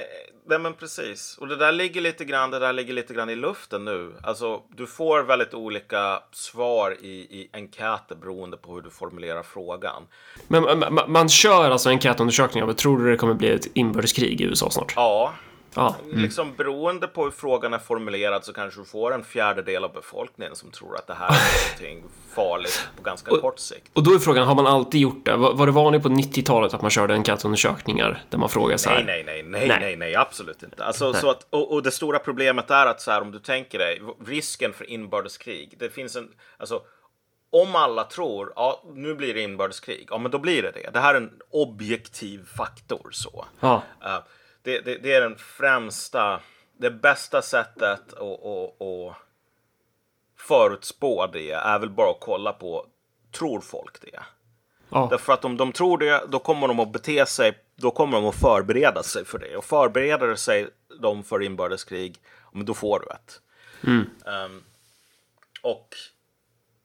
[0.50, 1.38] Nej men precis.
[1.38, 4.12] Och det där ligger lite grann, det där ligger lite grann i luften nu.
[4.22, 10.02] Alltså du får väldigt olika svar i, i enkäter beroende på hur du formulerar frågan.
[10.48, 12.72] Men man, man kör alltså enkätundersökningar.
[12.72, 14.92] Tror du det kommer bli ett inbördeskrig i USA snart?
[14.96, 15.32] Ja,
[15.74, 15.96] Ja.
[16.04, 16.22] Mm.
[16.22, 20.56] Liksom beroende på hur frågan är formulerad så kanske du får en fjärdedel av befolkningen
[20.56, 23.90] som tror att det här är någonting farligt på ganska och, kort sikt.
[23.92, 25.36] Och då är frågan, har man alltid gjort det?
[25.36, 29.04] Var, var det vanligt på 90-talet att man körde enkätundersökningar där man frågar så här?
[29.04, 30.84] Nej, nej, nej, nej, nej, nej absolut inte.
[30.84, 31.20] Alltså, nej.
[31.20, 34.02] Så att, och, och, det stora problemet är att så här, om du tänker dig
[34.26, 35.74] risken för inbördeskrig.
[35.78, 36.28] Det finns en,
[36.58, 36.82] alltså
[37.52, 40.90] om alla tror, ja, nu blir det inbördeskrig, ja, men då blir det det.
[40.92, 43.44] Det här är en objektiv faktor så.
[43.60, 43.82] Ja.
[44.04, 44.18] Uh,
[44.62, 46.40] det, det, det, är den främsta,
[46.76, 49.16] det bästa sättet att, att, att
[50.36, 52.86] förutspå det är väl bara att kolla på,
[53.32, 54.20] tror folk det?
[54.88, 55.06] Ja.
[55.10, 58.26] Därför att om de tror det, då kommer de att bete sig, då kommer de
[58.26, 59.56] att förbereda sig för det.
[59.56, 60.68] Och förbereder sig
[61.00, 62.18] de för inbördeskrig,
[62.52, 63.40] men då får du ett.
[63.84, 64.10] Mm.
[64.24, 64.64] Um,
[65.62, 65.96] och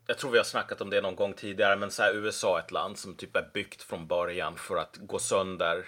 [0.08, 2.64] jag tror vi har snackat om det någon gång tidigare, men så här, USA är
[2.64, 5.86] ett land som typ är byggt från början för att gå sönder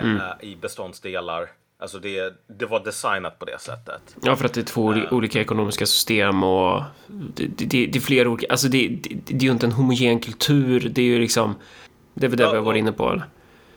[0.00, 0.16] mm.
[0.16, 1.50] äh, i beståndsdelar.
[1.78, 4.16] Alltså det, det var designat på det sättet.
[4.22, 8.00] Ja, för att det är två uh, olika ekonomiska system och det, det, det är
[8.00, 11.18] flera olika, alltså det, det, det, är ju inte en homogen kultur, det är ju
[11.18, 11.54] liksom,
[12.14, 13.10] det är väl det ja, vi har varit inne på.
[13.10, 13.24] Eller?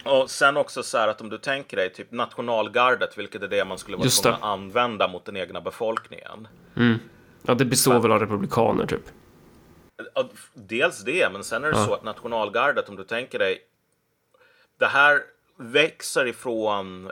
[0.06, 3.66] Och sen också så här att om du tänker dig typ nationalgardet, vilket är det
[3.66, 6.48] man skulle vara tvungen att använda mot den egna befolkningen.
[6.76, 7.00] Mm.
[7.42, 9.04] Ja, det består men, väl av republikaner typ.
[10.54, 11.86] Dels det, men sen är det ja.
[11.86, 13.60] så att nationalgardet, om du tänker dig,
[14.80, 15.22] det här
[15.58, 17.12] växer ifrån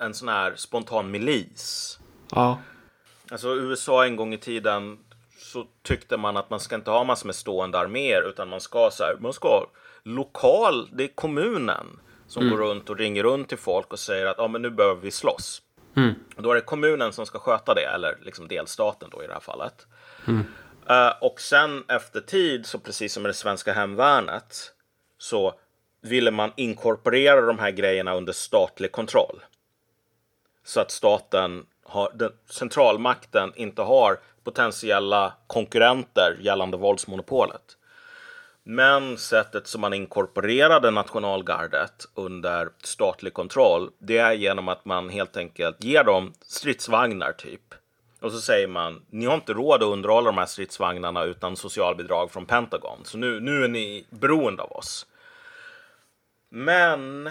[0.00, 1.98] en sån här spontan milis.
[2.30, 2.58] Ja.
[3.30, 4.98] Alltså USA en gång i tiden
[5.38, 8.88] så tyckte man att man ska inte ha massor med stående arméer utan man ska
[8.92, 9.66] så här, man ska
[10.02, 12.56] lokal, det är kommunen som mm.
[12.56, 15.10] går runt och ringer runt till folk och säger att ja, men nu behöver vi
[15.10, 15.62] slåss.
[15.96, 16.14] Mm.
[16.36, 19.40] då är det kommunen som ska sköta det, eller liksom delstaten då i det här
[19.40, 19.86] fallet.
[20.26, 20.44] Mm.
[20.90, 24.72] Uh, och sen efter tid, så precis som med det svenska hemvärnet,
[25.18, 25.54] så
[26.06, 29.40] ville man inkorporera de här grejerna under statlig kontroll.
[30.64, 37.76] Så att staten har, den, centralmakten inte har potentiella konkurrenter gällande våldsmonopolet.
[38.62, 45.36] Men sättet som man inkorporerade nationalgardet under statlig kontroll, det är genom att man helt
[45.36, 47.74] enkelt ger dem stridsvagnar typ.
[48.20, 52.30] Och så säger man, ni har inte råd att underhålla de här stridsvagnarna utan socialbidrag
[52.30, 52.98] från Pentagon.
[53.04, 55.06] Så nu, nu är ni beroende av oss.
[56.48, 57.30] Men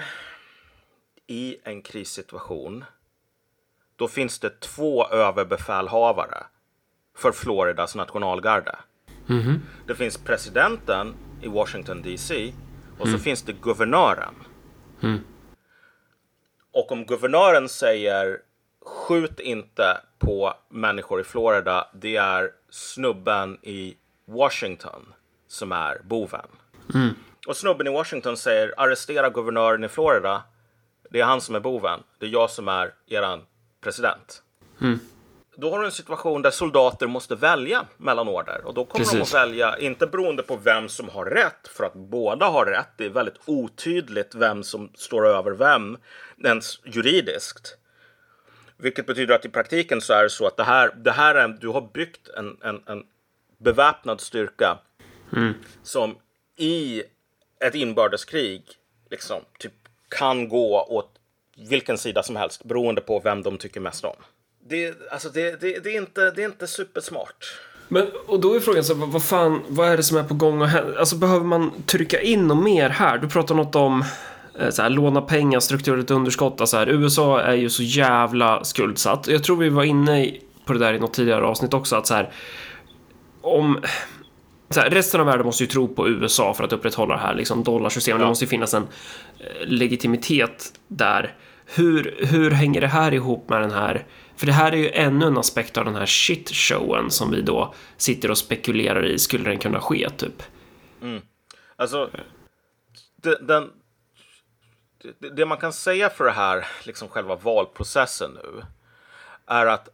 [1.28, 2.86] i en krissituation,
[3.96, 6.44] då finns det två överbefälhavare
[7.18, 8.76] för Floridas nationalgarde.
[9.30, 9.60] Mm -hmm.
[9.88, 12.54] Det finns presidenten i Washington DC
[13.00, 13.18] och mm.
[13.18, 14.36] så finns det guvernören.
[15.02, 15.20] Mm.
[16.72, 18.42] Och om guvernören säger
[18.86, 25.14] skjut inte på människor i Florida, det är snubben i Washington
[25.48, 26.48] som är boven.
[27.46, 30.44] Och snubben i Washington säger arrestera guvernören i Florida.
[31.10, 32.04] Det är han som är boven.
[32.20, 33.42] Det är jag som är eran
[33.82, 34.42] president.
[34.82, 35.00] Mm.
[35.58, 38.62] då har du en situation där soldater måste välja mellan order.
[38.66, 39.32] Och då kommer Precis.
[39.32, 42.88] de att välja, inte beroende på vem som har rätt, för att båda har rätt.
[42.98, 45.98] Det är väldigt otydligt vem som står över vem,
[46.44, 47.78] ens juridiskt.
[48.78, 51.48] Vilket betyder att i praktiken så är det så att det här, det här är,
[51.48, 53.04] du har byggt en, en, en
[53.58, 54.78] beväpnad styrka
[55.36, 55.54] mm.
[55.84, 56.16] som
[56.58, 57.04] i
[57.68, 58.64] ett inbördeskrig
[59.10, 59.74] liksom, typ,
[60.10, 61.12] kan gå åt
[61.70, 64.16] vilken sida som helst beroende på vem de tycker mest om.
[64.70, 67.60] Det, alltså det, det, det är, inte, det är inte supersmart.
[67.88, 70.34] Men, och då är frågan så vad, vad fan, vad är det som är på
[70.34, 70.98] gång och händer?
[71.00, 73.18] Alltså behöver man trycka in något mer här?
[73.18, 74.04] Du pratar något om
[74.60, 76.62] eh, så här, låna pengar, strukturellt underskott.
[76.62, 79.28] Alltså här, USA är ju så jävla skuldsatt.
[79.28, 80.34] Jag tror vi var inne
[80.66, 81.96] på det där i något tidigare avsnitt också.
[81.96, 82.34] Att så här,
[83.42, 83.82] om...
[84.78, 87.64] Här, resten av världen måste ju tro på USA för att upprätthålla det här liksom,
[87.64, 88.20] dollarsystemet.
[88.20, 88.26] Ja.
[88.26, 91.36] Det måste ju finnas en eh, legitimitet där.
[91.66, 95.26] Hur, hur hänger det här ihop med den här för det här är ju ännu
[95.26, 99.20] en aspekt av den här shit-showen som vi då sitter och spekulerar i.
[99.20, 100.44] Skulle den kunna ske, typ?
[101.02, 101.22] Mm.
[101.76, 102.10] Alltså,
[103.16, 103.72] det, den,
[105.20, 108.62] det, det, man kan säga för det här, liksom själva valprocessen nu,
[109.48, 109.90] är att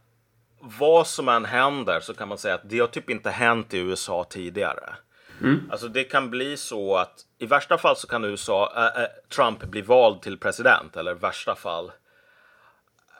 [0.62, 3.78] vad som än händer så kan man säga att det har typ inte hänt i
[3.78, 4.94] USA tidigare.
[5.40, 5.68] Mm.
[5.70, 9.64] Alltså det kan bli så att i värsta fall så kan USA, äh, äh, Trump
[9.64, 11.92] bli vald till president eller värsta fall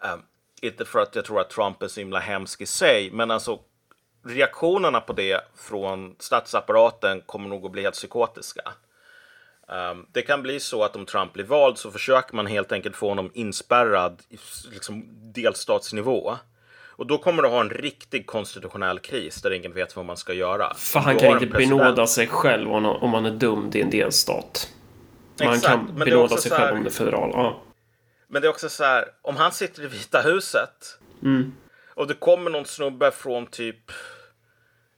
[0.02, 0.16] äh,
[0.62, 3.58] inte för att jag tror att Trump är så himla hemsk i sig, men alltså
[4.24, 8.72] reaktionerna på det från statsapparaten kommer nog att bli helt psykotiska.
[9.68, 12.96] Um, det kan bli så att om Trump blir vald så försöker man helt enkelt
[12.96, 14.38] få honom inspärrad i
[14.70, 16.36] liksom, delstatsnivå.
[16.96, 20.32] Och då kommer du ha en riktig konstitutionell kris där ingen vet vad man ska
[20.32, 20.74] göra.
[20.74, 21.80] För han kan inte president...
[21.80, 24.68] benåda sig själv om man är dum i en delstat.
[25.40, 27.30] Man Exakt, kan benåda sig själv om det är federal.
[27.32, 27.62] Ja.
[28.28, 31.52] Men det är också så här, om han sitter i Vita huset mm.
[31.94, 33.92] och det kommer någon snubbe från typ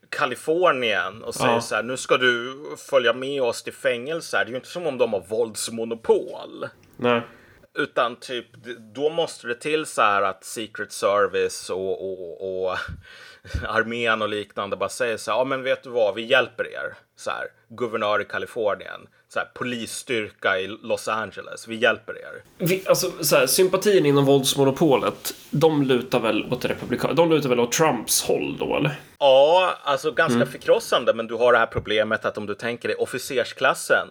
[0.08, 1.60] Kalifornien och säger ja.
[1.60, 2.54] så här, nu ska du
[2.90, 4.36] följa med oss till fängelse.
[4.36, 6.68] Det är ju inte som om de har våldsmonopol.
[6.96, 7.22] Nej.
[7.78, 8.46] Utan typ,
[8.94, 12.78] då måste det till så här att Secret Service och, och, och
[13.68, 16.94] armén och liknande bara säger så här, ja men vet du vad, vi hjälper er.
[17.16, 22.42] Så här, guvernör i Kalifornien, så här, polisstyrka i Los Angeles, vi hjälper er.
[22.58, 27.60] Vi, alltså, så här, sympatin inom våldsmonopolet, de lutar väl åt republikanerna, de lutar väl
[27.60, 29.00] åt Trumps håll då eller?
[29.18, 30.48] Ja, alltså ganska mm.
[30.48, 34.08] förkrossande, men du har det här problemet att om du tänker dig officersklassen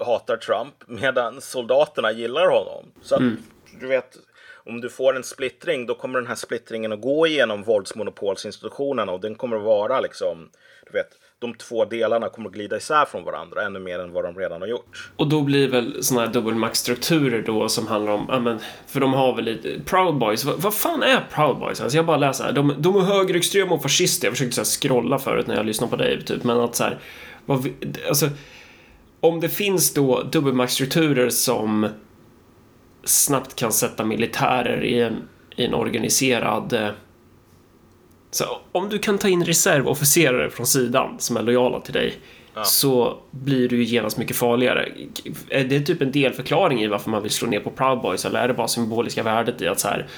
[0.00, 2.84] hatar Trump medan soldaterna gillar honom.
[3.02, 3.36] Så att, mm.
[3.80, 4.16] du vet,
[4.68, 9.20] om du får en splittring, då kommer den här splittringen att gå igenom våldsmonopolsinstitutionerna och
[9.20, 10.48] den kommer att vara liksom,
[10.86, 11.08] du vet,
[11.38, 14.60] de två delarna kommer att glida isär från varandra ännu mer än vad de redan
[14.60, 15.10] har gjort.
[15.16, 19.12] Och då blir väl sådana här dubbelmaktstrukturer då som handlar om, ja men, för de
[19.12, 21.80] har väl lite, Proud Boys, vad, vad fan är Proud Boys?
[21.80, 24.66] Alltså jag bara läser här, de, de är högerextrema och fascister, jag försökte så här
[24.66, 26.98] scrolla förut när jag lyssnade på dig typ, men att så här,
[27.46, 27.68] vad,
[28.08, 28.28] alltså,
[29.20, 31.88] om det finns då dubbelmaktstrukturer som
[33.04, 36.90] snabbt kan sätta militärer i en, i en organiserad eh,
[38.30, 42.14] så om du kan ta in reservofficerare från sidan som är lojala till dig
[42.54, 42.64] ja.
[42.64, 44.92] så blir du ju genast mycket farligare.
[45.48, 48.40] Är det typ en delförklaring i varför man vill slå ner på Proud Boys eller
[48.40, 50.08] är det bara symboliska värdet i att så här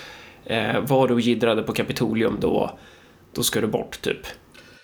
[0.44, 2.78] eh, var du giddrade på Kapitolium då,
[3.34, 4.26] då ska du bort typ?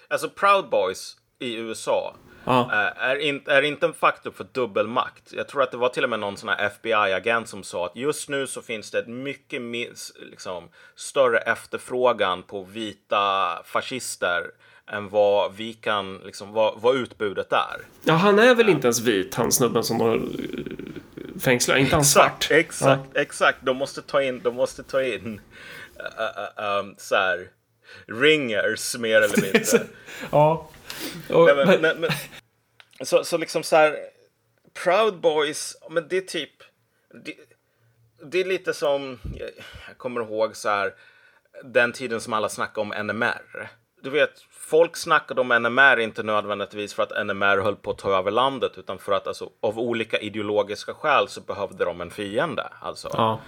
[0.08, 2.16] Alltså Proud Boys i USA
[2.46, 2.70] ja.
[2.72, 5.32] Eh, är, in, är inte en faktor för dubbelmakt.
[5.32, 7.96] Jag tror att det var till och med någon sån här FBI-agent som sa att
[7.96, 9.62] just nu så finns det ett mycket
[10.30, 14.50] liksom, större efterfrågan på vita fascister
[14.90, 17.80] än vad vi kan, liksom, vad, vad utbudet är.
[18.04, 22.04] Ja, han är väl inte ens vit, han snubben som de eh, fängslar, inte han
[22.04, 22.48] svart?
[22.50, 23.20] Exakt, ja.
[23.20, 23.58] exakt.
[23.62, 25.40] De måste ta in, de måste ta in
[25.98, 27.48] uh, uh, um, så här,
[28.06, 29.86] ringers mer eller mindre.
[30.30, 30.68] ja.
[31.30, 32.10] Och, nej, men, men, men,
[33.06, 33.96] så, så liksom så här,
[34.84, 36.50] Proud Boys, men det är typ,
[37.24, 37.34] det,
[38.22, 39.18] det är lite som,
[39.88, 40.94] jag kommer ihåg så här,
[41.64, 43.70] den tiden som alla snackade om NMR.
[44.02, 48.18] Du vet, folk snackade om NMR inte nödvändigtvis för att NMR höll på att ta
[48.18, 52.68] över landet, utan för att alltså, av olika ideologiska skäl så behövde de en fiende.
[52.80, 53.08] Alltså.
[53.12, 53.40] Ja.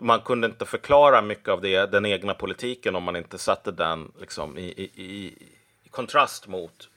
[0.00, 4.12] Man kunde inte förklara mycket av det, den egna politiken om man inte satte den
[4.20, 5.26] liksom, i, i, i,
[5.84, 6.88] i kontrast mot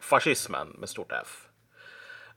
[0.00, 1.46] fascismen med stort F.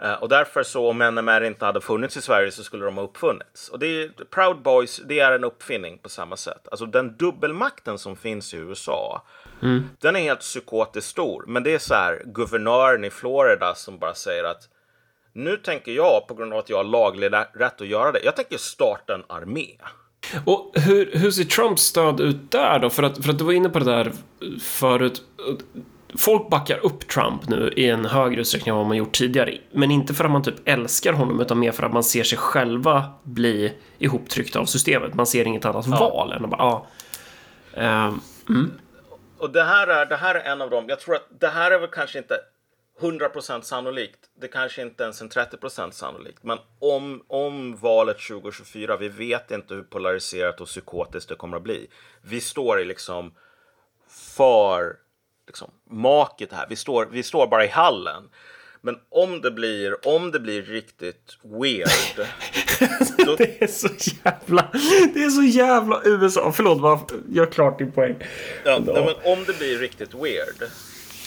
[0.04, 3.04] Uh, och därför så om NMR inte hade funnits i Sverige så skulle de ha
[3.04, 3.70] uppfunnits.
[3.70, 6.68] Och det är, Proud Boys, det är en uppfinning på samma sätt.
[6.72, 9.24] Alltså den dubbelmakten som finns i USA,
[9.62, 9.84] mm.
[10.00, 11.44] den är helt psykotiskt stor.
[11.48, 14.70] Men det är så här, guvernören i Florida som bara säger att
[15.34, 18.36] nu tänker jag, på grund av att jag har laglig rätt att göra det, jag
[18.36, 19.68] tänker starta en armé.
[20.46, 22.90] Och hur, hur ser Trumps stöd ut där då?
[22.90, 24.12] För att, för att du var inne på det där
[24.62, 25.24] förut.
[26.18, 29.58] Folk backar upp Trump nu i en högre utsträckning än vad man gjort tidigare.
[29.72, 32.38] Men inte för att man typ älskar honom, utan mer för att man ser sig
[32.38, 35.14] själva bli ihoptryckta av systemet.
[35.14, 36.00] Man ser inget annat ja.
[36.00, 36.88] val än att bara, ja.
[38.08, 38.72] Um, mm.
[39.38, 40.86] Och det här, är, det här är en av dem.
[40.88, 42.36] Jag tror att det här är väl kanske inte
[43.02, 44.20] 100% sannolikt.
[44.42, 46.44] Det kanske inte ens är 30% sannolikt.
[46.44, 51.64] Men om, om valet 2024, vi vet inte hur polariserat och psykotiskt det kommer att
[51.64, 51.88] bli.
[52.22, 53.34] Vi står i liksom
[54.38, 54.96] för
[55.48, 56.66] liksom, maket här.
[56.70, 58.30] Vi står, vi står bara i hallen.
[58.86, 62.28] Men om det blir, om det blir riktigt weird.
[63.26, 63.36] då...
[63.36, 63.88] det är så
[64.24, 64.70] jävla,
[65.14, 66.52] det är så jävla USA.
[66.52, 67.00] Förlåt, bara
[67.30, 68.16] gör klart din poäng.
[68.66, 70.70] Ja, nej, men om det blir riktigt weird.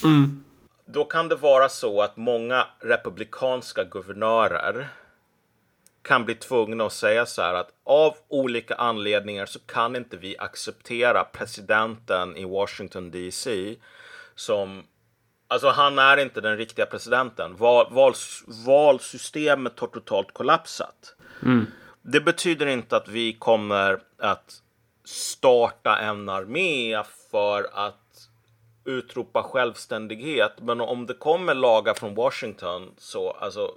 [0.05, 0.45] Mm.
[0.87, 4.89] Då kan det vara så att många republikanska guvernörer
[6.07, 10.39] kan bli tvungna att säga så här att av olika anledningar så kan inte vi
[10.39, 13.77] acceptera presidenten i Washington DC
[14.35, 14.85] som
[15.49, 17.57] Alltså han är inte den riktiga presidenten.
[17.57, 18.15] Val, val,
[18.67, 21.15] valsystemet har totalt kollapsat.
[21.43, 21.67] Mm.
[22.03, 24.63] Det betyder inte att vi kommer att
[25.05, 28.29] starta en armé för att
[28.85, 30.53] utropa självständighet.
[30.61, 33.71] Men om det kommer lagar från Washington så alltså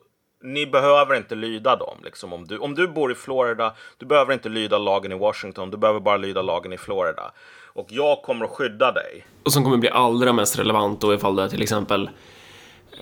[0.44, 1.98] ni behöver inte lyda dem.
[2.04, 2.34] Liksom.
[2.34, 5.78] Om, du, om du bor i Florida, du behöver inte lyda lagen i Washington, du
[5.78, 7.32] behöver bara lyda lagen i Florida.
[7.74, 9.26] Och jag kommer att skydda dig.
[9.44, 12.10] Och som kommer bli allra mest relevant då ifall det är till exempel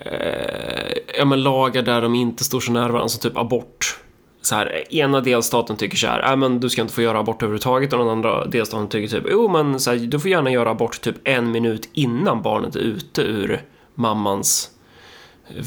[0.04, 3.98] eh, ja, men lagar där de inte står så nära varandra, som typ abort.
[4.42, 7.42] Så här, ena delstaten tycker så här, äh, men du ska inte få göra abort
[7.42, 10.70] överhuvudtaget och den andra delstaten tycker typ, jo men så här, du får gärna göra
[10.70, 13.62] abort typ en minut innan barnet är ute ur
[13.94, 14.70] mammans,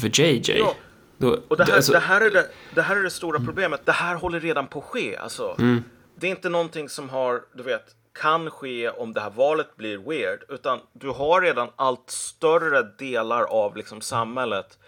[0.00, 0.58] för JJ.
[0.58, 0.74] Ja.
[1.22, 3.80] Då, och det här, alltså, det, här är det, det här är det stora problemet.
[3.86, 5.16] Det här håller redan på att ske.
[5.16, 5.84] Alltså, mm.
[6.14, 9.98] Det är inte någonting som har, du vet, kan ske om det här valet blir
[9.98, 14.78] weird, utan du har redan allt större delar av liksom samhället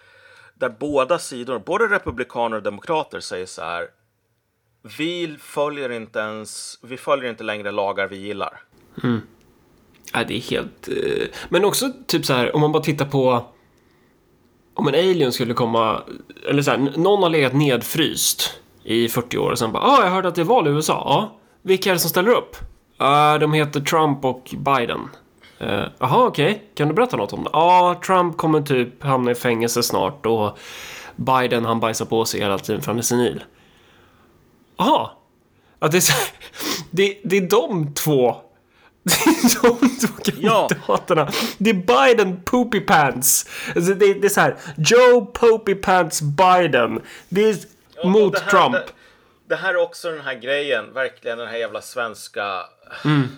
[0.54, 3.88] där båda sidor, både republikaner och demokrater säger så här.
[4.98, 8.60] Vi följer inte ens, vi följer inte längre lagar vi gillar.
[9.02, 9.20] Mm.
[10.12, 10.88] Ja, det är helt...
[10.88, 13.53] Eh, men också typ så här, om man bara tittar på
[14.74, 16.02] om en alien skulle komma,
[16.48, 20.10] eller så här, någon har legat nedfryst i 40 år och sen bara, ah, jag
[20.10, 20.92] hörde att det är val i USA.
[21.06, 22.56] Ja, vilka är det som ställer upp?
[23.02, 25.00] Uh, de heter Trump och Biden.
[25.58, 26.50] Eh, jaha, uh, okej.
[26.50, 26.58] Okay.
[26.74, 27.50] Kan du berätta något om det?
[27.52, 30.58] Ja, uh, Trump kommer typ hamna i fängelse snart och
[31.16, 33.44] Biden han bajsar på sig hela tiden för han är senil.
[34.76, 35.10] Jaha.
[35.80, 36.12] Ja, det, är så,
[36.90, 38.36] det, det är de två
[39.04, 39.76] de två
[40.24, 41.28] kandidaterna.
[41.30, 41.48] Ja.
[41.58, 43.46] Det är Biden Poopy Pants.
[43.76, 44.56] Alltså det, det, är så här.
[44.76, 47.02] Joe Poopy Pants Biden.
[47.28, 47.56] Det är
[47.96, 48.72] ja, mot det här, Trump.
[48.72, 48.84] Det,
[49.48, 50.92] det, här är också den här grejen.
[50.92, 52.60] Verkligen den här jävla svenska
[53.04, 53.28] mm.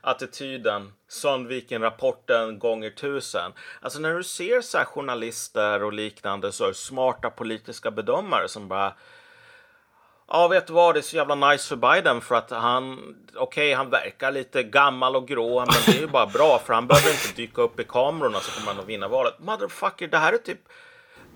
[0.00, 0.92] attityden.
[1.10, 3.52] Sandviken-rapporten gånger tusen.
[3.80, 8.94] Alltså när du ser så här journalister och liknande så smarta politiska bedömare som bara
[10.30, 10.94] Ja, vet du vad?
[10.94, 12.92] Det är så jävla nice för Biden för att han,
[13.36, 16.74] okej, okay, han verkar lite gammal och grå, men det är ju bara bra för
[16.74, 19.34] han behöver inte dyka upp i kamerorna så kommer han att vinna valet.
[19.38, 20.60] Motherfucker, det här är typ,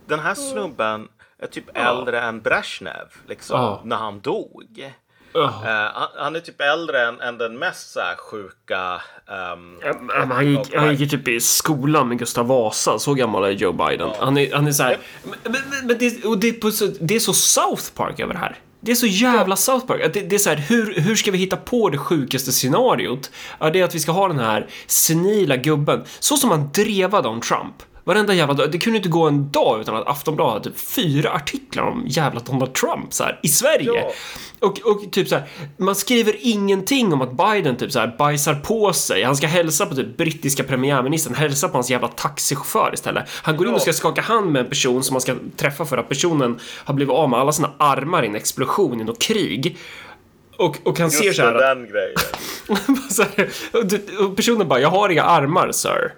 [0.07, 1.09] den här snubben
[1.39, 1.81] är typ ja.
[1.81, 3.81] äldre än Brezhnev, liksom, ja.
[3.85, 4.93] när han dog.
[5.37, 5.43] Uh.
[5.43, 9.01] Uh, han är typ äldre än, än den mest så här, sjuka...
[9.27, 9.81] Um,
[10.23, 12.99] um, han, gick, han gick typ i skolan med Gustav Vasa.
[12.99, 14.09] Så gammal är Joe Biden.
[14.09, 14.17] Uh.
[14.21, 14.99] Han, är, han är så här...
[15.25, 16.71] Men, men, men det, och det, är på,
[17.01, 18.59] det är så South Park över det här.
[18.85, 20.15] Det är så jävla South Park.
[20.15, 23.31] Det, det är så här, hur, hur ska vi hitta på det sjukaste scenariot?
[23.59, 26.05] Ja, det är att vi ska ha den här senila gubben.
[26.21, 27.75] Så som man drevade om Trump.
[28.05, 28.71] Varenda jävla dag.
[28.73, 32.41] Det kunde inte gå en dag utan att Aftonbladet hade typ fyra artiklar om jävla
[32.41, 33.91] Donald Trump så här, i Sverige.
[33.95, 34.13] Ja.
[34.61, 35.45] Och, och typ så här,
[35.77, 39.23] man skriver ingenting om att Biden typ så här bajsar på sig.
[39.23, 43.25] Han ska hälsa på typ brittiska premiärministern, hälsa på hans jävla taxichaufför istället.
[43.43, 45.99] Han går in och ska skaka hand med en person som man ska träffa för
[45.99, 49.79] att personen har blivit av med alla sina armar i en explosion i något krig.
[50.57, 51.53] Och, och han Just ser så här...
[51.53, 52.17] Just den grejen.
[53.11, 53.51] så här,
[54.25, 56.13] och personen bara, jag har inga armar, sir.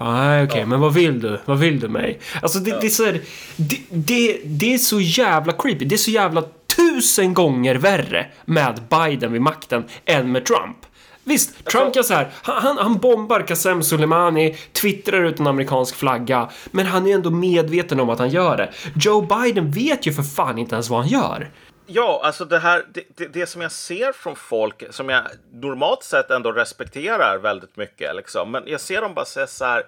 [0.00, 0.66] Nej, okej, okay, ja.
[0.66, 1.40] men vad vill du?
[1.44, 2.20] Vad vill du mig?
[2.42, 2.78] Alltså, det, ja.
[2.80, 3.20] det är så här,
[3.56, 5.84] det, det, det, är så jävla creepy.
[5.84, 6.44] Det är så jävla
[6.76, 10.76] tusen gånger värre med Biden vid makten än med Trump.
[11.24, 16.50] Visst, Trump kan så här, han, han bombar Qasem Soleimani, twittrar ut en amerikansk flagga,
[16.70, 18.70] men han är ändå medveten om att han gör det.
[18.94, 21.50] Joe Biden vet ju för fan inte ens vad han gör.
[21.92, 26.02] Ja, alltså det här, det, det, det, som jag ser från folk som jag normalt
[26.02, 28.50] sett ändå respekterar väldigt mycket, liksom.
[28.50, 29.86] men jag ser dem bara säga så här.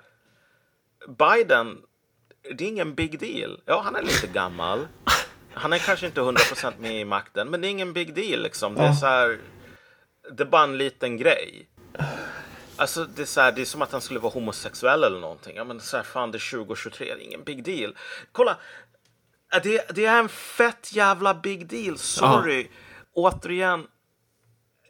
[1.08, 1.82] Biden,
[2.54, 3.60] det är ingen big deal.
[3.64, 4.86] Ja, han är lite gammal.
[5.54, 8.74] Han är kanske inte 100% med i makten, men det är ingen big deal liksom.
[8.74, 9.38] Det är så här,
[10.32, 11.68] det är bara en liten grej.
[12.76, 15.56] Alltså det är, så här, det är som att han skulle vara homosexuell eller någonting.
[15.56, 17.96] Ja, men så här, fan det är 2023, det är ingen big deal.
[18.32, 18.56] Kolla,
[19.62, 21.98] det, det är en fett jävla big deal.
[21.98, 22.62] Sorry.
[22.62, 22.68] Ja.
[23.14, 23.86] Återigen,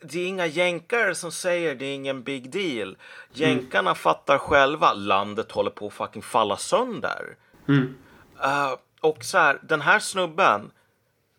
[0.03, 2.97] det är inga jänkare som säger det är ingen big deal.
[3.33, 3.95] Jänkarna mm.
[3.95, 7.37] fattar själva, landet håller på att fucking falla sönder.
[7.69, 7.95] Mm.
[8.45, 10.71] Uh, och så här, den här snubben,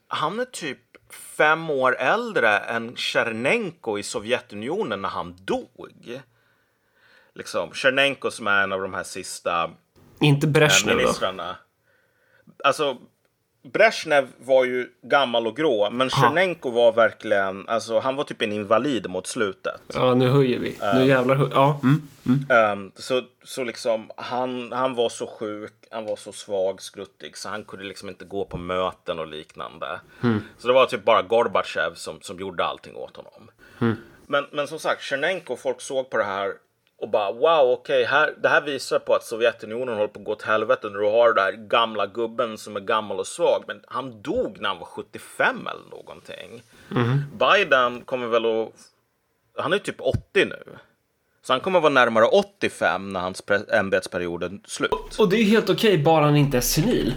[0.07, 0.79] han är typ
[1.13, 6.21] fem år äldre än Tjernenko i Sovjetunionen när han dog.
[7.35, 9.71] Liksom, Tjernenko som är en av de här sista
[10.19, 11.57] Inte Brezhnev ministrarna.
[12.45, 12.53] Då?
[12.63, 12.97] Alltså,
[13.63, 18.51] Brezhnev var ju gammal och grå, men Tjernenko var verkligen, alltså han var typ en
[18.51, 19.81] invalid mot slutet.
[19.93, 20.69] Ja, nu höjer vi.
[20.69, 21.79] Um, nu jävlar höjer Ja.
[21.83, 22.71] Mm, mm.
[22.71, 27.49] Um, så, så liksom, han, han var så sjuk, han var så svag, skruttig, så
[27.49, 29.99] han kunde liksom inte gå på möten och liknande.
[30.23, 30.41] Mm.
[30.57, 33.51] Så det var typ bara Gorbachev som, som gjorde allting åt honom.
[33.81, 33.95] Mm.
[34.27, 36.53] Men, men som sagt, Tjernenko, folk såg på det här
[37.03, 40.35] och bara wow, okej, okay, det här visar på att Sovjetunionen håller på att gå
[40.35, 43.63] till helvete när du har den där gamla gubben som är gammal och svag.
[43.67, 46.63] Men han dog när han var 75 eller någonting.
[46.91, 47.21] Mm.
[47.37, 48.69] Biden kommer väl att...
[49.57, 50.63] Han är typ 80 nu.
[51.41, 53.43] Så han kommer att vara närmare 85 när hans
[53.73, 55.19] ämbetsperiod är slut.
[55.19, 57.13] Och det är helt okej, okay, bara han inte är senil.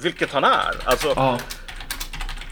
[0.00, 0.74] Vilket han är.
[0.84, 1.38] Alltså, ah.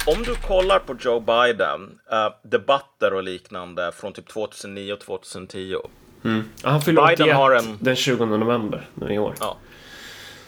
[0.07, 5.77] Om du kollar på Joe Biden, uh, debatter och liknande från typ 2009 och 2010.
[6.27, 6.45] Mm.
[6.63, 7.79] Han fyller 81 har en...
[7.81, 9.35] den 20 november nu i år.
[9.41, 9.57] Ja.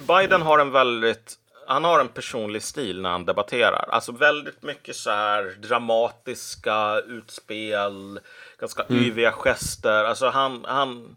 [0.09, 1.39] Biden har en väldigt
[1.69, 3.89] han har en personlig stil när han debatterar.
[3.89, 8.21] Alltså väldigt mycket så här dramatiska utspel,
[8.61, 9.05] ganska mm.
[9.05, 10.05] yviga gester.
[10.05, 10.65] Alltså han...
[10.69, 11.17] Han, um...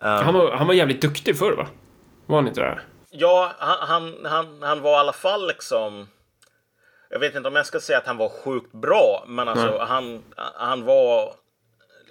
[0.00, 1.66] han, var, han var jävligt duktig förr va?
[2.26, 2.80] Var han inte det?
[3.10, 6.08] Ja, han, han, han, han var i alla fall liksom...
[7.10, 10.22] Jag vet inte om jag ska säga att han var sjukt bra, men alltså han,
[10.54, 11.34] han var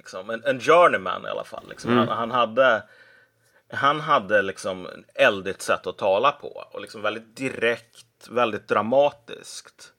[0.04, 1.70] liksom, en, en journeyman i alla fall.
[1.70, 1.92] Liksom.
[1.92, 2.08] Mm.
[2.08, 2.84] Han, han, hade,
[3.74, 9.94] han hade liksom eldigt sätt att tala på och liksom väldigt direkt, väldigt dramatiskt.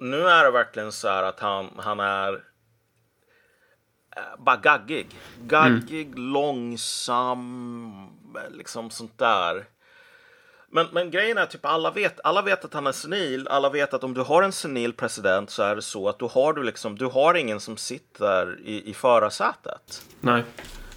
[0.00, 2.32] Nu är det verkligen så här att han, han är
[4.16, 5.16] eh, bara gaggig.
[5.42, 6.32] Gaggig, mm.
[6.32, 7.32] långsam,
[8.50, 9.64] liksom sånt där.
[10.74, 13.48] Men, men grejen är typ alla vet, alla vet att han är senil.
[13.48, 16.24] Alla vet att om du har en senil president så är det så att du
[16.24, 20.02] har, du liksom, du har ingen som sitter i, i förarsätet.
[20.20, 20.44] Nej.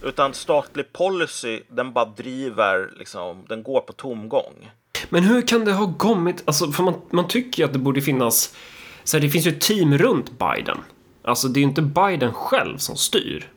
[0.04, 4.72] Utan statlig policy, den bara driver, liksom, den går på tomgång.
[5.10, 8.02] Men hur kan det ha kommit, alltså för man, man tycker ju att det borde
[8.02, 8.56] finnas,
[9.04, 10.78] så här, det finns ju ett team runt Biden.
[11.24, 13.52] Alltså det är ju inte Biden själv som styr.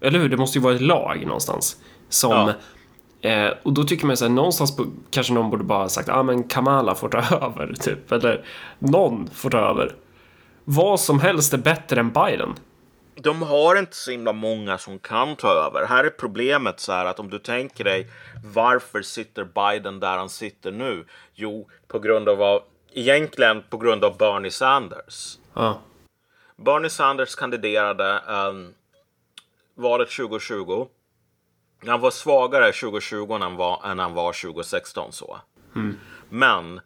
[0.00, 0.28] Eller hur?
[0.28, 1.76] Det måste ju vara ett lag någonstans.
[2.08, 2.52] Som ja
[3.24, 6.14] Eh, och då tycker man så här, någonstans på, kanske någon borde bara sagt, ja
[6.14, 8.12] ah, men Kamala får ta över, typ.
[8.12, 8.44] Eller
[8.78, 9.94] någon får ta över.
[10.64, 12.54] Vad som helst är bättre än Biden.
[13.14, 15.86] De har inte så himla många som kan ta över.
[15.86, 18.10] Här är problemet så här att om du tänker dig
[18.54, 21.04] varför sitter Biden där han sitter nu?
[21.34, 25.38] Jo, på grund av vad, egentligen på grund av Bernie Sanders.
[25.54, 25.74] Ah.
[26.56, 28.74] Bernie Sanders kandiderade um,
[29.74, 30.86] valet 2020
[31.88, 35.12] han var svagare 2020 än han var, än han var 2016.
[35.12, 35.40] så.
[35.76, 35.98] Mm.
[36.28, 36.80] Men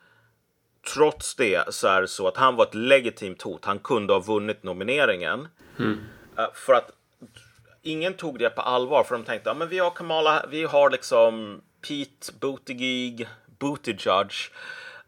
[0.94, 3.64] trots det så är det så att han var ett legitimt hot.
[3.64, 5.48] Han kunde ha vunnit nomineringen.
[5.78, 5.98] Mm.
[6.54, 6.90] För att
[7.82, 11.60] ingen tog det på allvar för de tänkte att vi har Kamala, vi har liksom
[11.88, 14.32] Pete Buttigieg, Buttigieg.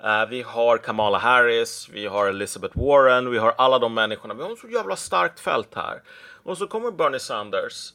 [0.05, 4.35] Uh, vi har Kamala Harris, vi har Elizabeth Warren, vi har alla de människorna.
[4.35, 6.03] Vi har ett så jävla starkt fält här.
[6.43, 7.93] Och så kommer Bernie Sanders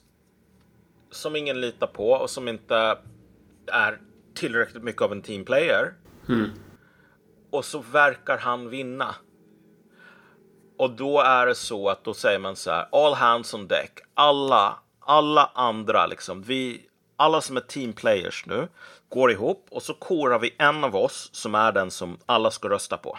[1.11, 2.97] som ingen litar på och som inte
[3.67, 3.99] är
[4.35, 5.93] tillräckligt mycket av en teamplayer.
[6.29, 6.49] Mm.
[7.49, 9.15] Och så verkar han vinna.
[10.77, 13.99] Och då är det så att då säger man så här, all hands on deck.
[14.13, 16.81] Alla, alla andra liksom, vi,
[17.15, 18.67] alla som är teamplayers nu
[19.09, 22.69] går ihop och så korar vi en av oss som är den som alla ska
[22.69, 23.17] rösta på.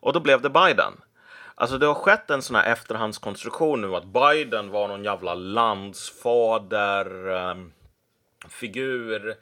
[0.00, 0.92] Och då blev det Biden.
[1.60, 7.28] Alltså det har skett en sån här efterhandskonstruktion nu att Biden var någon jävla landsfader
[7.28, 7.72] um,
[8.48, 9.34] figur.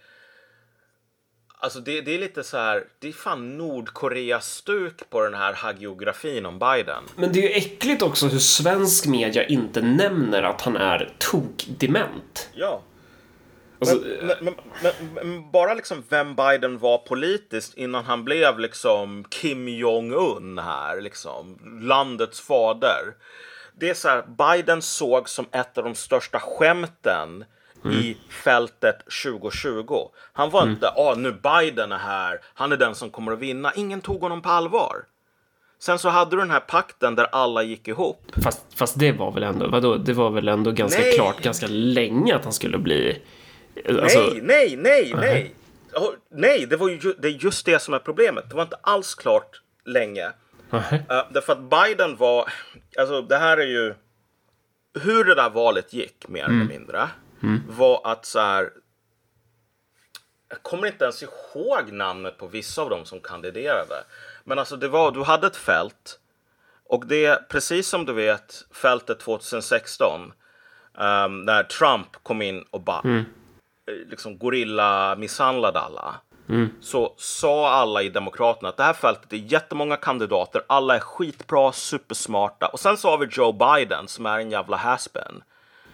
[1.59, 6.47] Alltså det, det, är lite så här, det är fan Nordkorea-stuk på den här hagiografin
[6.47, 7.05] om Biden.
[7.17, 12.51] Men det är ju äckligt också hur svensk media inte nämner att han är tokdement.
[12.55, 12.83] Ja.
[13.81, 19.25] Alltså, men, men, men, men, bara liksom vem Biden var politiskt innan han blev liksom
[19.29, 23.15] Kim Jong-Un här, liksom landets fader.
[23.81, 27.45] Det är så här, Biden såg som ett av de största skämten
[27.85, 27.97] mm.
[27.97, 30.09] i fältet 2020.
[30.33, 30.75] Han var mm.
[30.75, 33.73] inte, ah, nu Biden är här, han är den som kommer att vinna.
[33.75, 35.05] Ingen tog honom på allvar.
[35.79, 38.33] Sen så hade du den här pakten där alla gick ihop.
[38.43, 41.13] Fast, fast det var väl ändå, vadå, det var väl ändå ganska nej.
[41.13, 43.23] klart ganska länge att han skulle bli...
[43.85, 44.19] Alltså...
[44.21, 45.55] Nej, nej, nej, nej.
[45.95, 48.51] Oh, nej, det, var ju, det är just det som är problemet.
[48.51, 50.27] Det var inte alls klart länge.
[50.75, 50.95] Uh
[51.31, 52.53] därför att Biden var,
[52.99, 53.95] alltså det här är ju,
[55.01, 56.61] hur det där valet gick mer mm.
[56.61, 57.09] eller mindre,
[57.43, 57.63] mm.
[57.69, 58.71] var att så här,
[60.49, 64.05] jag kommer inte ens ihåg namnet på vissa av dem som kandiderade.
[64.45, 66.19] Men alltså det var, du hade ett fält
[66.89, 70.33] och det, precis som du vet, fältet 2016 um,
[71.05, 73.25] ehm, när Trump kom in och bara mm.
[73.89, 76.15] Eh, liksom gorilla misshandlade alla.
[76.49, 76.71] Mm.
[76.81, 81.73] Så sa alla i Demokraterna att det här fältet är jättemånga kandidater, alla är skitbra,
[81.73, 82.67] supersmarta.
[82.67, 85.43] Och sen så har vi Joe Biden som är en jävla haspin.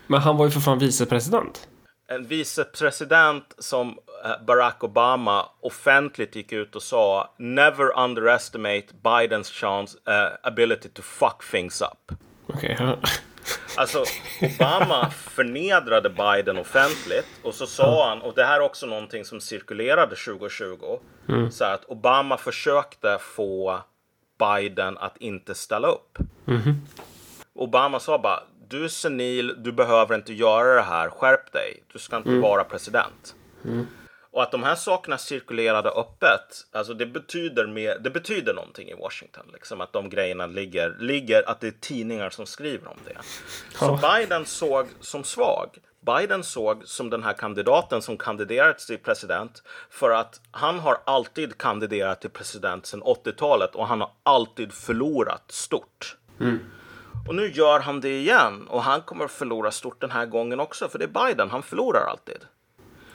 [0.06, 1.69] Men han var ju för fan vicepresident
[2.14, 3.89] en vicepresident som
[4.24, 11.02] eh, Barack Obama offentligt gick ut och sa Never underestimate Bidens chance, uh, ability to
[11.02, 12.19] fuck things up.
[12.47, 12.77] Okay.
[13.77, 14.05] Alltså,
[14.43, 19.40] Obama förnedrade Biden offentligt och så sa han, och det här är också någonting som
[19.40, 20.98] cirkulerade 2020,
[21.28, 21.51] mm.
[21.51, 23.81] så att Obama försökte få
[24.39, 26.19] Biden att inte ställa upp.
[26.47, 26.74] Mm.
[27.55, 31.98] Obama sa bara, du är senil, du behöver inte göra det här, skärp dig, du
[31.98, 32.40] ska inte mm.
[32.40, 33.35] vara president.
[34.32, 38.94] Och att de här sakerna cirkulerade öppet, alltså det betyder, mer, det betyder någonting i
[38.94, 39.46] Washington.
[39.52, 43.16] Liksom, att de grejerna ligger, ligger, att det är tidningar som skriver om det.
[43.78, 45.78] Så Biden såg som svag.
[46.00, 51.59] Biden såg som den här kandidaten som kandiderat till president för att han har alltid
[51.59, 56.16] kandiderat till president sedan 80-talet och han har alltid förlorat stort.
[56.40, 56.59] Mm.
[57.28, 60.60] Och nu gör han det igen och han kommer att förlora stort den här gången
[60.60, 62.46] också för det är Biden, han förlorar alltid.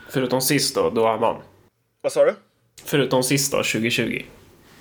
[0.09, 1.41] Förutom sist då, då han vann.
[2.01, 2.35] Vad sa du?
[2.83, 4.23] Förutom sist då, 2020.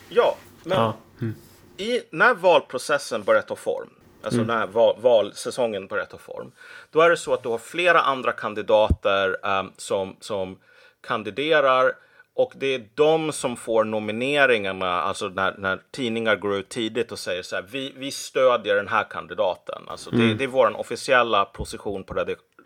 [0.09, 0.97] Ja, men ja.
[1.21, 1.35] Mm.
[1.77, 3.89] I, när valprocessen börjar ta form,
[4.23, 4.57] alltså mm.
[4.57, 6.53] när val, valsäsongen börjar ta form,
[6.91, 10.59] då är det så att du har flera andra kandidater um, som, som
[11.07, 11.93] kandiderar
[12.37, 17.19] och det är de som får nomineringarna, alltså när, när tidningar går ut tidigt och
[17.19, 19.83] säger så här, vi, vi stödjer den här kandidaten.
[19.87, 20.29] Alltså mm.
[20.29, 22.15] det, det, är vår officiella position på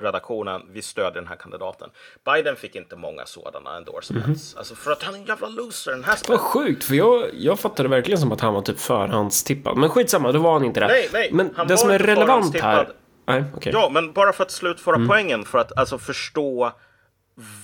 [0.01, 1.91] redaktionen, vi stödjer den här kandidaten.
[2.25, 4.53] Biden fick inte många sådana endorsements.
[4.53, 4.59] Mm.
[4.59, 7.61] Alltså för att han är en jävla loser den här Vad sjukt, för jag, jag
[7.61, 9.77] fattade verkligen som att han var typ förhandstippad.
[9.77, 10.87] Men skitsamma, då var han inte det.
[10.87, 12.89] Nej, nej, men det som är relevant här...
[13.27, 13.73] Nej, okay.
[13.73, 15.09] Ja, men bara för att slutföra mm.
[15.09, 16.73] poängen, för att alltså förstå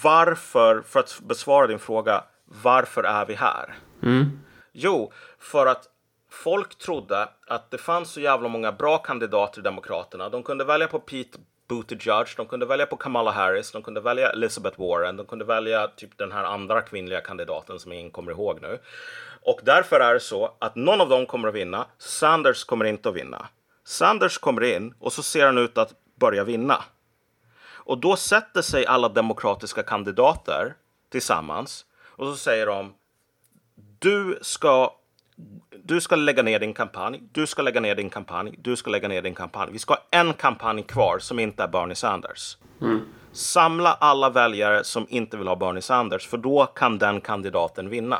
[0.02, 2.24] varför, för att besvara din fråga,
[2.62, 3.74] varför är vi här?
[4.02, 4.40] Mm.
[4.72, 5.84] Jo, för att
[6.30, 10.28] folk trodde att det fanns så jävla många bra kandidater i Demokraterna.
[10.28, 11.38] De kunde välja på Pete
[11.68, 15.88] Buttigieg, de kunde välja på Kamala Harris, de kunde välja Elizabeth Warren, de kunde välja
[15.88, 18.78] typ den här andra kvinnliga kandidaten som ingen kommer ihåg nu.
[19.42, 21.86] Och därför är det så att någon av dem kommer att vinna.
[21.98, 23.48] Sanders kommer inte att vinna.
[23.84, 26.84] Sanders kommer in och så ser han ut att börja vinna.
[27.86, 30.74] Och då sätter sig alla demokratiska kandidater
[31.10, 31.86] tillsammans
[32.16, 32.94] och så säger de
[33.98, 34.94] du ska
[35.84, 39.08] du ska lägga ner din kampanj, du ska lägga ner din kampanj, du ska lägga
[39.08, 39.72] ner din kampanj.
[39.72, 42.56] Vi ska ha en kampanj kvar som inte är Bernie Sanders.
[42.80, 43.00] Mm.
[43.32, 48.18] Samla alla väljare som inte vill ha Bernie Sanders, för då kan den kandidaten vinna.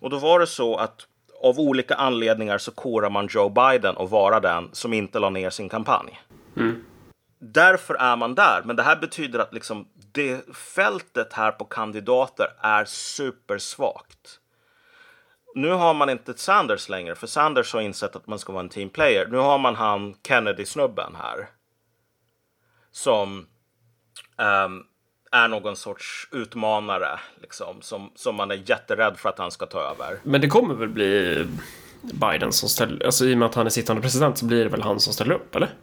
[0.00, 1.06] Och då var det så att
[1.42, 5.50] av olika anledningar så korar man Joe Biden och vara den som inte la ner
[5.50, 6.20] sin kampanj.
[6.56, 6.84] Mm
[7.42, 8.62] därför är man där.
[8.64, 14.38] Men det här betyder att liksom det fältet här på kandidater är supersvagt.
[15.54, 18.68] Nu har man inte Sanders längre, för Sanders har insett att man ska vara en
[18.68, 19.26] teamplayer.
[19.30, 21.48] Nu har man han Kennedy-snubben här.
[22.90, 23.38] Som
[24.66, 24.84] um,
[25.32, 29.80] är någon sorts utmanare, liksom, som, som man är jätterädd för att han ska ta
[29.80, 30.18] över.
[30.22, 31.46] Men det kommer väl bli
[32.02, 34.70] Biden som ställer, alltså i och med att han är sittande president så blir det
[34.70, 35.74] väl han som ställer upp, eller?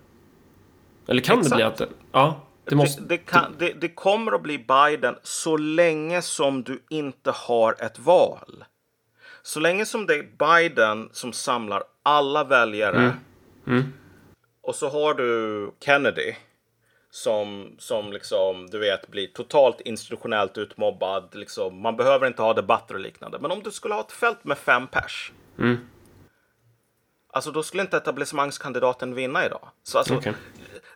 [1.07, 1.49] Eller kan Exakt.
[1.49, 1.91] det bli att.
[2.11, 2.41] Ja.
[2.63, 3.01] Det, måste...
[3.01, 7.99] det, det, kan, det, kommer att bli Biden så länge som du inte har ett
[7.99, 8.63] val.
[9.49, 13.13] Så länge som det är Biden som samlar alla väljare mm.
[13.67, 13.93] Mm.
[14.61, 16.35] och så har du Kennedy
[17.11, 21.35] som, som liksom, du vet, blir totalt institutionellt utmobbad.
[21.35, 23.39] Liksom, man behöver inte ha debatter och liknande.
[23.39, 25.31] Men om du skulle ha ett fält med fem pers.
[25.59, 25.77] Mm.
[27.33, 29.69] Alltså då skulle inte etablissemangskandidaten vinna idag.
[29.83, 30.33] Så alltså, okay.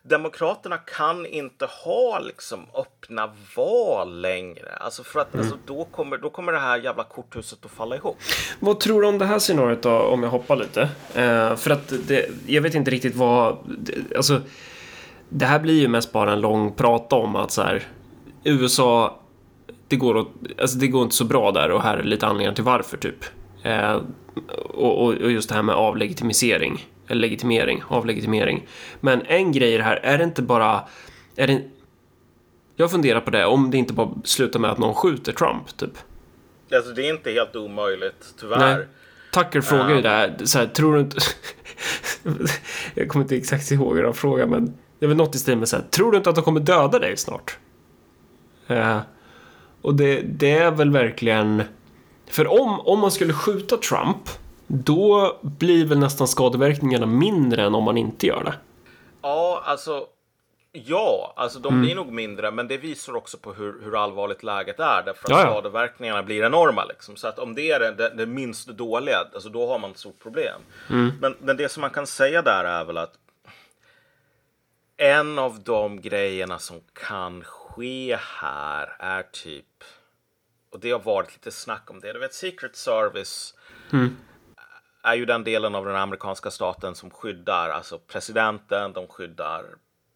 [0.10, 4.76] Demokraterna kan inte ha liksom öppna val längre.
[4.80, 5.46] Alltså för att mm.
[5.46, 8.18] alltså, då, kommer, då kommer det här jävla korthuset att falla ihop.
[8.60, 10.82] Vad tror du om det här scenariot då, om jag hoppar lite?
[11.16, 14.42] Eh, för att det, jag vet inte riktigt vad, det, alltså
[15.30, 17.84] det här blir ju mest bara en lång prata om att så här,
[18.44, 19.20] USA,
[19.88, 20.32] det går, åt,
[20.62, 23.26] alltså det går inte så bra där och här är lite anledningar till varför typ.
[23.64, 24.02] Eh,
[24.74, 26.86] och, och, just det här med avlegitimisering.
[27.08, 28.68] Legitimering, avlegitimering.
[29.00, 30.82] Men en grej i det här, är det inte bara...
[31.36, 31.62] Är det,
[32.76, 35.98] jag funderar på det, om det inte bara slutar med att någon skjuter Trump, typ.
[36.76, 38.78] Alltså det är inte helt omöjligt, tyvärr.
[38.78, 38.88] Nej.
[39.34, 40.02] Tucker frågar ju um...
[40.02, 41.18] det här, så här, tror du inte...
[42.96, 44.66] jag kommer inte exakt ihåg hur han frågar, men
[45.00, 46.60] det är väl något i stil med så här, tror du inte att de kommer
[46.60, 47.58] döda dig snart?
[48.72, 49.00] Uh,
[49.82, 51.64] och det, det är väl verkligen...
[52.30, 54.30] För om, om man skulle skjuta Trump,
[54.74, 58.54] då blir väl nästan skadeverkningarna mindre än om man inte gör det.
[59.22, 60.08] Ja, alltså
[60.76, 62.06] Ja, alltså de blir mm.
[62.06, 65.04] nog mindre, men det visar också på hur, hur allvarligt läget är.
[65.04, 65.52] Därför att Jaja.
[65.52, 66.86] skadeverkningarna blir enorma.
[66.86, 67.16] Liksom.
[67.16, 69.98] Så att om det är det, det, det minst dåliga, alltså då har man ett
[69.98, 70.62] stort problem.
[70.90, 71.12] Mm.
[71.22, 73.14] Men, men det som man kan säga där är väl att
[74.98, 79.84] en av de grejerna som kan ske här är typ,
[80.72, 83.54] och det har varit lite snack om det, du vet Secret Service
[83.92, 84.18] mm.
[85.04, 89.64] Är ju den delen av den amerikanska staten som skyddar alltså presidenten, de skyddar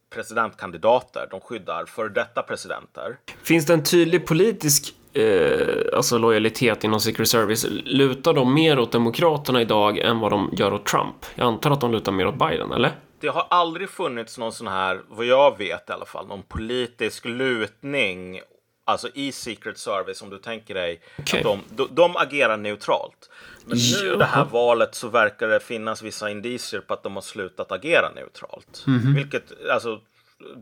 [0.09, 1.27] presidentkandidater.
[1.31, 3.18] De skyddar för detta presidenter.
[3.43, 7.65] Finns det en tydlig politisk eh, alltså lojalitet inom Secret Service?
[7.69, 11.15] Lutar de mer åt Demokraterna idag än vad de gör åt Trump?
[11.35, 12.91] Jag antar att de lutar mer åt Biden, eller?
[13.19, 17.26] Det har aldrig funnits någon sån här, vad jag vet i alla fall, någon politisk
[17.26, 18.41] lutning
[18.88, 21.39] Alltså i Secret Service, om du tänker dig okay.
[21.39, 23.30] att de, de, de, agerar neutralt.
[23.68, 27.15] Men nu i det här valet så verkar det finnas vissa indicier på att de
[27.15, 28.84] har slutat agera neutralt.
[28.88, 29.15] Mm -hmm.
[29.15, 30.02] Vilket, alltså,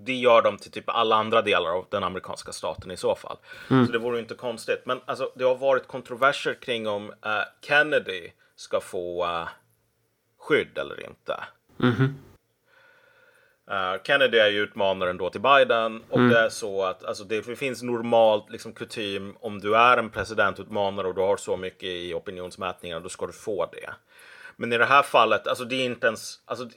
[0.06, 3.38] det gör de till typ alla andra delar av den amerikanska staten i så fall.
[3.69, 3.86] Mm.
[3.86, 4.82] Så det vore inte konstigt.
[4.86, 7.14] Men alltså, det har varit kontroverser kring om uh,
[7.68, 9.48] Kennedy ska få uh,
[10.40, 11.44] skydd eller inte.
[11.82, 12.14] Mm -hmm.
[13.72, 16.30] Uh, Kennedy är ju utmanaren då till Biden och mm.
[16.30, 21.08] det är så att alltså, det finns normalt liksom kutym om du är en presidentutmanare
[21.08, 23.90] och du har så mycket i opinionsmätningar då ska du få det.
[24.56, 26.70] Men i det här fallet, alltså det är inte ens, alltså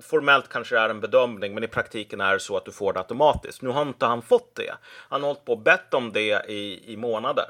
[0.00, 2.92] formellt kanske det är en bedömning, men i praktiken är det så att du får
[2.92, 3.62] det automatiskt.
[3.62, 4.74] Nu har inte han fått det.
[4.84, 7.46] Han har hållit på och bett om det i, i månader.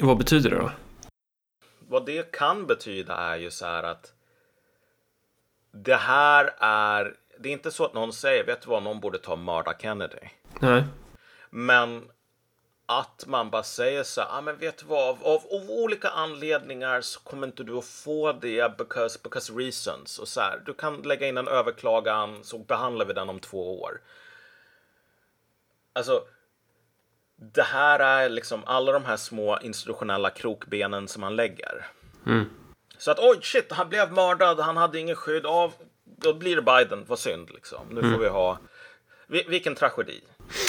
[0.00, 0.70] Vad betyder det då?
[1.78, 4.12] Vad det kan betyda är ju så här att
[5.72, 9.18] det här är det är inte så att någon säger, vet du vad, någon borde
[9.18, 10.28] ta och mörda Kennedy.
[10.60, 10.84] Nej.
[11.50, 12.10] Men
[12.86, 16.08] att man bara säger så här, ah, men vet du vad, av, av, av, olika
[16.08, 20.18] anledningar så kommer inte du att få det because, because reasons.
[20.18, 23.82] Och så här, du kan lägga in en överklagan så behandlar vi den om två
[23.82, 24.00] år.
[25.92, 26.24] Alltså,
[27.36, 31.86] det här är liksom alla de här små institutionella krokbenen som man lägger.
[32.26, 32.44] Mm.
[32.98, 35.72] Så att oj shit, han blev mördad, han hade ingen skydd av
[36.22, 37.78] då blir det Biden, vad synd liksom.
[37.90, 38.12] Nu mm.
[38.12, 38.58] får vi ha,
[39.26, 40.20] vilken tragedi.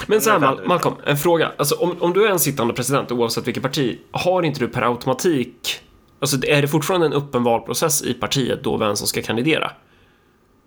[0.07, 1.51] Men så här, Malcolm, en fråga.
[1.57, 4.81] Alltså, om, om du är en sittande president, oavsett vilket parti, har inte du per
[4.81, 5.81] automatik,
[6.19, 9.71] alltså är det fortfarande en öppen valprocess i partiet då vem som ska kandidera?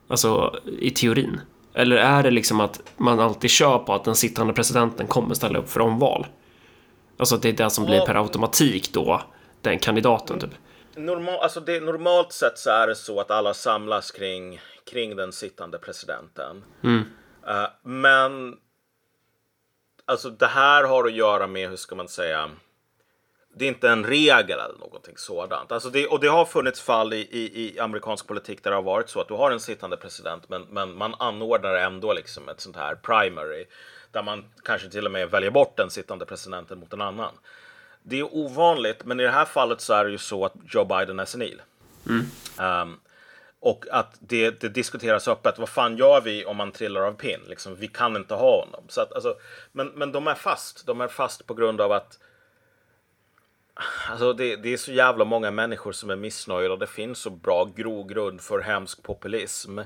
[0.08, 1.40] Alltså, i teorin.
[1.74, 5.58] Eller är det liksom att man alltid kör på att den sittande presidenten kommer ställa
[5.58, 6.26] upp för omval?
[7.18, 9.22] Alltså att det är det som blir per automatik då,
[9.60, 10.50] den kandidaten typ
[10.98, 14.60] normal, alltså det, normalt sett så är det så att alla samlas kring,
[14.90, 16.64] kring den sittande presidenten.
[16.84, 17.04] Mm.
[17.48, 18.56] Uh, men
[20.04, 22.50] alltså det här har att göra med, hur ska man säga,
[23.54, 25.72] det är inte en regel eller någonting sådant.
[25.72, 28.82] Alltså det, och det har funnits fall i, i, i, amerikansk politik där det har
[28.82, 32.60] varit så att du har en sittande president men, men man anordnar ändå liksom ett
[32.60, 33.66] sånt här primary
[34.12, 37.34] där man kanske till och med väljer bort den sittande presidenten mot en annan
[38.08, 40.84] det är ovanligt, men i det här fallet så är det ju så att Joe
[40.84, 41.62] Biden är senil.
[42.08, 42.26] Mm.
[42.82, 43.00] Um,
[43.60, 45.58] och att det, det, diskuteras öppet.
[45.58, 47.40] Vad fan gör vi om man trillar av pinn?
[47.48, 48.84] Liksom, vi kan inte ha honom.
[48.88, 49.34] Så att, alltså,
[49.72, 50.86] men, men de är fast.
[50.86, 52.18] De är fast på grund av att
[54.10, 57.64] Alltså det, det, är så jävla många människor som är missnöjda det finns så bra
[57.76, 59.78] grogrund för hemsk populism.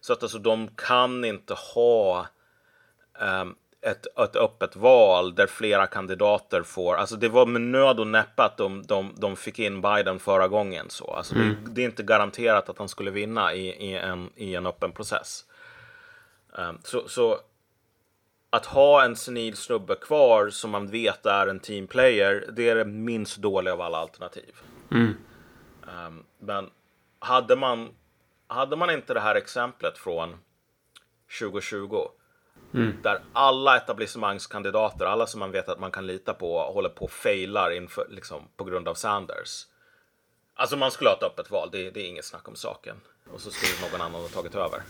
[0.00, 2.26] Så att alltså de kan inte ha
[3.20, 3.56] um,
[3.86, 8.42] ett, ett öppet val där flera kandidater får, alltså det var med nöd och näppe
[8.42, 11.10] att de, de, de fick in Biden förra gången så.
[11.10, 11.56] Alltså mm.
[11.64, 14.92] det, det, är inte garanterat att han skulle vinna i, i, en, i en öppen
[14.92, 15.44] process.
[16.52, 17.38] Um, så, så
[18.50, 22.84] att ha en senil snubbe kvar som man vet är en teamplayer, det är det
[22.84, 24.54] minst dåliga av alla alternativ.
[24.90, 25.14] Mm.
[26.06, 26.70] Um, men
[27.18, 27.88] hade man,
[28.46, 30.36] hade man inte det här exemplet från
[31.40, 32.08] 2020
[32.76, 32.96] Mm.
[33.02, 37.10] Där alla etablissemangskandidater, alla som man vet att man kan lita på, håller på och
[37.10, 39.66] failar inför, liksom, på grund av Sanders.
[40.54, 42.96] Alltså man skulle ha ett öppet val, det, det är inget snack om saken.
[43.32, 44.82] Och så skulle någon annan ha tagit över.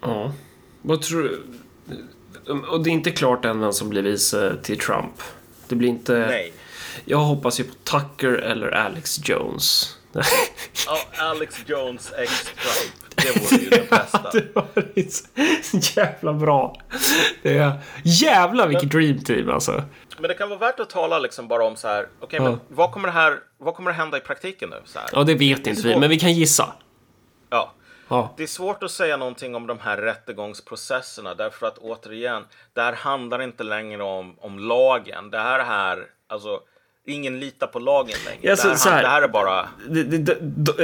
[0.00, 0.32] Ja,
[0.82, 1.42] vad tror du?
[2.68, 5.22] Och det är inte klart än vem som blir vice till Trump.
[5.68, 6.18] Det blir inte...
[6.18, 6.52] Nej.
[7.04, 9.96] Jag hoppas ju på Tucker eller Alex Jones.
[10.86, 13.10] Ja, Alex Jones ex Trump.
[13.16, 14.30] Det vore ju det bästa.
[14.32, 14.66] det var
[15.96, 16.76] jävla bra.
[17.42, 17.72] Det är
[18.04, 19.82] jävla vilket men, dream team alltså.
[20.18, 22.02] Men det kan vara värt att tala liksom bara om så här.
[22.02, 22.50] Okej, okay, ja.
[22.50, 23.38] men vad kommer det här?
[23.58, 24.82] Vad kommer det hända i praktiken nu?
[24.84, 25.08] Så här?
[25.12, 26.72] Ja, det vet det inte vi, men vi kan gissa.
[27.50, 27.72] Ja.
[28.08, 28.34] ja.
[28.36, 32.92] Det är svårt att säga någonting om de här rättegångsprocesserna därför att återigen, det här
[32.92, 35.30] handlar inte längre om, om lagen.
[35.30, 36.60] Det här är alltså
[37.12, 38.40] ingen litar på lagen längre.
[38.40, 39.68] Ja, så, det, här, så här, det, här, är bara...
[39.88, 40.36] Det, det,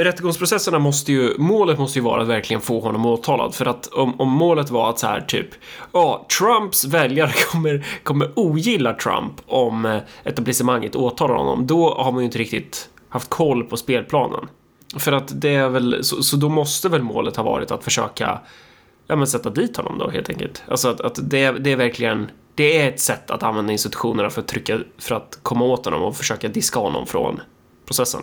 [0.03, 3.55] rättegångsprocesserna måste ju, målet måste ju vara att verkligen få honom åtalad.
[3.55, 5.47] För att om, om målet var att så här typ,
[5.91, 12.21] ja, Trumps väljare kommer, kommer ogilla Trump om eh, etablissemanget åtalar honom, då har man
[12.21, 14.47] ju inte riktigt haft koll på spelplanen.
[14.97, 18.39] För att det är väl, så, så då måste väl målet ha varit att försöka,
[19.07, 20.63] ja men sätta dit honom då helt enkelt.
[20.67, 22.27] Alltså att, att det, det är verkligen
[22.57, 26.03] det är ett sätt att använda institutionerna för att trycka, för att komma åt honom
[26.03, 27.41] och försöka diska honom från
[27.85, 28.21] processen.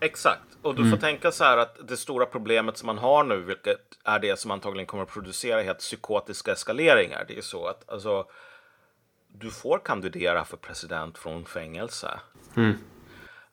[0.00, 0.90] Exakt, och du mm.
[0.90, 4.38] får tänka så här att det stora problemet som man har nu, vilket är det
[4.38, 8.24] som antagligen kommer att producera helt psykotiska eskaleringar, det är så att alltså,
[9.28, 12.20] du får kandidera för president från fängelse.
[12.56, 12.74] Mm.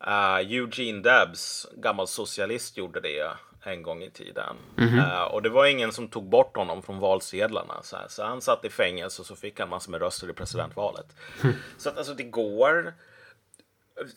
[0.08, 3.30] Uh, Eugene Debs, gammal socialist, gjorde det
[3.64, 4.56] en gång i tiden.
[4.78, 5.26] Mm -hmm.
[5.26, 7.84] och det var ingen som tog bort honom från valsedlarna.
[7.84, 11.06] Så, så han satt i fängelse och så fick han massor med röster i presidentvalet.
[11.44, 11.56] Mm.
[11.78, 12.94] Så att alltså det går.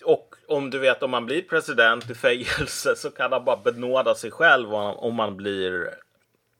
[0.05, 4.15] Och om du vet om man blir president i fängelse så kan han bara benåda
[4.15, 5.91] sig själv om man blir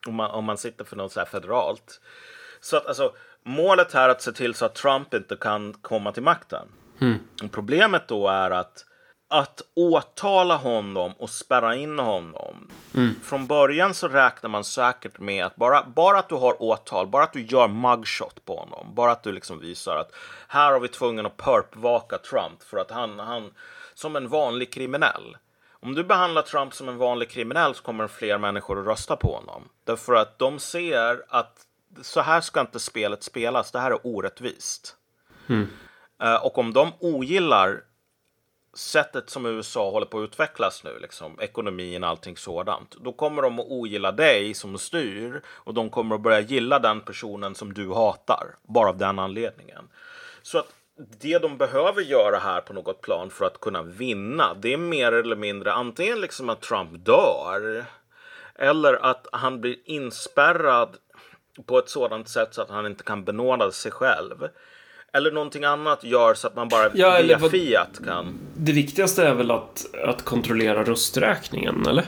[0.07, 2.01] om man, om man sitter för något så här federalt.
[2.61, 6.13] Så att alltså målet här är att se till så att Trump inte kan komma
[6.13, 6.69] till makten.
[7.01, 7.19] Mm.
[7.51, 8.85] Problemet då är att
[9.29, 12.71] att åtala honom och spärra in honom.
[12.95, 13.15] Mm.
[13.23, 17.25] Från början så räknar man säkert med att bara, bara att du har åtal, bara
[17.25, 20.13] att du gör mugshot på honom, bara att du liksom visar att
[20.49, 23.51] här har vi tvungen att perpvaka Trump för att han, han
[23.95, 25.37] som en vanlig kriminell.
[25.71, 29.35] Om du behandlar Trump som en vanlig kriminell så kommer fler människor att rösta på
[29.35, 29.69] honom.
[29.85, 31.67] Därför att de ser att
[32.03, 34.97] så här ska inte spelet spelas, det här är orättvist.
[35.49, 35.69] Mm.
[36.23, 37.83] Uh, och om de ogillar
[38.79, 43.43] sättet som USA håller på att utvecklas nu, liksom, ekonomin och allting sådant, då kommer
[43.43, 47.75] de att ogilla dig som styr och de kommer att börja gilla den personen som
[47.75, 49.89] du hatar, bara av den anledningen.
[50.43, 50.73] Så att
[51.21, 55.13] det de behöver göra här på något plan för att kunna vinna, det är mer
[55.13, 57.85] eller mindre antingen liksom att Trump dör
[58.55, 60.97] eller att han blir inspärrad
[61.67, 64.49] på ett sådant sätt så att han inte kan benåda sig själv
[65.17, 68.39] eller någonting annat gör så att man bara ja, via vad, Fiat kan...
[68.57, 72.05] Det viktigaste är väl att, att kontrollera rösträkningen, eller?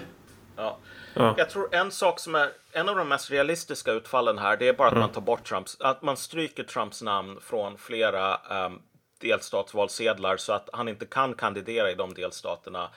[0.57, 0.79] Ja.
[1.15, 1.35] ja.
[1.39, 4.73] Jag tror en sak som är en av de mest realistiska utfallen här, det är
[4.73, 5.01] bara att mm.
[5.01, 8.83] man tar bort Trumps, att man stryker Trumps namn från flera um,
[9.21, 12.89] delstatsvalsedlar så att han inte kan kandidera i de delstaterna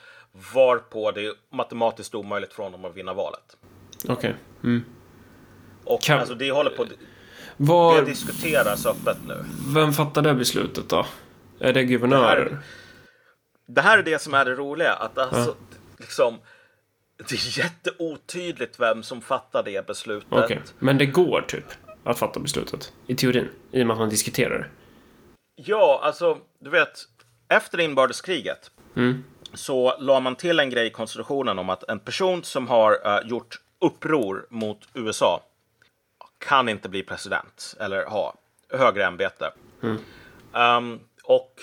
[0.54, 3.56] varpå det är matematiskt omöjligt för honom att vinna valet.
[4.04, 4.14] Okej.
[4.14, 4.32] Okay.
[4.64, 4.84] Mm.
[5.84, 6.18] Och kan...
[6.18, 6.86] alltså det håller på
[7.56, 7.96] var...
[7.96, 9.44] Det diskuteras öppet nu.
[9.74, 11.06] Vem fattar det beslutet då?
[11.60, 12.44] Är det guvernörer?
[12.44, 12.62] Det här,
[13.66, 14.92] det här är det som är det roliga.
[14.92, 15.76] Att alltså, ja.
[15.98, 16.38] liksom,
[17.16, 20.32] det är jätteotydligt vem som fattar det beslutet.
[20.32, 20.58] Okay.
[20.78, 21.64] Men det går typ
[22.04, 24.66] att fatta beslutet i teorin i och med att man diskuterar det.
[25.56, 27.04] Ja, alltså du vet
[27.48, 29.24] efter inbördeskriget mm.
[29.54, 33.28] så la man till en grej i konstitutionen om att en person som har uh,
[33.28, 35.42] gjort uppror mot USA
[36.42, 38.34] kan inte bli president eller ha
[38.68, 39.52] högre ämbete.
[39.82, 39.98] Mm.
[40.52, 41.54] Um, och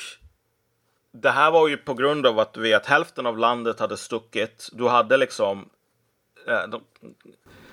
[1.12, 4.70] det här var ju på grund av att du vet hälften av landet hade stuckit.
[4.74, 5.70] Du hade liksom
[6.48, 6.82] eh, de,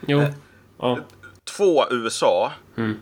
[0.06, 0.20] jo.
[0.20, 0.30] Eh,
[0.78, 0.98] ja.
[1.44, 2.52] två USA.
[2.76, 3.00] Mm.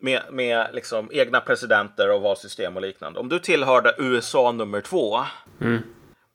[0.00, 3.20] Med, med liksom egna presidenter och valsystem och liknande.
[3.20, 5.24] Om du tillhörde USA nummer två.
[5.60, 5.82] Mm.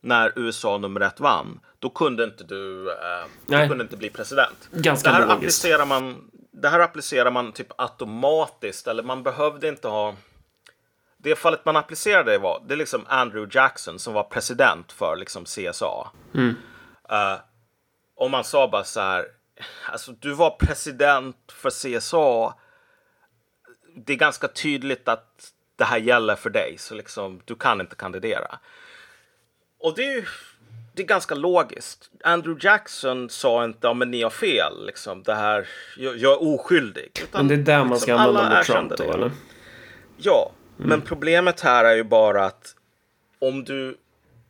[0.01, 1.59] När USA nummer ett vann.
[1.79, 4.69] Då kunde inte du, eh, kunde inte bli president.
[4.71, 5.37] Ganska det här logiskt.
[5.37, 10.15] applicerar man det här applicerar man typ automatiskt, eller man behövde inte ha...
[11.17, 15.15] Det fallet man applicerade det var, det är liksom Andrew Jackson som var president för
[15.15, 16.11] liksom CSA.
[16.33, 16.55] Mm.
[17.11, 17.39] Uh,
[18.15, 19.25] och man sa bara så här,
[19.91, 22.55] alltså du var president för CSA.
[23.95, 27.95] Det är ganska tydligt att det här gäller för dig, så liksom du kan inte
[27.95, 28.59] kandidera.
[29.79, 30.25] Och det är ju
[30.93, 32.09] det är ganska logiskt.
[32.23, 35.67] Andrew Jackson sa inte ja, men ni har fel, liksom, det här,
[35.97, 37.11] jag, jag är oskyldig.
[37.23, 39.31] Utan, men det är där man ska liksom, använda mot Trump då, eller?
[40.17, 40.89] Ja, mm.
[40.89, 42.75] men problemet här är ju bara att
[43.39, 43.97] om du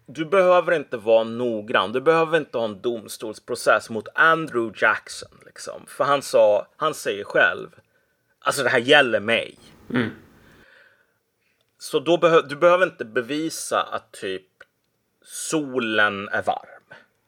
[0.05, 1.91] du behöver inte vara noggrann.
[1.91, 5.39] Du behöver inte ha en domstolsprocess mot Andrew Jackson.
[5.45, 5.85] Liksom.
[5.87, 7.69] För han sa, han säger själv,
[8.39, 9.57] alltså det här gäller mig.
[9.89, 10.09] Mm.
[11.77, 14.47] så då behö du behöver inte bevisa att typ
[15.23, 16.67] solen är varm.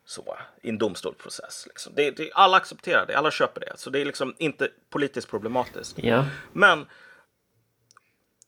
[0.08, 1.66] Så, i en domstolsprocess.
[1.68, 1.94] Liksom.
[1.96, 3.74] Det, det, alla accepterar det, alla köper det.
[3.76, 6.00] Så det är liksom inte politiskt problematiskt.
[6.00, 6.26] Ja.
[6.54, 6.86] Men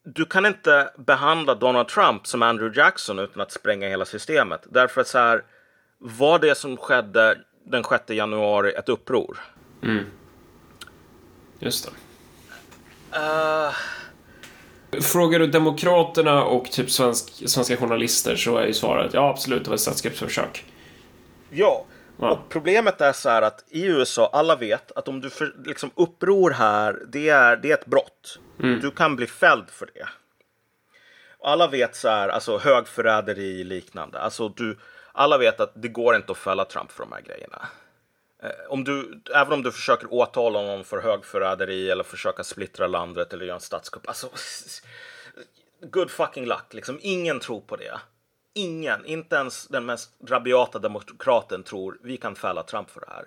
[0.04, 4.62] du kan inte behandla Donald Trump som Andrew Jackson utan att spränga hela systemet.
[4.70, 5.44] Därför att så här,
[5.98, 9.38] var det som skedde den 6 januari ett uppror?
[9.84, 10.06] Mm.
[11.60, 11.92] Just det.
[13.20, 13.76] Uh...
[14.92, 19.70] Frågar du Demokraterna och typ svensk, svenska journalister så är ju svaret ja, absolut, det
[19.70, 20.66] var ett statskuppsförsök.
[21.50, 21.86] Ja,
[22.20, 25.56] ja, och problemet är så här att i USA, alla vet att om du för,
[25.66, 28.40] liksom uppror här, det är, det är ett brott.
[28.64, 28.80] Mm.
[28.80, 30.08] Du kan bli fälld för det.
[31.44, 34.20] Alla vet så här, alltså högförräderi liknande.
[34.20, 34.78] Alltså du,
[35.12, 37.68] alla vet att det går inte att fälla Trump för de här grejerna.
[38.44, 43.34] Eh, om du, även om du försöker åtala honom för högförräderi eller försöka splittra landet
[43.34, 44.08] eller göra en statskupp.
[44.08, 44.30] Alltså,
[45.82, 46.74] good fucking luck.
[46.74, 48.00] Liksom, ingen tror på det.
[48.54, 53.26] Ingen, inte ens den mest rabiata demokraten tror vi kan fälla Trump för det här.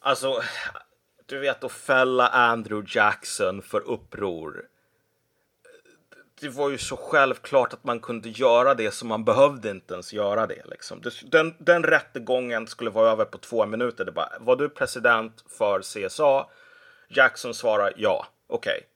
[0.00, 0.42] Alltså,
[1.26, 4.64] du vet att fälla Andrew Jackson för uppror
[6.40, 10.12] det var ju så självklart att man kunde göra det så man behövde inte ens
[10.12, 10.62] göra det.
[10.66, 11.02] Liksom.
[11.24, 14.04] Den, den rättegången skulle vara över på två minuter.
[14.04, 16.46] Det bara, var du president för CSA?
[17.08, 18.26] Jackson svarar ja.
[18.46, 18.86] Okej.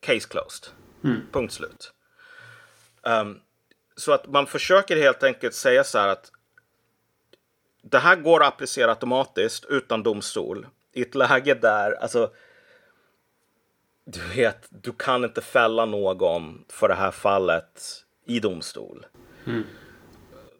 [0.00, 0.14] Okay.
[0.16, 0.66] Case closed.
[1.04, 1.20] Mm.
[1.32, 1.92] Punkt slut.
[3.02, 3.40] Um,
[3.96, 6.32] så att man försöker helt enkelt säga så här att
[7.82, 12.30] det här går att applicera automatiskt utan domstol i ett läge där, alltså
[14.12, 19.06] du vet, du kan inte fälla någon för det här fallet i domstol.
[19.46, 19.66] Mm.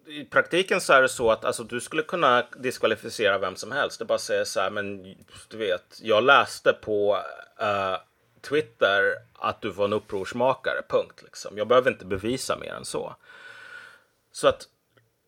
[0.07, 3.99] I praktiken så är det så att alltså, du skulle kunna diskvalificera vem som helst.
[3.99, 5.03] Det bara säger så här, men
[5.49, 7.17] du vet, jag läste på
[7.61, 7.97] uh,
[8.41, 11.21] Twitter att du var en upprorsmakare, punkt.
[11.23, 11.57] Liksom.
[11.57, 13.15] Jag behöver inte bevisa mer än så.
[14.31, 14.67] Så att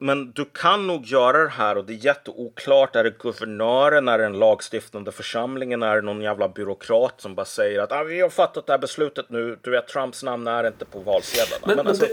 [0.03, 2.95] men du kan nog göra det här och det är jätteoklart.
[2.95, 7.45] Är det guvernören, är det den lagstiftande församlingen, är det någon jävla byråkrat som bara
[7.45, 9.57] säger att ah, vi har fattat det här beslutet nu.
[9.61, 11.67] Du vet, Trumps namn är inte på valsedlarna.
[11.67, 12.05] Men, men alltså,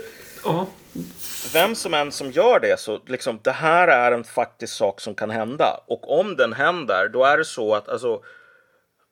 [0.44, 0.66] det,
[1.52, 5.14] vem som än som gör det så liksom det här är en faktisk sak som
[5.14, 5.80] kan hända.
[5.86, 8.22] Och om den händer, då är det så att alltså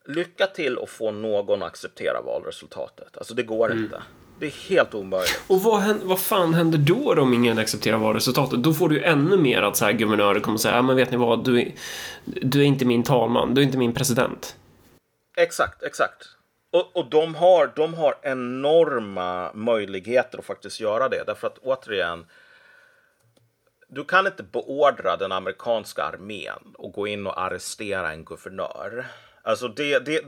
[0.05, 3.17] lycka till att få någon att acceptera valresultatet.
[3.17, 3.83] Alltså det går mm.
[3.83, 4.01] inte.
[4.39, 5.41] Det är helt omöjligt.
[5.47, 8.63] Och vad, händer, vad fan händer då om ingen accepterar valresultatet?
[8.63, 11.11] Då får du ju ännu mer att så här guvernörer kommer säga, ja men vet
[11.11, 11.71] ni vad, du är,
[12.25, 14.55] du är inte min talman, du är inte min president.
[15.37, 16.27] Exakt, exakt.
[16.71, 21.23] Och, och de, har, de har enorma möjligheter att faktiskt göra det.
[21.27, 22.25] Därför att återigen,
[23.89, 29.05] du kan inte beordra den amerikanska armén och gå in och arrestera en guvernör.
[29.43, 30.21] Alltså det, det,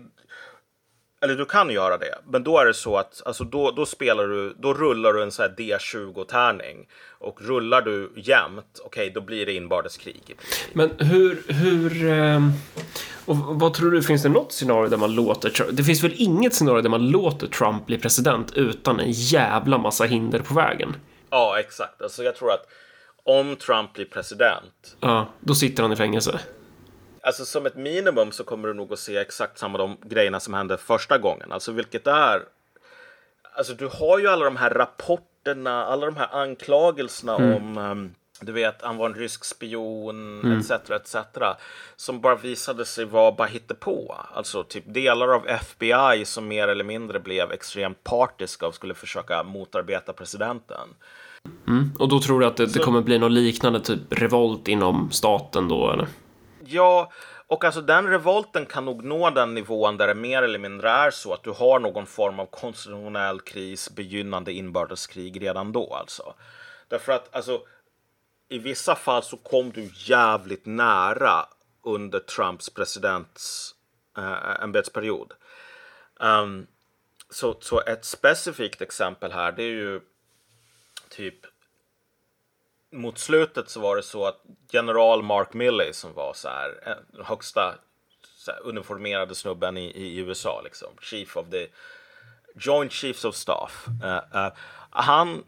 [1.23, 4.27] eller du kan göra det, men då är det så att alltså då, då spelar
[4.27, 6.87] du, då rullar du en sån här D20-tärning.
[7.19, 10.37] Och rullar du jämnt, okej, okay, då blir det inbördeskrig.
[10.73, 12.09] Men hur, hur...
[12.09, 12.51] Ehm,
[13.25, 15.71] och vad tror du, finns det något scenario där man låter.
[15.71, 20.03] Det finns väl inget scenario där man låter Trump bli president utan en jävla massa
[20.03, 20.95] hinder på vägen?
[21.29, 22.01] Ja, exakt.
[22.01, 22.67] Alltså jag tror att
[23.23, 24.97] om Trump blir president...
[24.99, 26.39] Ja, då sitter han i fängelse
[27.23, 30.53] alltså som ett minimum så kommer du nog att se exakt samma de grejerna som
[30.53, 31.51] hände första gången.
[31.51, 32.43] Alltså vilket är,
[33.57, 37.55] alltså du har ju alla de här rapporterna, alla de här anklagelserna mm.
[37.55, 40.59] om um, du vet, han var en rysk spion, mm.
[40.59, 41.15] etc, etc.
[41.95, 43.49] Som bara visade sig vara bara
[43.79, 44.15] på.
[44.33, 49.43] Alltså typ delar av FBI som mer eller mindre blev extremt partiska och skulle försöka
[49.43, 50.89] motarbeta presidenten.
[51.67, 51.91] Mm.
[51.99, 52.79] Och då tror du att det, Så...
[52.79, 56.07] det kommer bli någon liknande typ revolt inom staten då, eller?
[56.65, 57.11] Ja,
[57.47, 61.11] och alltså den revolten kan nog nå den nivån där det mer eller mindre är
[61.11, 66.33] så att du har någon form av konstitutionell kris, begynnande inbördeskrig redan då alltså.
[66.87, 67.61] Därför att alltså
[68.49, 71.45] i vissa fall så kom du jävligt nära
[71.83, 73.75] under Trumps presidents
[74.17, 75.33] äh, ämbetsperiod.
[76.19, 76.67] Um,
[77.29, 80.01] så, så ett specifikt exempel här, det är ju
[81.09, 81.45] typ
[82.91, 84.41] mot slutet så var det så att
[84.71, 87.75] general Mark Milley som var så här eh, högsta
[88.37, 91.67] så här, uniformerade snubben i, i, USA, liksom chief of the
[92.55, 93.87] Joint Chiefs of Staff.
[94.03, 94.53] Uh, uh,
[94.89, 95.43] han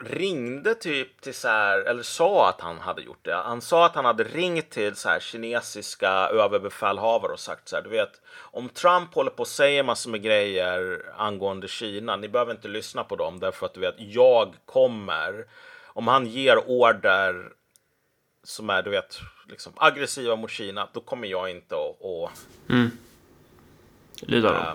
[0.00, 3.34] ringde typ till så här, eller sa att han hade gjort det.
[3.34, 7.82] Han sa att han hade ringt till så här kinesiska överbefälhavare och sagt så här,
[7.82, 12.52] du vet, om Trump håller på och säger massor med grejer angående Kina, ni behöver
[12.52, 15.46] inte lyssna på dem därför att du vet, jag kommer
[15.94, 17.52] om han ger order
[18.44, 22.46] som är, du vet, liksom aggressiva mot Kina, då kommer jag inte att...
[22.70, 22.90] mm.
[24.20, 24.62] Lyda dem.
[24.62, 24.74] Äh,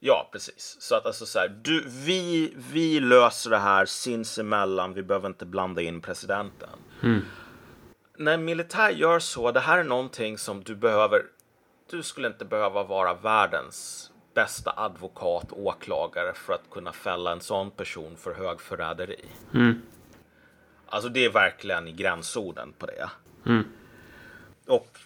[0.00, 0.76] Ja, precis.
[0.80, 4.94] Så att alltså så här, du, vi, vi löser det här sinsemellan.
[4.94, 6.78] Vi behöver inte blanda in presidenten.
[7.02, 7.24] Mm.
[8.18, 11.22] När militär gör så, det här är någonting som du behöver.
[11.90, 17.70] Du skulle inte behöva vara världens bästa advokat, åklagare för att kunna fälla en sån
[17.70, 19.24] person för högförräderi.
[19.54, 19.82] Mm.
[20.86, 23.10] Alltså det är verkligen i gränszonen på det.
[23.46, 23.64] Mm.
[24.66, 24.98] Och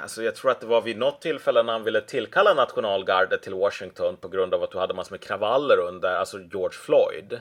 [0.00, 3.54] Alltså jag tror att det var vid något tillfälle när han ville tillkalla nationalgardet till
[3.54, 7.40] Washington på grund av att du hade massor med kravaller under, alltså George Floyd.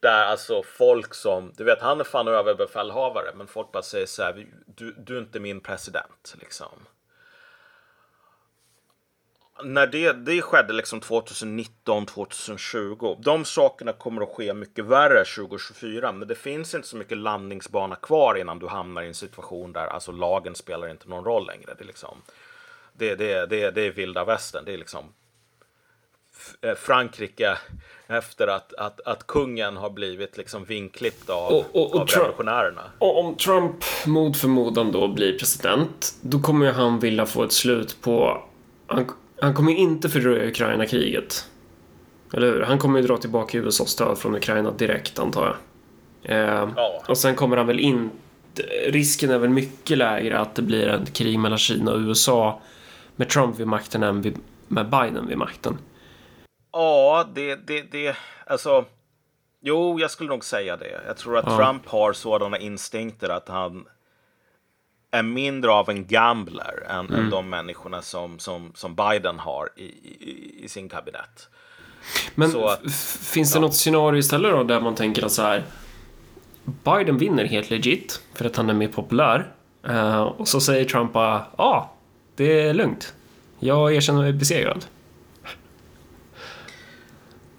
[0.00, 4.22] Där alltså folk som, du vet han är fan överbefälhavare, men folk bara säger så
[4.22, 6.86] här, du, du är inte min president liksom
[9.64, 13.16] när det, det skedde liksom 2019, 2020.
[13.22, 16.12] De sakerna kommer att ske mycket värre 2024.
[16.12, 19.86] Men det finns inte så mycket landningsbana kvar innan du hamnar i en situation där
[19.86, 21.74] alltså lagen spelar inte någon roll längre.
[21.78, 22.22] Det är liksom
[22.92, 24.64] det, det, det, det är vilda västern.
[24.64, 25.04] Det är liksom
[26.60, 27.58] eh, Frankrike
[28.06, 32.82] efter att, att, att kungen har blivit liksom vinklippt av, och, och, och av revolutionärerna.
[32.98, 37.96] Och om Trump mot förmodan då blir president, då kommer han vilja få ett slut
[38.02, 38.42] på
[38.86, 39.10] han,
[39.40, 41.46] han kommer inte fördröja Ukraina-kriget.
[42.32, 42.62] Eller hur?
[42.62, 45.56] Han kommer ju dra tillbaka USAs stöd från Ukraina direkt, antar jag.
[46.36, 47.02] Eh, ja.
[47.08, 48.62] Och sen kommer han väl inte...
[48.86, 52.60] Risken är väl mycket lägre att det blir ett krig mellan Kina och USA
[53.16, 54.34] med Trump vid makten än
[54.68, 55.78] med Biden vid makten.
[56.72, 58.84] Ja, det, det, det, alltså...
[59.62, 61.00] Jo, jag skulle nog säga det.
[61.06, 61.56] Jag tror att ja.
[61.56, 63.86] Trump har sådana instinkter att han
[65.10, 67.20] är mindre av en gambler än, mm.
[67.20, 71.48] än de människorna som, som, som Biden har i, i, i sin kabinett.
[72.34, 72.76] Men så,
[73.22, 73.60] finns det ja.
[73.60, 75.64] något scenario istället då där man tänker att så här
[76.64, 79.52] Biden vinner helt legit för att han är mer populär
[79.88, 81.96] uh, och så säger Trump bara ja, ah,
[82.36, 83.14] det är lugnt.
[83.58, 84.84] Jag erkänner mig besegrad.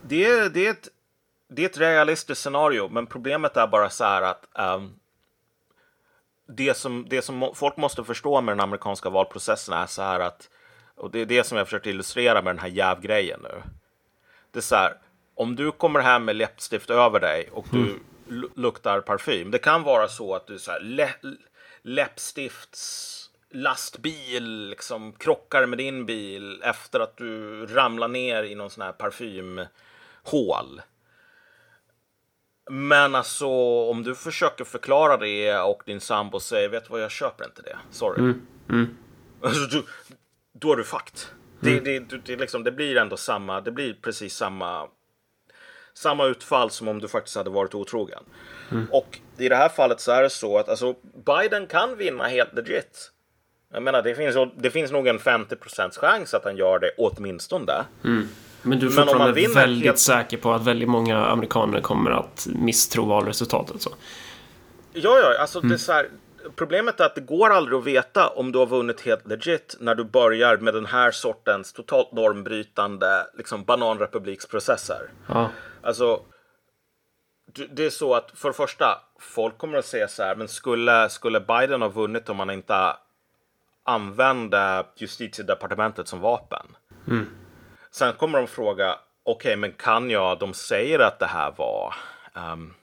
[0.02, 0.88] Det, det, är ett,
[1.56, 4.46] det är ett realistiskt scenario, men problemet är bara så här att
[4.76, 4.94] um,
[6.56, 10.50] det som, det som folk måste förstå med den amerikanska valprocessen är så här att,
[10.96, 13.64] och det är det som jag försökt illustrera med den här jävgrejen nu.
[14.52, 14.94] Det är så här,
[15.36, 18.50] om du kommer hem med läppstift över dig och du mm.
[18.56, 19.52] luktar parfym.
[19.52, 21.10] Det kan vara så att du så här, lä
[21.82, 23.18] läppstifts
[23.54, 28.92] lastbil liksom krockar med din bil efter att du ramlar ner i någon sån här
[28.92, 30.82] parfymhål.
[32.70, 33.48] Men alltså
[33.90, 37.62] om du försöker förklara det och din sambo säger vet du vad jag köper inte
[37.62, 37.78] det.
[37.92, 38.20] Sorry.
[38.20, 38.42] Mm.
[38.70, 38.98] Mm.
[39.44, 39.84] Alltså, du,
[40.54, 41.20] då är du fucked.
[41.64, 41.84] Mm.
[41.84, 44.88] Det, det, det, liksom, det blir ändå samma, det blir precis samma
[45.94, 48.24] samma utfall som om du faktiskt hade varit otrogen.
[48.72, 48.88] Mm.
[48.92, 52.54] Och i det här fallet så är det så att alltså, Biden kan vinna helt
[52.54, 53.12] legit.
[53.74, 55.56] Jag menar, det finns, det finns nog en 50
[55.92, 57.86] chans att han gör det åtminstone.
[58.04, 58.28] Mm.
[58.62, 60.00] Men du är fortfarande väldigt helt...
[60.00, 63.82] säker på att väldigt många amerikaner kommer att misstro valresultatet?
[63.82, 63.90] Så.
[64.94, 65.70] Ja, ja, alltså mm.
[65.70, 66.10] det är så här,
[66.56, 69.96] Problemet är att det går aldrig att veta om du har vunnit helt legit när
[69.96, 75.10] du börjar med den här sortens totalt normbrytande liksom bananrepubliksprocesser.
[75.28, 75.50] Ja.
[75.82, 76.22] Alltså,
[77.72, 81.10] det är så att för det första, folk kommer att säga så här, men skulle,
[81.10, 82.96] skulle Biden ha vunnit om han inte
[83.84, 86.66] använde justitiedepartementet som vapen?
[87.08, 87.28] Mm.
[87.92, 91.94] Sen kommer de fråga, okej, okay, men kan jag, de säger att det här var
[92.54, 92.74] um,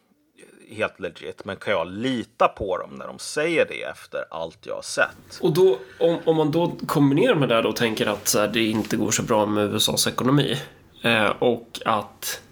[0.70, 4.74] helt legit, men kan jag lita på dem när de säger det efter allt jag
[4.74, 5.40] har sett?
[5.40, 8.64] Och då, om, om man då kombinerar med det då och tänker att här, det
[8.64, 10.56] inte går så bra med USAs ekonomi
[11.02, 12.43] eh, och att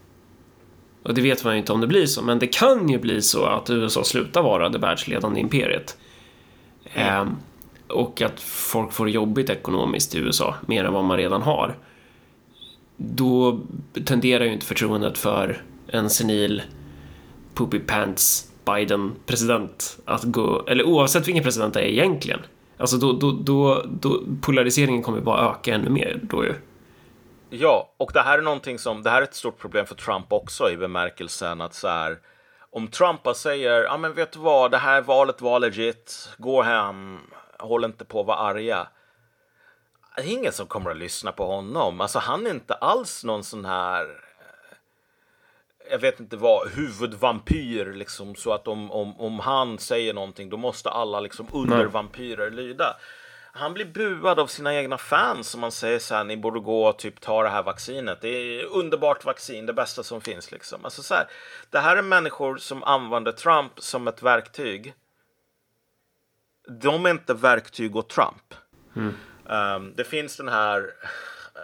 [1.03, 3.23] och det vet man ju inte om det blir så, men det kan ju bli
[3.23, 5.97] så att USA slutar vara det världsledande imperiet.
[6.95, 7.29] Mm.
[7.29, 7.33] Eh,
[7.89, 11.77] och att folk får jobbigt ekonomiskt i USA, mer än vad man redan har
[12.97, 13.61] då
[14.05, 16.63] tenderar ju inte förtroendet för en senil
[17.55, 22.41] poopy pants Biden-president att gå, eller oavsett vilken president det är egentligen.
[22.77, 26.55] Alltså då, då, då, då polariseringen kommer bara öka ännu mer då ju.
[27.51, 30.33] Ja, och det här är någonting som, det här är ett stort problem för Trump
[30.33, 32.19] också i bemärkelsen att så här,
[32.71, 37.19] om Trump säger, ja men vet du vad, det här valet var legit, gå hem,
[37.59, 38.87] håll inte på att vara arga
[40.17, 42.01] det är ingen som kommer att lyssna på honom.
[42.01, 44.77] Alltså han är inte alls någon sån här eh,
[45.91, 50.57] jag vet inte vad, huvudvampyr liksom så att om, om, om han säger någonting då
[50.57, 52.97] måste alla liksom undervampyrer lyda.
[53.53, 56.87] Han blir buad av sina egna fans som man säger så här, ni borde gå
[56.87, 58.21] och typ ta det här vaccinet.
[58.21, 60.85] Det är underbart vaccin, det bästa som finns liksom.
[60.85, 61.27] Alltså så här,
[61.71, 64.95] det här är människor som använder Trump som ett verktyg.
[66.69, 68.55] De är inte verktyg åt Trump.
[68.97, 69.15] Mm.
[69.49, 70.91] Um, det finns den här,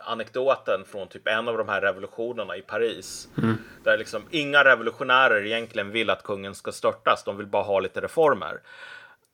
[0.04, 3.28] anekdoten från typ en av de här revolutionerna i Paris.
[3.38, 3.58] Mm.
[3.84, 7.24] Där liksom inga revolutionärer egentligen vill att kungen ska störtas.
[7.24, 8.60] De vill bara ha lite reformer.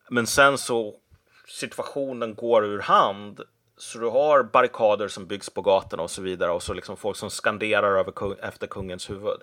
[0.09, 0.95] Men sen så
[1.47, 3.41] situationen går ur hand.
[3.77, 7.16] Så du har barrikader som byggs på gatorna och så vidare och så liksom folk
[7.16, 9.41] som skanderar över kung, efter kungens huvud.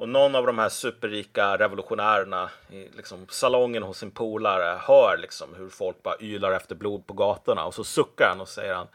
[0.00, 5.54] Och någon av de här superrika revolutionärerna i liksom salongen hos sin polare hör liksom
[5.54, 8.86] hur folk bara ylar efter blod på gatorna och så suckar han och säger han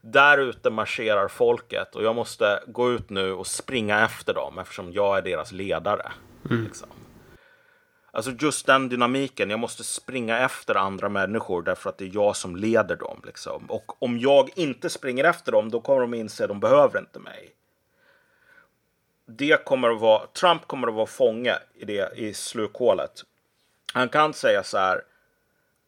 [0.00, 4.92] där ute marscherar folket och jag måste gå ut nu och springa efter dem eftersom
[4.92, 6.12] jag är deras ledare.
[6.50, 6.64] Mm.
[6.64, 6.88] Liksom.
[8.10, 12.36] Alltså just den dynamiken, jag måste springa efter andra människor därför att det är jag
[12.36, 13.22] som leder dem.
[13.24, 13.66] Liksom.
[13.68, 17.18] Och om jag inte springer efter dem, då kommer de inse att de behöver inte
[17.18, 17.54] mig.
[19.36, 23.24] Det kommer att vara, Trump kommer att vara fånge i, det, i slukhålet.
[23.92, 25.00] Han kan säga så här,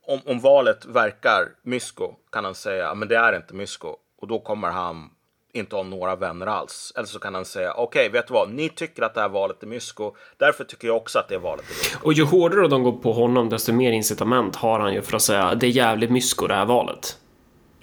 [0.06, 3.96] om, om valet verkar mysko kan han säga, men det är inte mysko.
[4.20, 5.10] Och då kommer han
[5.52, 6.92] inte ha några vänner alls.
[6.96, 9.28] Eller så kan han säga, okej, okay, vet du vad, ni tycker att det här
[9.28, 12.06] valet är mysko, därför tycker jag också att det är valet är mysko.
[12.06, 15.22] Och ju hårdare de går på honom, desto mer incitament har han ju för att
[15.22, 17.18] säga, det är jävligt mysko det här valet.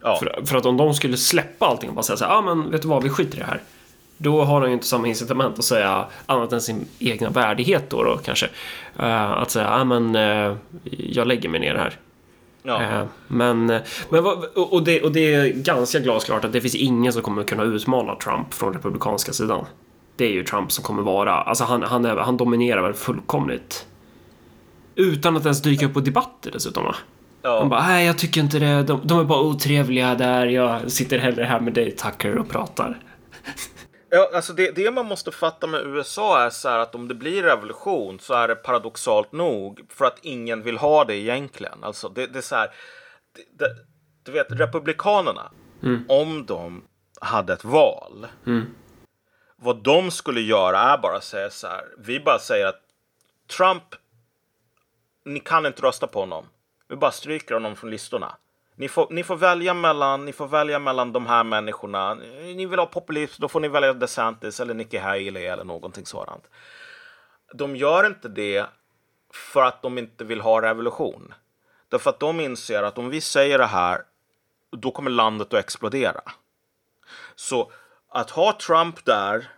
[0.01, 0.19] Ja.
[0.19, 2.41] För, för, att om de skulle släppa allting och bara säga så här, ja ah,
[2.41, 3.61] men vet du vad, vi skiter i det här.
[4.21, 8.03] Då har han ju inte samma incitament att säga annat än sin egna värdighet då,
[8.03, 8.45] då kanske.
[8.99, 10.55] Uh, att säga, ja ah, men uh,
[10.97, 11.99] jag lägger mig ner här.
[12.63, 12.81] Ja.
[12.81, 13.65] Eh, men,
[14.09, 14.25] men
[14.55, 18.15] och, det, och det är ganska glasklart att det finns ingen som kommer kunna utmana
[18.15, 19.65] Trump från republikanska sidan.
[20.15, 23.85] Det är ju Trump som kommer vara, alltså han, han, är, han dominerar väl fullkomligt.
[24.95, 26.95] Utan att ens dyka upp på debatter dessutom va?
[27.41, 27.59] Ja.
[27.59, 31.19] Han bara, nej jag tycker inte det, de, de är bara otrevliga där, jag sitter
[31.19, 32.97] hellre här med dig Tucker och pratar.
[34.13, 37.15] Ja, alltså det, det man måste fatta med USA är så här att om det
[37.15, 41.83] blir revolution så är det paradoxalt nog för att ingen vill ha det egentligen.
[41.83, 42.71] Alltså det, det är så här.
[43.35, 43.75] Det, det,
[44.23, 45.51] du vet, Republikanerna,
[45.83, 46.05] mm.
[46.09, 46.83] om de
[47.21, 48.27] hade ett val.
[48.47, 48.65] Mm.
[49.55, 51.83] Vad de skulle göra är bara säga så här.
[51.97, 52.81] Vi bara säger att
[53.57, 53.83] Trump,
[55.25, 56.45] ni kan inte rösta på honom.
[56.89, 58.37] Vi bara stryker honom från listorna.
[58.81, 62.13] Ni får, ni, får välja mellan, ni får välja mellan de här människorna.
[62.13, 66.43] Ni vill ha populism, då får ni välja DeSantis eller Nikki Haley eller någonting sådant.
[67.53, 68.65] De gör inte det
[69.33, 71.33] för att de inte vill ha revolution.
[71.89, 74.01] Därför att de inser att om vi säger det här,
[74.71, 76.21] då kommer landet att explodera.
[77.35, 77.71] Så
[78.09, 79.49] att ha Trump där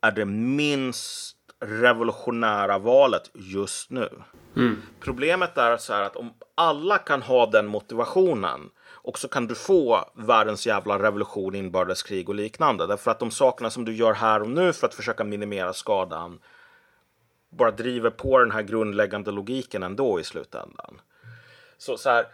[0.00, 4.08] är det minst revolutionära valet just nu.
[4.56, 4.82] Mm.
[5.00, 8.70] Problemet är så här att om alla kan ha den motivationen
[9.06, 12.86] och så kan du få världens jävla revolution, inbördeskrig och liknande.
[12.86, 16.38] Därför att de sakerna som du gör här och nu för att försöka minimera skadan
[17.50, 21.00] bara driver på den här grundläggande logiken ändå i slutändan.
[21.78, 22.26] Så, så här,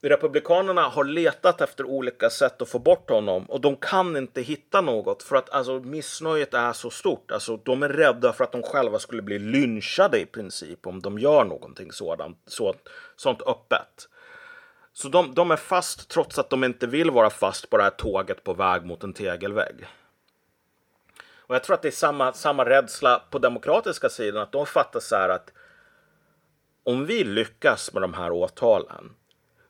[0.00, 4.80] Republikanerna har letat efter olika sätt att få bort honom och de kan inte hitta
[4.80, 7.30] något för att alltså, missnöjet är så stort.
[7.30, 11.18] Alltså, de är rädda för att de själva skulle bli lynchade i princip om de
[11.18, 12.74] gör någonting sådant, så,
[13.16, 14.08] sånt öppet.
[14.92, 17.90] Så de, de är fast trots att de inte vill vara fast på det här
[17.90, 19.86] tåget på väg mot en tegelvägg.
[21.36, 25.00] Och jag tror att det är samma, samma rädsla på demokratiska sidan, att de fattar
[25.00, 25.52] så här att
[26.84, 29.14] om vi lyckas med de här åtalen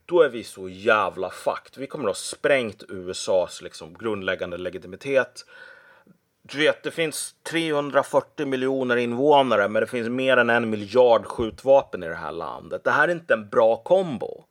[0.08, 1.78] då är vi så jävla fucked.
[1.80, 5.44] Vi kommer att ha sprängt USAs liksom, grundläggande legitimitet.
[6.42, 12.02] Du vet, det finns 340 miljoner invånare, men det finns mer än en miljard skjutvapen
[12.02, 12.84] i det här landet.
[12.84, 14.44] Det här är inte en bra kombo.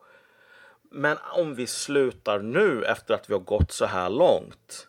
[0.91, 4.87] Men om vi slutar nu efter att vi har gått så här långt.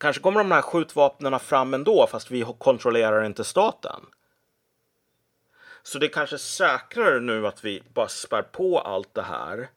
[0.00, 4.00] Kanske kommer de här skjutvapnen fram ändå, fast vi kontrollerar inte staten.
[5.88, 9.68] Så det är kanske säkrare nu att vi bara spär på allt det här.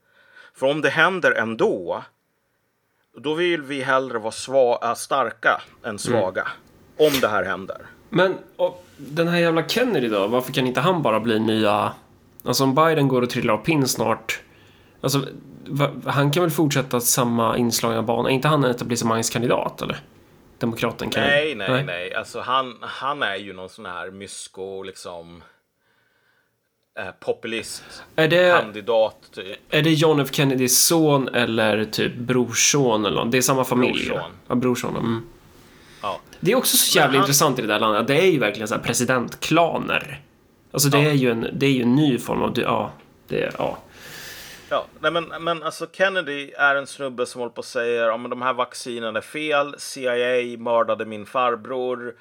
[0.54, 2.04] För om det händer ändå,
[3.18, 6.42] då vill vi hellre vara sva- äh, starka än svaga.
[6.42, 7.14] Mm.
[7.14, 7.78] Om det här händer.
[8.10, 8.38] Men
[8.98, 11.94] den här jävla Kennedy då, varför kan inte han bara bli nya...
[12.46, 14.40] Alltså om Biden går och trillar av pinn snart.
[15.02, 15.26] Alltså,
[16.06, 18.30] han kan väl fortsätta samma inslagna bana?
[18.30, 20.00] Är inte han en etablissemangskandidat eller?
[20.58, 21.84] Demokraten kan Nej, nej, nej.
[21.84, 22.14] nej.
[22.14, 25.44] Alltså han, han är ju någon sån här mysko liksom
[27.20, 29.18] populist, är det, kandidat.
[29.34, 29.58] Typ.
[29.70, 33.32] Är det John F Kennedys son eller typ brorson eller något?
[33.32, 34.08] Det är samma familj?
[34.10, 34.32] Brorson.
[34.48, 34.96] Ja, brorson.
[34.96, 35.28] Mm.
[36.02, 36.20] Ja.
[36.40, 37.24] Det är också så jävla han...
[37.24, 38.08] intressant i det där landet.
[38.08, 40.22] Det är ju verkligen så presidentklaner.
[40.72, 41.10] Alltså det, ja.
[41.10, 42.60] är ju en, det är ju en ny form av...
[42.60, 42.92] Ja,
[43.28, 43.78] det, ja.
[44.70, 48.18] Ja, nej men, men alltså Kennedy är en snubbe som håller på och säger ja,
[48.18, 49.76] de här vaccinen är fel.
[49.78, 52.16] CIA mördade min farbror.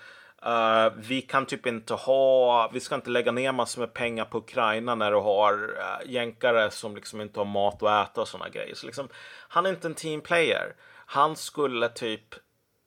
[0.47, 4.39] Uh, vi kan typ inte ha, vi ska inte lägga ner massor med pengar på
[4.39, 8.49] Ukraina när du har uh, jänkare som liksom inte har mat att äta och sådana
[8.49, 8.75] grejer.
[8.75, 9.09] Så liksom,
[9.49, 10.75] han är inte en team player.
[11.07, 12.35] han skulle typ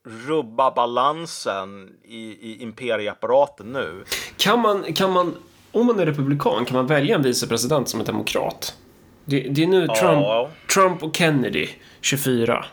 [0.05, 4.03] rubba balansen i, i imperieapparaten nu.
[4.37, 5.35] Kan man, kan man,
[5.71, 8.77] om man är republikan, kan man välja en vicepresident som är demokrat?
[9.25, 10.49] Det, det är nu Trump, ja.
[10.73, 11.67] Trump och Kennedy,
[12.01, 12.65] 24.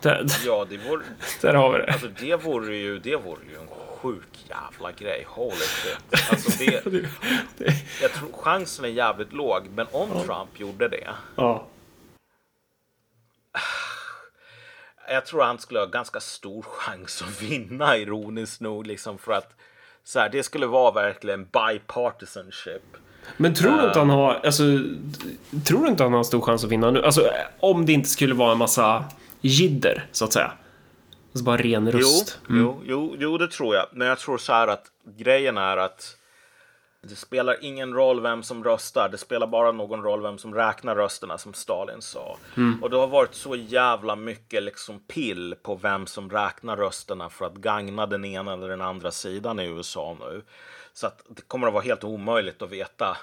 [0.00, 1.02] Där, ja, det vore...
[1.40, 1.92] Där har vi det.
[1.92, 3.66] Alltså det vore ju, det vore ju en
[4.02, 5.26] sjuk jävla grej.
[5.28, 6.30] Holy shit.
[6.30, 6.84] Alltså det,
[8.02, 10.22] jag tror chansen är jävligt låg, men om ja.
[10.22, 11.08] Trump gjorde det.
[11.36, 11.66] Ja.
[15.10, 19.54] Jag tror han skulle ha ganska stor chans att vinna, ironiskt nog, liksom för att
[20.04, 22.96] så här, det skulle vara verkligen bipartisanship.
[23.36, 24.62] Men tror du inte han har, alltså,
[25.66, 27.02] tror du inte han har stor chans att vinna nu?
[27.02, 27.30] Alltså,
[27.60, 29.04] om det inte skulle vara en massa
[29.40, 30.52] jidder, så att säga.
[31.32, 32.38] Alltså bara ren röst.
[32.48, 32.62] Jo, mm.
[32.62, 33.86] jo, jo, jo, det tror jag.
[33.92, 36.18] Men jag tror så här att grejen är att
[37.00, 39.08] det spelar ingen roll vem som röstar.
[39.08, 42.36] Det spelar bara någon roll vem som räknar rösterna, som Stalin sa.
[42.56, 42.82] Mm.
[42.82, 47.46] Och det har varit så jävla mycket liksom pill på vem som räknar rösterna för
[47.46, 50.42] att gagna den ena eller den andra sidan i USA nu.
[50.92, 53.16] Så att det kommer att vara helt omöjligt att veta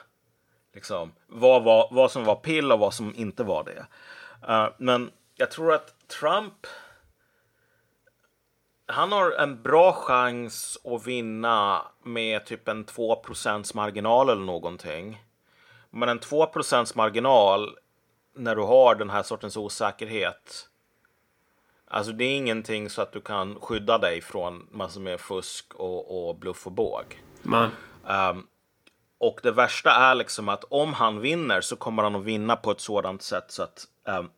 [0.74, 3.86] liksom, vad, var, vad som var pill och vad som inte var det.
[4.54, 6.68] Uh, men jag tror att Trump
[8.88, 15.24] han har en bra chans att vinna med typ en 2% marginal eller någonting.
[15.90, 17.78] Men en 2% marginal
[18.36, 20.70] när du har den här sortens osäkerhet.
[21.88, 26.30] Alltså det är ingenting så att du kan skydda dig från massor med fusk och,
[26.30, 27.24] och bluff och båg.
[28.32, 28.48] Um,
[29.18, 32.72] och det värsta är liksom att om han vinner så kommer han att vinna på
[32.72, 34.30] ett sådant sätt så att um,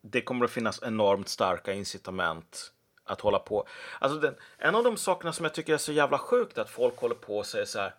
[0.00, 2.72] det kommer att finnas enormt starka incitament
[3.06, 3.68] att hålla på.
[3.98, 6.96] Alltså den, en av de sakerna som jag tycker är så jävla sjukt att folk
[6.98, 7.94] håller på och säger så här.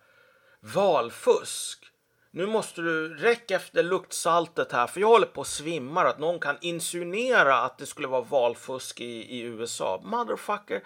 [0.60, 1.84] Valfusk.
[2.30, 6.40] Nu måste du räcka efter luktsaltet här för jag håller på att svimma att någon
[6.40, 10.00] kan insinuera att det skulle vara valfusk i, i USA.
[10.04, 10.82] Motherfucker.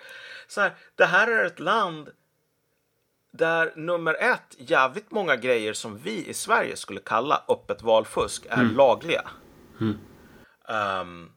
[0.48, 2.10] Så här, det här är ett land
[3.32, 8.62] där nummer ett, jävligt många grejer som vi i Sverige skulle kalla öppet valfusk är
[8.62, 8.76] mm.
[8.76, 9.30] lagliga.
[9.80, 9.98] Mm.
[11.00, 11.32] Um,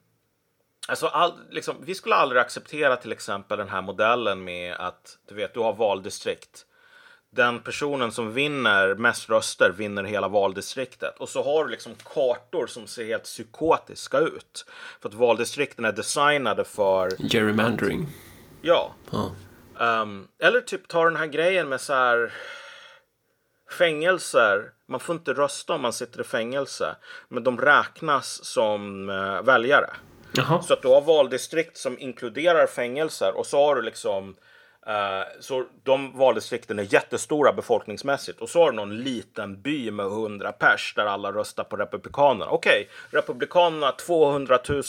[0.86, 5.34] alltså all, liksom, vi skulle aldrig acceptera till exempel den här modellen med att du
[5.34, 6.66] vet, du har valdistrikt.
[7.30, 11.18] Den personen som vinner mest röster vinner hela valdistriktet.
[11.18, 14.66] Och så har du liksom kartor som ser helt psykotiska ut.
[15.00, 17.10] För att valdistrikten är designade för...
[17.18, 18.08] Gerrymandering.
[18.62, 18.94] Ja.
[19.10, 19.32] Oh.
[19.78, 22.32] Um, eller typ ta den här grejen med så här
[23.78, 24.72] fängelser.
[24.88, 26.96] Man får inte rösta om man sitter i fängelse,
[27.28, 29.90] men de räknas som uh, väljare.
[30.36, 30.62] Jaha.
[30.62, 35.64] Så att du har valdistrikt som inkluderar fängelser och så har du liksom uh, så
[35.82, 40.94] de valdistrikten är jättestora befolkningsmässigt och så har du någon liten by med 100 pers
[40.96, 42.50] där alla röstar på Republikanerna.
[42.50, 44.82] Okej, okay, Republikanerna 200 000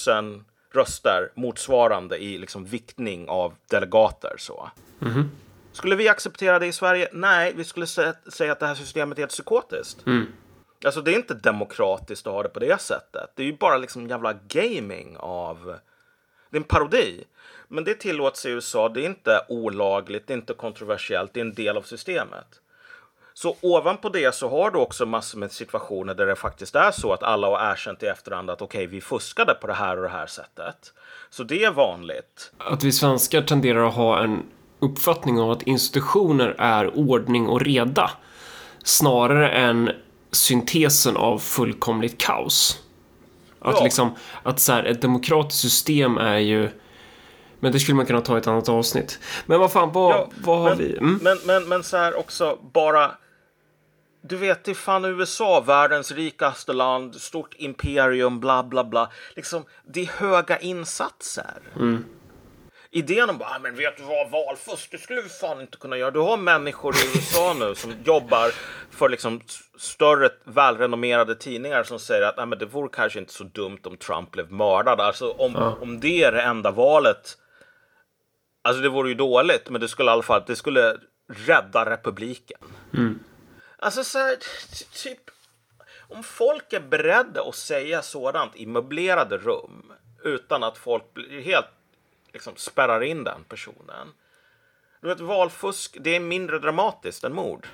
[0.73, 4.35] röster motsvarande i liksom viktning av delegater.
[4.37, 4.69] Så.
[5.01, 5.31] Mm.
[5.71, 7.09] Skulle vi acceptera det i Sverige?
[7.11, 10.07] Nej, vi skulle säga att det här systemet är helt psykotiskt.
[10.07, 10.27] Mm.
[10.85, 13.31] Alltså det är inte demokratiskt att ha det på det sättet.
[13.35, 15.75] Det är ju bara liksom jävla gaming av...
[16.49, 17.23] Det är en parodi.
[17.67, 18.89] Men det tillåts i USA.
[18.89, 22.61] Det är inte olagligt, det är inte kontroversiellt, det är en del av systemet.
[23.33, 27.13] Så ovanpå det så har du också massor med situationer där det faktiskt är så
[27.13, 30.03] att alla har erkänt i efterhand att okej, okay, vi fuskade på det här och
[30.03, 30.93] det här sättet.
[31.29, 32.51] Så det är vanligt.
[32.57, 34.43] Att vi svenskar tenderar att ha en
[34.79, 38.11] uppfattning av att institutioner är ordning och reda
[38.83, 39.91] snarare än
[40.31, 42.83] syntesen av fullkomligt kaos.
[43.59, 43.83] Att ja.
[43.83, 46.69] liksom, att så här, ett demokratiskt system är ju
[47.59, 49.19] men det skulle man kunna ta i ett annat avsnitt.
[49.45, 50.97] Men vad fan, vad, ja, vad har men, vi?
[50.97, 51.19] Mm?
[51.23, 53.11] Men, men, men så här också, bara
[54.21, 59.11] du vet, det är fan USA, världens rikaste land, stort imperium, bla bla bla.
[59.35, 59.63] Liksom,
[59.93, 61.59] det är höga insatser.
[61.75, 62.05] Mm.
[62.97, 65.97] Idén om bara, ah, men vet du vad, valfusk, det skulle vi fan inte kunna
[65.97, 66.11] göra.
[66.11, 68.51] Du har människor i USA nu som jobbar
[68.91, 69.41] för liksom
[69.77, 73.97] större välrenommerade tidningar som säger att ah, men det vore kanske inte så dumt om
[73.97, 74.99] Trump blev mördad.
[74.99, 75.77] Alltså om, ja.
[75.81, 77.37] om det är det enda valet.
[78.61, 80.97] Alltså det vore ju dåligt, men det skulle i alla fall, det skulle
[81.29, 82.59] rädda republiken.
[82.93, 83.19] Mm.
[83.79, 84.37] Alltså så här,
[85.03, 85.21] typ
[86.09, 89.91] om folk är beredda att säga sådant i möblerade rum
[90.23, 91.67] utan att folk blir helt
[92.37, 94.13] liksom spärrar in den personen.
[95.01, 97.67] Du vet, valfusk, det är mindre dramatiskt än mord.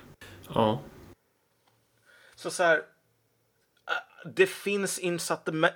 [0.54, 0.80] Ja.
[2.34, 4.98] Så så här, äh, det finns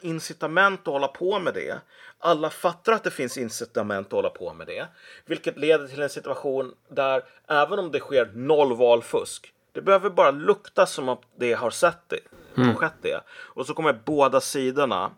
[0.03, 1.81] incitament att hålla på med det.
[2.19, 4.87] Alla fattar att det finns incitament att hålla på med det.
[5.27, 10.31] Vilket leder till en situation där även om det sker noll valfusk det behöver bara
[10.31, 12.21] lukta som att det har sett det,
[12.57, 12.75] mm.
[12.77, 13.21] skett det.
[13.31, 15.11] Och så kommer båda sidorna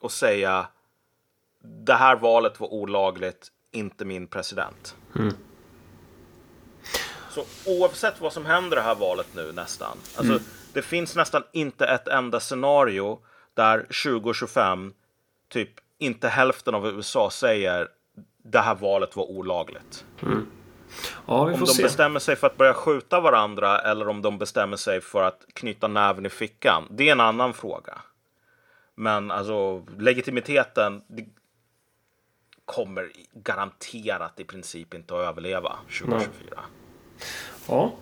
[0.00, 0.66] och säga
[1.84, 4.96] det här valet var olagligt, inte min president.
[5.16, 5.34] Mm.
[7.30, 9.96] Så oavsett vad som händer i det här valet nu nästan.
[10.16, 10.44] Alltså, mm.
[10.72, 13.18] Det finns nästan inte ett enda scenario
[13.54, 14.92] där 2025
[15.48, 17.88] typ inte hälften av USA säger
[18.42, 20.04] det här valet var olagligt.
[20.22, 20.46] Mm.
[21.26, 21.82] Ja, om de se.
[21.82, 25.88] bestämmer sig för att börja skjuta varandra eller om de bestämmer sig för att knyta
[25.88, 26.88] näven i fickan.
[26.90, 27.98] Det är en annan fråga.
[28.94, 31.02] Men alltså legitimiteten
[32.66, 36.30] kommer garanterat i princip inte att överleva 2024.
[36.50, 36.64] Nej.
[37.68, 37.92] Ja,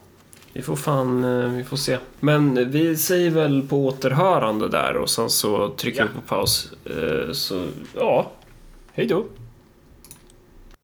[0.52, 1.98] vi får fan, eh, vi får se.
[2.20, 6.06] Men vi säger väl på återhörande där och sen så trycker ja.
[6.06, 6.72] vi på paus.
[6.84, 8.30] Eh, så ja,
[8.92, 9.26] hej då.